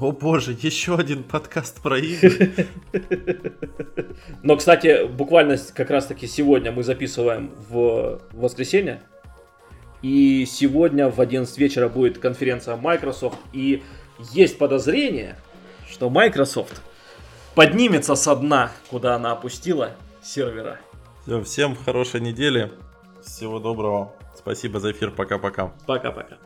О 0.00 0.10
боже, 0.10 0.56
еще 0.60 0.96
один 0.96 1.22
подкаст 1.22 1.80
про 1.80 1.96
игры. 1.96 2.66
Но, 4.42 4.56
кстати, 4.56 5.06
буквально 5.06 5.58
как 5.74 5.90
раз 5.90 6.06
таки 6.06 6.26
сегодня 6.26 6.72
мы 6.72 6.82
записываем 6.82 7.52
в 7.68 8.20
воскресенье, 8.32 9.00
и 10.02 10.44
сегодня 10.46 11.08
в 11.08 11.20
11 11.20 11.56
вечера 11.58 11.88
будет 11.88 12.18
конференция 12.18 12.76
Microsoft. 12.76 13.38
И 13.52 13.82
есть 14.32 14.58
подозрение, 14.58 15.36
что 15.90 16.10
Microsoft 16.10 16.82
поднимется 17.54 18.14
со 18.14 18.36
дна, 18.36 18.72
куда 18.90 19.14
она 19.14 19.32
опустила 19.32 19.92
сервера. 20.22 20.78
Все, 21.22 21.42
всем 21.42 21.76
хорошей 21.76 22.20
недели. 22.20 22.72
Всего 23.24 23.60
доброго. 23.60 24.12
Спасибо 24.36 24.80
за 24.80 24.90
эфир. 24.90 25.12
Пока-пока. 25.12 25.72
Пока-пока. 25.86 26.38